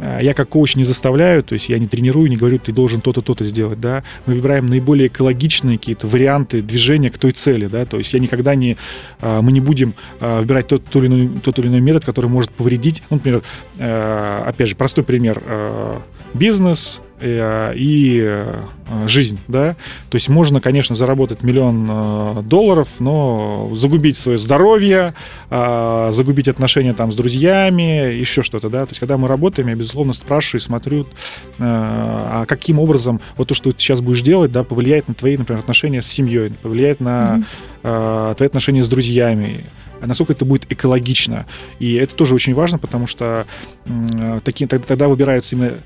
э, 0.00 0.18
я 0.22 0.34
как 0.34 0.48
коуч 0.48 0.76
не 0.76 0.84
заставляю, 0.84 1.42
то 1.42 1.54
есть 1.54 1.68
я 1.68 1.78
не 1.78 1.86
тренирую, 1.86 2.28
не 2.28 2.36
говорю, 2.36 2.58
ты 2.58 2.72
должен 2.72 3.00
то-то, 3.00 3.22
то-то 3.22 3.44
сделать, 3.44 3.80
да. 3.80 4.02
Мы 4.26 4.34
выбираем 4.34 4.66
наиболее 4.66 5.08
экологичные 5.08 5.78
какие-то 5.78 6.06
варианты 6.06 6.62
движения 6.62 7.10
к 7.10 7.18
той 7.18 7.32
цели, 7.32 7.66
да. 7.66 7.84
То 7.84 7.98
есть 7.98 8.12
я 8.14 8.20
никогда 8.20 8.54
не, 8.54 8.76
э, 9.20 9.40
мы 9.40 9.52
не 9.52 9.60
будем 9.60 9.94
э, 10.20 10.40
выбирать 10.40 10.68
тот, 10.68 10.84
тот, 10.84 11.02
или 11.02 11.08
иной, 11.08 11.40
тот 11.40 11.58
или 11.58 11.68
иной 11.68 11.80
метод, 11.80 12.04
который 12.04 12.30
может 12.30 12.50
повредить. 12.50 13.02
Ну, 13.10 13.16
например, 13.16 13.42
опять 13.74 14.68
же, 14.68 14.76
простой 14.76 15.04
пример. 15.04 15.42
Бизнес, 16.34 17.00
и 17.20 18.22
э, 18.24 18.64
жизнь, 19.06 19.38
да. 19.48 19.74
То 20.10 20.14
есть 20.14 20.28
можно, 20.28 20.60
конечно, 20.60 20.94
заработать 20.94 21.42
миллион 21.42 21.88
э, 21.90 22.42
долларов, 22.42 22.88
но 23.00 23.70
загубить 23.74 24.16
свое 24.16 24.38
здоровье, 24.38 25.14
загубить 25.50 26.48
отношения 26.48 26.94
там 26.94 27.10
с 27.10 27.16
друзьями, 27.16 28.14
еще 28.14 28.42
что-то, 28.42 28.68
да. 28.68 28.80
То 28.80 28.90
есть 28.90 29.00
когда 29.00 29.16
мы 29.16 29.28
работаем, 29.28 29.68
я, 29.68 29.74
безусловно, 29.74 30.12
спрашиваю 30.12 30.60
и 30.60 30.64
смотрю, 30.64 31.06
а 31.58 32.44
каким 32.46 32.78
образом 32.78 33.20
вот 33.36 33.48
то, 33.48 33.54
что 33.54 33.72
ты 33.72 33.78
сейчас 33.78 34.00
будешь 34.00 34.22
делать, 34.22 34.52
да, 34.52 34.62
повлияет 34.62 35.08
на 35.08 35.14
твои, 35.14 35.36
например, 35.36 35.60
отношения 35.60 36.02
с 36.02 36.06
семьей, 36.06 36.50
повлияет 36.50 37.00
на 37.00 37.44
mm-hmm. 37.82 38.34
твои 38.36 38.46
отношения 38.46 38.82
с 38.82 38.88
друзьями, 38.88 39.64
насколько 40.00 40.32
это 40.32 40.44
будет 40.44 40.70
экологично. 40.70 41.46
И 41.78 41.94
это 41.94 42.14
тоже 42.14 42.34
очень 42.34 42.54
важно, 42.54 42.78
потому 42.78 43.06
что 43.06 43.46
такие, 44.44 44.66
тогда 44.66 45.08
выбираются 45.08 45.56
именно 45.56 45.74
Э, 45.74 45.80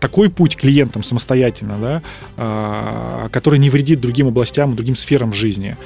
такой 0.00 0.30
путь 0.30 0.56
клиентам 0.56 1.02
самостоятельно, 1.02 1.78
да, 1.78 2.02
э, 2.36 3.28
который 3.30 3.58
не 3.58 3.70
вредит 3.70 4.00
другим 4.00 4.28
областям, 4.28 4.74
другим 4.74 4.96
сферам 4.96 5.32
жизни. 5.32 5.76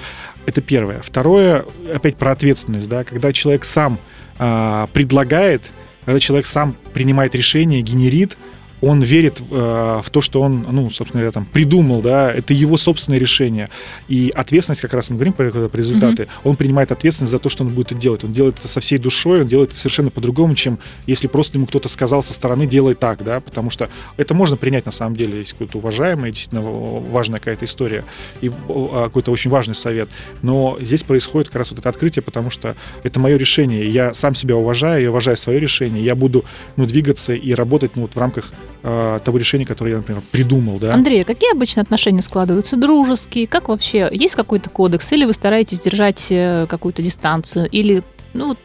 Это 0.46 0.60
первое. 0.60 1.00
Второе, 1.00 1.64
опять 1.92 2.16
про 2.16 2.32
ответственность, 2.32 2.88
да, 2.88 3.04
когда 3.04 3.32
человек 3.32 3.64
сам 3.64 3.98
э, 4.38 4.86
предлагает, 4.92 5.70
когда 6.04 6.20
человек 6.20 6.46
сам 6.46 6.76
принимает 6.92 7.34
решение, 7.34 7.82
генерит, 7.82 8.36
он 8.84 9.02
верит 9.02 9.40
э, 9.40 10.00
в 10.02 10.10
то, 10.10 10.20
что 10.20 10.42
он, 10.42 10.66
ну, 10.70 10.90
собственно 10.90 11.22
говоря, 11.22 11.32
там 11.32 11.46
придумал, 11.46 12.02
да, 12.02 12.32
это 12.32 12.52
его 12.54 12.76
собственное 12.76 13.18
решение. 13.18 13.68
И 14.08 14.30
ответственность, 14.34 14.80
как 14.80 14.92
раз 14.92 15.10
мы 15.10 15.16
говорим 15.16 15.32
про, 15.32 15.50
про 15.50 15.76
результаты, 15.76 16.24
mm-hmm. 16.24 16.40
он 16.44 16.56
принимает 16.56 16.92
ответственность 16.92 17.30
за 17.30 17.38
то, 17.38 17.48
что 17.48 17.64
он 17.64 17.72
будет 17.72 17.92
это 17.92 18.00
делать. 18.00 18.24
Он 18.24 18.32
делает 18.32 18.58
это 18.58 18.68
со 18.68 18.80
всей 18.80 18.98
душой, 18.98 19.42
он 19.42 19.46
делает 19.46 19.70
это 19.70 19.78
совершенно 19.78 20.10
по-другому, 20.10 20.54
чем 20.54 20.78
если 21.06 21.28
просто 21.28 21.58
ему 21.58 21.66
кто-то 21.66 21.88
сказал 21.88 22.22
со 22.22 22.32
стороны, 22.32 22.66
делай 22.66 22.94
так, 22.94 23.24
да, 23.24 23.40
потому 23.40 23.70
что 23.70 23.88
это 24.16 24.34
можно 24.34 24.56
принять 24.56 24.86
на 24.86 24.92
самом 24.92 25.16
деле, 25.16 25.38
если 25.38 25.52
какой-то 25.52 25.78
уважаемый, 25.78 26.30
действительно 26.30 26.62
важная 26.62 27.38
какая-то 27.38 27.64
история 27.64 28.04
и 28.40 28.50
а, 28.68 29.04
какой-то 29.04 29.30
очень 29.30 29.50
важный 29.50 29.74
совет. 29.74 30.10
Но 30.42 30.76
здесь 30.80 31.02
происходит 31.02 31.48
как 31.48 31.56
раз 31.56 31.70
вот 31.70 31.80
это 31.80 31.88
открытие, 31.88 32.22
потому 32.22 32.50
что 32.50 32.76
это 33.02 33.20
мое 33.20 33.36
решение, 33.36 33.88
я 33.88 34.14
сам 34.14 34.34
себя 34.34 34.56
уважаю, 34.56 35.02
я 35.02 35.10
уважаю 35.10 35.36
свое 35.36 35.60
решение, 35.60 36.04
я 36.04 36.14
буду, 36.14 36.44
ну, 36.76 36.86
двигаться 36.86 37.34
и 37.34 37.54
работать, 37.54 37.96
ну, 37.96 38.02
вот 38.02 38.14
в 38.14 38.18
рамках 38.18 38.52
э, 38.84 39.18
того 39.24 39.38
решения, 39.38 39.66
которое 39.66 39.92
я, 39.92 39.96
например, 39.96 40.22
придумал. 40.30 40.78
Да? 40.78 40.94
Андрей, 40.94 41.22
а 41.22 41.24
какие 41.24 41.52
обычно 41.52 41.82
отношения 41.82 42.22
складываются? 42.22 42.76
Дружеские? 42.76 43.46
Как 43.46 43.68
вообще? 43.68 44.08
Есть 44.12 44.36
какой-то 44.36 44.70
кодекс? 44.70 45.10
Или 45.12 45.24
вы 45.24 45.32
стараетесь 45.32 45.80
держать 45.80 46.26
э, 46.30 46.66
какую-то 46.68 47.02
дистанцию? 47.02 47.68
Или 47.70 48.04
ну, 48.34 48.48
вот, 48.48 48.58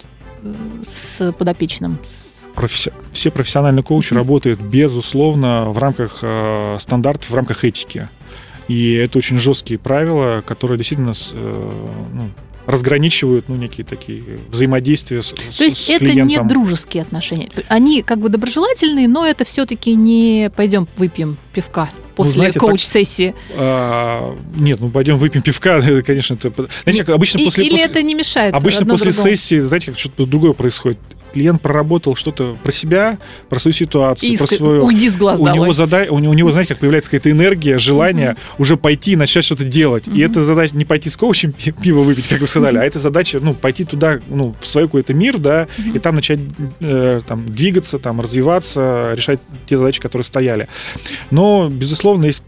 э, 0.44 0.54
с 0.84 1.32
подопечным? 1.34 1.98
Професси... 2.56 2.92
Все 3.12 3.32
профессиональные 3.32 3.84
коучи 3.84 4.14
mm-hmm. 4.14 4.18
работают, 4.18 4.60
безусловно, 4.60 5.70
в 5.70 5.78
рамках 5.78 6.20
э, 6.22 6.76
стандартов, 6.80 7.30
в 7.30 7.36
рамках 7.36 7.64
этики. 7.64 8.10
И 8.68 8.94
это 8.94 9.18
очень 9.18 9.40
жесткие 9.40 9.80
правила, 9.80 10.44
которые 10.46 10.78
действительно 10.78 11.14
э, 11.32 11.88
ну, 12.14 12.30
разграничивают 12.70 13.50
ну, 13.50 13.56
некие 13.56 13.84
такие 13.84 14.24
взаимодействия 14.50 15.24
с, 15.24 15.30
То 15.30 15.64
есть 15.64 15.86
с 15.86 15.90
это 15.90 16.06
клиентом. 16.06 16.28
не 16.28 16.38
дружеские 16.50 17.02
отношения. 17.02 17.50
Они 17.68 18.04
как 18.04 18.20
бы 18.20 18.30
доброжелательные, 18.30 19.08
но 19.08 19.26
это 19.26 19.44
все-таки 19.44 19.96
не 19.96 20.52
пойдем 20.56 20.88
выпьем 20.96 21.38
пивка 21.52 21.90
после 22.16 22.34
ну, 22.34 22.40
знаете, 22.42 22.60
коуч-сессии? 22.60 23.34
А, 23.56 24.38
нет, 24.60 24.80
ну 24.80 24.90
пойдем 24.90 25.18
выпьем 25.18 25.42
пивка, 25.42 25.82
конечно, 26.06 26.36
это... 26.36 26.70
Знаете, 26.84 27.06
как 27.06 27.16
обычно 27.16 27.40
и, 27.40 27.46
после... 27.46 27.64
Или 27.64 27.72
после, 27.72 27.86
это 27.88 28.04
не 28.04 28.14
мешает 28.14 28.54
Обычно 28.54 28.86
после 28.86 29.14
другому. 29.14 29.36
сессии, 29.36 29.60
знаете, 29.60 29.88
как 29.88 30.00
что-то 30.00 30.28
другое 30.28 30.54
происходит 30.54 31.00
клиент 31.34 31.62
проработал 31.62 32.16
что-то 32.16 32.58
про 32.64 32.72
себя, 32.72 33.18
про 33.50 33.60
свою 33.60 33.74
ситуацию, 33.74 34.34
Иск... 34.34 34.48
про 34.48 34.56
свою... 34.56 34.86
Уйди 34.86 35.10
с 35.10 35.18
глаз 35.18 35.40
у 35.40 35.48
него, 35.48 35.72
зада... 35.74 36.08
у, 36.10 36.20
него, 36.20 36.32
у 36.32 36.36
него, 36.36 36.52
знаете, 36.52 36.70
как 36.70 36.80
появляется 36.80 37.10
какая-то 37.10 37.32
энергия, 37.32 37.78
желание 37.78 38.32
mm-hmm. 38.32 38.56
уже 38.62 38.78
пойти 38.78 39.12
и 39.14 39.16
начать 39.16 39.44
что-то 39.44 39.64
делать. 39.64 40.08
Mm-hmm. 40.08 40.18
И 40.18 40.22
это 40.22 40.44
задача 40.44 40.76
не 40.76 40.86
пойти 40.86 41.10
с 41.10 41.18
коучем 41.18 41.54
пиво 41.54 42.02
выпить, 42.02 42.28
как 42.28 42.40
вы 42.40 42.48
сказали, 42.48 42.78
mm-hmm. 42.78 42.82
а 42.82 42.86
это 42.86 43.00
задача, 43.00 43.40
ну, 43.42 43.54
пойти 43.54 43.86
туда, 43.86 44.20
ну, 44.28 44.56
в 44.60 44.68
свой 44.68 44.86
какой-то 44.86 45.14
мир, 45.14 45.38
да, 45.38 45.68
mm-hmm. 45.78 45.96
и 45.96 46.00
там 46.00 46.16
начать 46.16 46.40
э, 46.80 47.22
там, 47.28 47.46
двигаться, 47.46 48.00
там, 48.00 48.20
развиваться, 48.22 49.14
решать 49.16 49.40
те 49.68 49.78
задачи, 49.78 50.02
которые 50.02 50.26
стояли. 50.26 50.68
Но, 51.32 51.70
безусловно, 51.70 52.26
есть... 52.26 52.44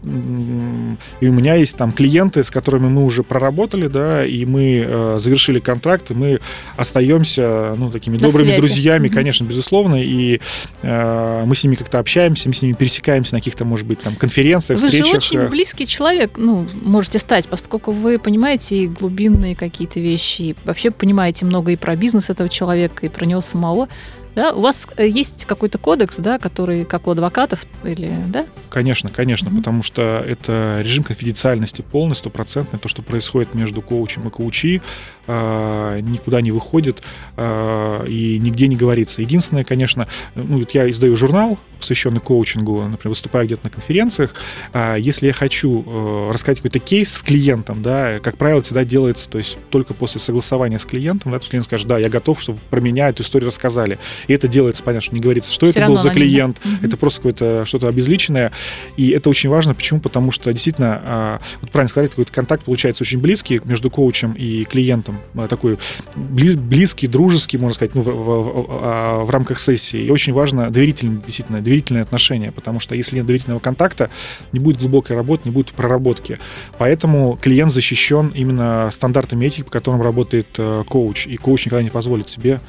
И 1.20 1.28
у 1.28 1.32
меня 1.32 1.54
есть 1.54 1.76
там 1.76 1.92
клиенты, 1.92 2.44
с 2.44 2.50
которыми 2.50 2.88
мы 2.88 3.04
уже 3.04 3.22
проработали, 3.22 3.86
да, 3.86 4.26
и 4.26 4.44
мы 4.44 4.84
э, 4.86 5.16
завершили 5.18 5.60
контракт, 5.60 6.10
и 6.10 6.14
мы 6.14 6.40
остаемся, 6.76 7.74
ну, 7.78 7.90
такими 7.90 8.16
До 8.16 8.26
добрыми 8.26 8.56
друзьями 8.56 8.71
друзьями, 8.74 9.08
конечно, 9.08 9.44
безусловно, 9.44 10.02
и 10.02 10.40
э, 10.82 11.44
мы 11.46 11.54
с 11.54 11.64
ними 11.64 11.74
как-то 11.74 11.98
общаемся, 11.98 12.48
мы 12.48 12.54
с 12.54 12.62
ними 12.62 12.72
пересекаемся 12.72 13.34
на 13.34 13.40
каких-то, 13.40 13.64
может 13.64 13.86
быть, 13.86 14.00
там 14.00 14.16
конференциях, 14.16 14.80
вы 14.80 14.86
встречах. 14.86 15.14
Вы 15.14 15.20
же 15.20 15.38
очень 15.38 15.48
близкий 15.48 15.86
человек, 15.86 16.32
ну, 16.36 16.66
можете 16.82 17.18
стать, 17.18 17.48
поскольку 17.48 17.92
вы 17.92 18.18
понимаете 18.18 18.76
и 18.76 18.86
глубинные 18.86 19.56
какие-то 19.56 20.00
вещи, 20.00 20.42
и 20.42 20.56
вообще 20.64 20.90
понимаете 20.90 21.44
много 21.44 21.72
и 21.72 21.76
про 21.76 21.96
бизнес 21.96 22.30
этого 22.30 22.48
человека, 22.48 23.06
и 23.06 23.08
про 23.08 23.26
него 23.26 23.40
самого. 23.40 23.88
Да? 24.34 24.52
У 24.52 24.60
вас 24.60 24.86
э, 24.96 25.06
есть 25.06 25.44
какой-то 25.44 25.78
кодекс, 25.78 26.16
да, 26.18 26.38
который 26.38 26.84
как 26.84 27.06
у 27.06 27.10
адвокатов 27.10 27.66
или, 27.84 28.16
да? 28.28 28.46
Конечно, 28.70 29.10
конечно, 29.10 29.48
mm-hmm. 29.48 29.56
потому 29.56 29.82
что 29.82 30.24
это 30.26 30.80
режим 30.82 31.04
конфиденциальности 31.04 31.82
полный, 31.82 32.14
стопроцентный. 32.14 32.78
То, 32.78 32.88
что 32.88 33.02
происходит 33.02 33.54
между 33.54 33.82
коучем 33.82 34.28
и 34.28 34.30
коучи, 34.30 34.82
э, 35.26 36.00
никуда 36.00 36.40
не 36.40 36.50
выходит 36.50 37.02
э, 37.36 38.06
и 38.08 38.38
нигде 38.38 38.68
не 38.68 38.76
говорится. 38.76 39.22
Единственное, 39.22 39.64
конечно, 39.64 40.08
ну, 40.34 40.58
вот 40.58 40.70
я 40.72 40.88
издаю 40.88 41.16
журнал, 41.16 41.58
посвященный 41.82 42.20
коучингу, 42.20 42.82
например, 42.82 43.10
выступаю 43.10 43.46
где-то 43.46 43.64
на 43.64 43.70
конференциях. 43.70 44.34
Э, 44.72 44.96
если 44.98 45.26
я 45.26 45.32
хочу 45.32 45.84
э, 45.86 46.30
рассказать 46.32 46.58
какой-то 46.58 46.78
кейс 46.78 47.12
с 47.12 47.22
клиентом, 47.22 47.82
да, 47.82 48.18
как 48.20 48.36
правило, 48.38 48.58
это 48.58 48.66
всегда 48.66 48.84
делается, 48.84 49.28
то 49.28 49.38
есть 49.38 49.58
только 49.70 49.94
после 49.94 50.20
согласования 50.20 50.78
с 50.78 50.86
клиентом, 50.86 51.32
да, 51.32 51.38
то 51.38 51.48
клиент 51.48 51.66
скажет, 51.66 51.86
да, 51.86 51.98
я 51.98 52.08
готов, 52.08 52.40
чтобы 52.40 52.60
про 52.70 52.80
меня 52.80 53.08
эту 53.08 53.22
историю 53.22 53.48
рассказали. 53.48 53.98
И 54.26 54.32
это 54.32 54.48
делается, 54.48 54.82
понятно, 54.82 55.06
что 55.06 55.14
не 55.14 55.20
говорится, 55.20 55.52
что 55.52 55.68
Все 55.68 55.78
это 55.78 55.88
был 55.88 55.96
за 55.96 56.10
клиент, 56.10 56.60
да? 56.64 56.86
это 56.86 56.96
просто 56.96 57.20
какое-то 57.20 57.64
что-то 57.64 57.88
обезличенное. 57.88 58.52
И 58.96 59.10
это 59.10 59.28
очень 59.28 59.50
важно. 59.50 59.74
Почему? 59.74 60.00
Потому 60.00 60.30
что 60.30 60.52
действительно, 60.52 61.00
а, 61.04 61.40
вот 61.60 61.70
правильно 61.70 61.88
сказать, 61.88 62.10
какой-то 62.10 62.32
контакт 62.32 62.64
получается 62.64 63.02
очень 63.02 63.18
близкий 63.18 63.60
между 63.64 63.90
коучем 63.90 64.32
и 64.32 64.64
клиентом. 64.64 65.20
А, 65.34 65.48
такой 65.48 65.78
близкий, 66.14 67.06
дружеский, 67.06 67.58
можно 67.58 67.74
сказать, 67.74 67.94
ну, 67.94 68.02
в, 68.02 68.06
в, 68.06 68.42
в, 68.42 68.66
а, 68.68 69.24
в 69.24 69.30
рамках 69.30 69.58
сессии. 69.58 70.04
И 70.04 70.10
очень 70.10 70.32
важно 70.32 70.70
доверительные, 70.70 71.20
действительно, 71.24 71.60
доверительные 71.72 72.02
отношения, 72.02 72.52
потому 72.52 72.80
что 72.80 72.94
если 72.94 73.16
нет 73.16 73.26
доверительного 73.26 73.58
контакта, 73.58 74.10
не 74.52 74.60
будет 74.60 74.78
глубокой 74.78 75.16
работы, 75.16 75.48
не 75.48 75.54
будет 75.54 75.72
проработки. 75.72 76.38
Поэтому 76.78 77.38
клиент 77.40 77.72
защищен 77.72 78.28
именно 78.28 78.90
стандартами 78.90 79.46
этики, 79.46 79.62
по 79.62 79.70
которым 79.70 80.02
работает 80.02 80.48
э, 80.58 80.84
коуч. 80.86 81.26
И 81.26 81.36
коуч 81.36 81.66
никогда 81.66 81.82
не 81.82 81.90
позволит 81.90 82.28
себе 82.28 82.60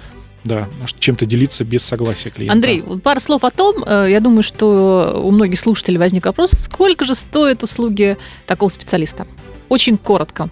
да, 0.46 0.68
чем-то 1.00 1.26
делиться 1.26 1.64
без 1.64 1.84
согласия 1.84 2.30
клиента. 2.30 2.54
Андрей, 2.54 2.84
пару 3.04 3.20
слов 3.20 3.44
о 3.44 3.52
том, 3.52 3.84
э, 3.86 4.08
я 4.10 4.20
думаю, 4.20 4.44
что 4.44 5.22
у 5.24 5.32
многих 5.32 5.60
слушателей 5.60 5.98
возник 5.98 6.26
вопрос, 6.26 6.52
сколько 6.52 7.06
же 7.06 7.16
стоят 7.16 7.64
услуги 7.64 8.18
такого 8.46 8.70
специалиста? 8.70 9.28
Очень 9.70 9.98
коротко. 9.98 10.50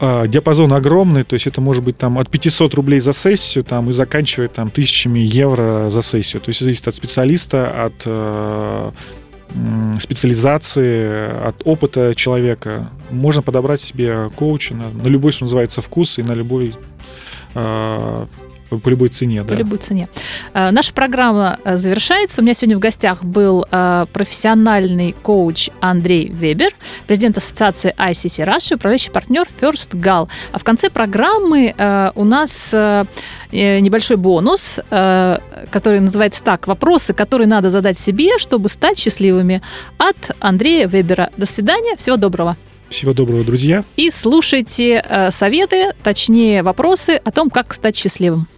А, 0.00 0.26
диапазон 0.26 0.72
огромный, 0.72 1.22
то 1.22 1.34
есть 1.34 1.46
это 1.46 1.60
может 1.60 1.82
быть 1.82 1.96
там 1.96 2.18
от 2.18 2.28
500 2.28 2.74
рублей 2.74 3.00
за 3.00 3.12
сессию 3.12 3.64
там, 3.64 3.88
и 3.88 3.92
заканчивает 3.92 4.52
там 4.52 4.70
тысячами 4.70 5.20
евро 5.20 5.90
за 5.90 6.02
сессию. 6.02 6.42
То 6.42 6.50
есть 6.50 6.60
зависит 6.60 6.88
от 6.88 6.94
специалиста, 6.94 7.84
от 7.84 8.02
э, 8.04 8.90
специализации, 10.00 11.46
от 11.46 11.62
опыта 11.64 12.14
человека. 12.14 12.90
Можно 13.10 13.42
подобрать 13.42 13.80
себе 13.80 14.30
коуча 14.36 14.74
на, 14.74 14.90
на 14.90 15.06
любой, 15.06 15.32
что 15.32 15.44
называется, 15.44 15.82
вкус 15.82 16.18
и 16.18 16.22
на 16.22 16.32
любой 16.32 16.74
э, 17.54 18.26
по 18.68 18.88
любой 18.88 19.08
цене, 19.08 19.42
да. 19.42 19.54
По 19.54 19.58
любой 19.58 19.78
цене. 19.78 20.08
А, 20.52 20.70
наша 20.70 20.92
программа 20.92 21.58
э, 21.64 21.76
завершается. 21.76 22.40
У 22.40 22.44
меня 22.44 22.54
сегодня 22.54 22.76
в 22.76 22.80
гостях 22.80 23.24
был 23.24 23.64
э, 23.70 24.06
профессиональный 24.12 25.12
коуч 25.22 25.70
Андрей 25.80 26.28
Вебер, 26.28 26.72
президент 27.06 27.38
ассоциации 27.38 27.94
ICC 27.96 28.46
Russia, 28.46 28.74
управляющий 28.76 29.10
партнер 29.10 29.46
First 29.60 29.92
Gal. 29.92 30.28
А 30.52 30.58
в 30.58 30.64
конце 30.64 30.90
программы 30.90 31.74
э, 31.76 32.12
у 32.14 32.24
нас 32.24 32.74
небольшой 33.50 34.16
бонус, 34.18 34.78
который 34.88 36.00
называется 36.00 36.42
так 36.42 36.66
«Вопросы, 36.66 37.14
которые 37.14 37.48
надо 37.48 37.70
задать 37.70 37.98
себе, 37.98 38.38
чтобы 38.38 38.68
стать 38.68 38.98
счастливыми» 38.98 39.62
от 39.96 40.36
Андрея 40.40 40.86
Вебера. 40.86 41.30
До 41.36 41.46
свидания, 41.46 41.96
всего 41.96 42.16
доброго. 42.16 42.56
Всего 42.90 43.12
доброго, 43.12 43.44
друзья. 43.44 43.84
И 43.96 44.10
слушайте 44.10 45.02
э, 45.04 45.30
советы, 45.30 45.92
точнее 46.02 46.62
вопросы 46.62 47.20
о 47.22 47.30
том, 47.30 47.50
как 47.50 47.74
стать 47.74 47.96
счастливым. 47.96 48.48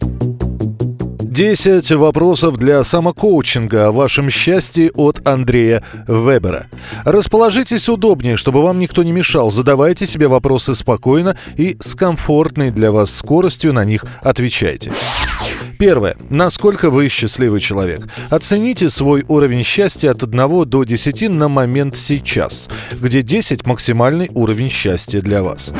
10 1.41 1.93
вопросов 1.93 2.59
для 2.59 2.85
самокоучинга 2.85 3.87
о 3.87 3.93
вашем 3.93 4.29
счастье 4.29 4.91
от 4.91 5.27
Андрея 5.27 5.83
Вебера. 6.07 6.67
Расположитесь 7.05 7.89
удобнее, 7.89 8.37
чтобы 8.37 8.63
вам 8.63 8.79
никто 8.79 9.03
не 9.03 9.13
мешал. 9.13 9.51
Задавайте 9.51 10.07
себе 10.07 10.29
вопросы 10.29 10.75
спокойно 10.75 11.39
и 11.57 11.77
с 11.81 11.95
комфортной 11.95 12.71
для 12.71 12.93
вас 12.93 13.15
скоростью 13.15 13.73
на 13.73 13.85
них 13.85 14.05
отвечайте. 14.23 14.93
Первое. 15.81 16.15
Насколько 16.29 16.91
вы 16.91 17.09
счастливый 17.09 17.59
человек? 17.59 18.07
Оцените 18.29 18.91
свой 18.91 19.25
уровень 19.29 19.65
счастья 19.65 20.11
от 20.11 20.23
1 20.23 20.69
до 20.69 20.85
10 20.85 21.31
на 21.31 21.49
момент 21.49 21.97
сейчас, 21.97 22.69
где 22.93 23.23
10 23.23 23.65
максимальный 23.67 24.31
уровень 24.35 24.69
счастья 24.69 25.23
для 25.23 25.43
вас. 25.43 25.73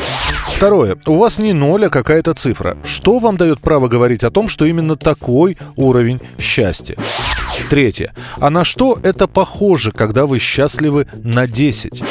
Второе. 0.55 0.97
У 1.05 1.17
вас 1.19 1.37
не 1.37 1.53
ноль, 1.53 1.85
а 1.85 1.89
какая-то 1.89 2.33
цифра. 2.33 2.77
Что 2.83 3.19
вам 3.19 3.37
дает 3.37 3.61
право 3.61 3.87
говорить 3.87 4.23
о 4.23 4.31
том, 4.31 4.49
что 4.49 4.65
именно 4.65 4.95
такой 4.95 5.55
уровень 5.75 6.19
счастья? 6.39 6.95
Третье. 7.69 8.15
А 8.39 8.49
на 8.49 8.65
что 8.65 8.97
это 9.03 9.27
похоже, 9.27 9.91
когда 9.91 10.25
вы 10.25 10.39
счастливы 10.39 11.05
на 11.23 11.45
10? 11.45 12.01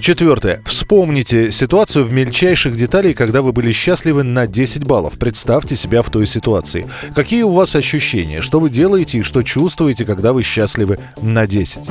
Четвертое. 0.00 0.62
Вспомните 0.64 1.50
ситуацию 1.52 2.04
в 2.04 2.12
мельчайших 2.12 2.76
деталях, 2.76 3.16
когда 3.16 3.42
вы 3.42 3.52
были 3.52 3.72
счастливы 3.72 4.22
на 4.22 4.46
10 4.46 4.84
баллов. 4.84 5.18
Представьте 5.18 5.76
себя 5.76 6.02
в 6.02 6.10
той 6.10 6.26
ситуации. 6.26 6.86
Какие 7.14 7.42
у 7.42 7.50
вас 7.50 7.74
ощущения? 7.76 8.40
Что 8.40 8.60
вы 8.60 8.70
делаете 8.70 9.18
и 9.18 9.22
что 9.22 9.42
чувствуете, 9.42 10.04
когда 10.04 10.32
вы 10.32 10.42
счастливы 10.42 10.98
на 11.20 11.46
10? 11.46 11.90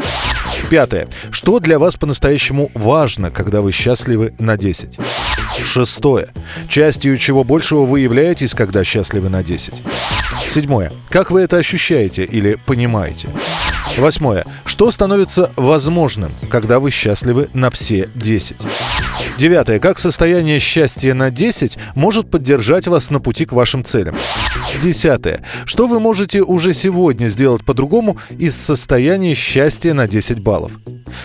Пятое. 0.70 1.08
Что 1.32 1.60
для 1.60 1.80
вас 1.80 1.96
по-настоящему 1.96 2.72
важно, 2.74 3.32
когда 3.32 3.62
вы 3.62 3.72
счастливы 3.72 4.34
на 4.40 4.58
10? 4.58 4.98
Шестое. 5.64 6.28
Частью 6.70 7.18
чего 7.18 7.44
большего 7.44 7.86
вы 7.86 8.02
являетесь, 8.02 8.54
когда 8.54 8.84
счастливы 8.84 9.30
на 9.30 9.44
10? 9.44 9.74
Седьмое. 10.50 10.92
Как 11.10 11.32
вы 11.32 11.42
это 11.42 11.58
ощущаете 11.58 12.26
или 12.26 12.56
понимаете? 12.66 13.30
Восьмое. 13.98 14.46
Что 14.66 14.90
становится 14.92 15.52
возможным, 15.56 16.34
когда 16.50 16.80
вы 16.80 16.92
счастливы 16.92 17.50
на 17.54 17.70
все 17.70 18.10
10? 18.16 18.58
Девятое. 19.38 19.80
Как 19.80 20.00
состояние 20.00 20.60
счастья 20.60 21.14
на 21.14 21.30
10 21.30 21.78
может 21.96 22.30
поддержать 22.30 22.88
вас 22.88 23.10
на 23.10 23.20
пути 23.20 23.46
к 23.46 23.52
вашим 23.52 23.84
целям? 23.84 24.16
Десятое. 24.82 25.42
Что 25.66 25.88
вы 25.88 26.00
можете 26.00 26.42
уже 26.42 26.74
сегодня 26.74 27.28
сделать 27.28 27.66
по-другому 27.66 28.18
из 28.30 28.56
состояния 28.56 29.34
счастья 29.34 29.94
на 29.94 30.08
10 30.08 30.40
баллов? 30.40 30.72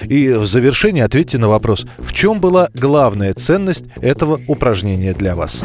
И 0.02 0.30
в 0.30 0.46
завершение 0.46 1.04
ответьте 1.04 1.38
на 1.38 1.48
вопрос, 1.48 1.86
в 1.98 2.12
чем 2.12 2.40
была 2.40 2.68
главная 2.74 3.34
ценность 3.34 3.84
этого 4.00 4.40
упражнения 4.48 5.12
для 5.12 5.36
вас? 5.36 5.62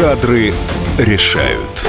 Кадры 0.00 0.54
решают. 0.96 1.86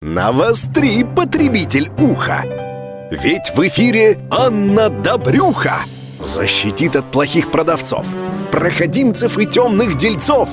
Навостри, 0.00 1.04
потребитель 1.04 1.88
уха! 2.00 2.42
Ведь 3.12 3.52
в 3.54 3.64
эфире 3.68 4.18
Анна 4.28 4.90
Добрюха 4.90 5.76
защитит 6.18 6.96
от 6.96 7.04
плохих 7.12 7.52
продавцов, 7.52 8.06
проходимцев 8.50 9.38
и 9.38 9.46
темных 9.46 9.94
дельцов, 9.94 10.48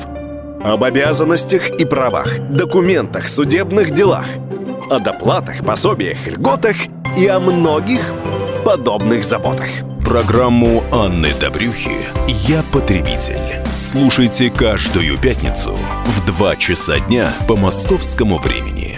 об 0.63 0.83
обязанностях 0.83 1.71
и 1.71 1.85
правах, 1.85 2.37
документах, 2.51 3.29
судебных 3.29 3.95
делах, 3.95 4.27
о 4.89 4.99
доплатах, 4.99 5.65
пособиях, 5.65 6.27
льготах 6.27 6.75
и 7.17 7.27
о 7.27 7.39
многих 7.39 8.01
подобных 8.65 9.23
заботах. 9.23 9.67
Программу 10.03 10.83
Анны 10.91 11.33
Добрюхи 11.39 11.97
«Я 12.27 12.63
потребитель». 12.71 13.39
Слушайте 13.73 14.49
каждую 14.49 15.17
пятницу 15.17 15.77
в 16.05 16.25
2 16.25 16.55
часа 16.57 16.99
дня 16.99 17.29
по 17.47 17.55
московскому 17.55 18.37
времени. 18.37 18.92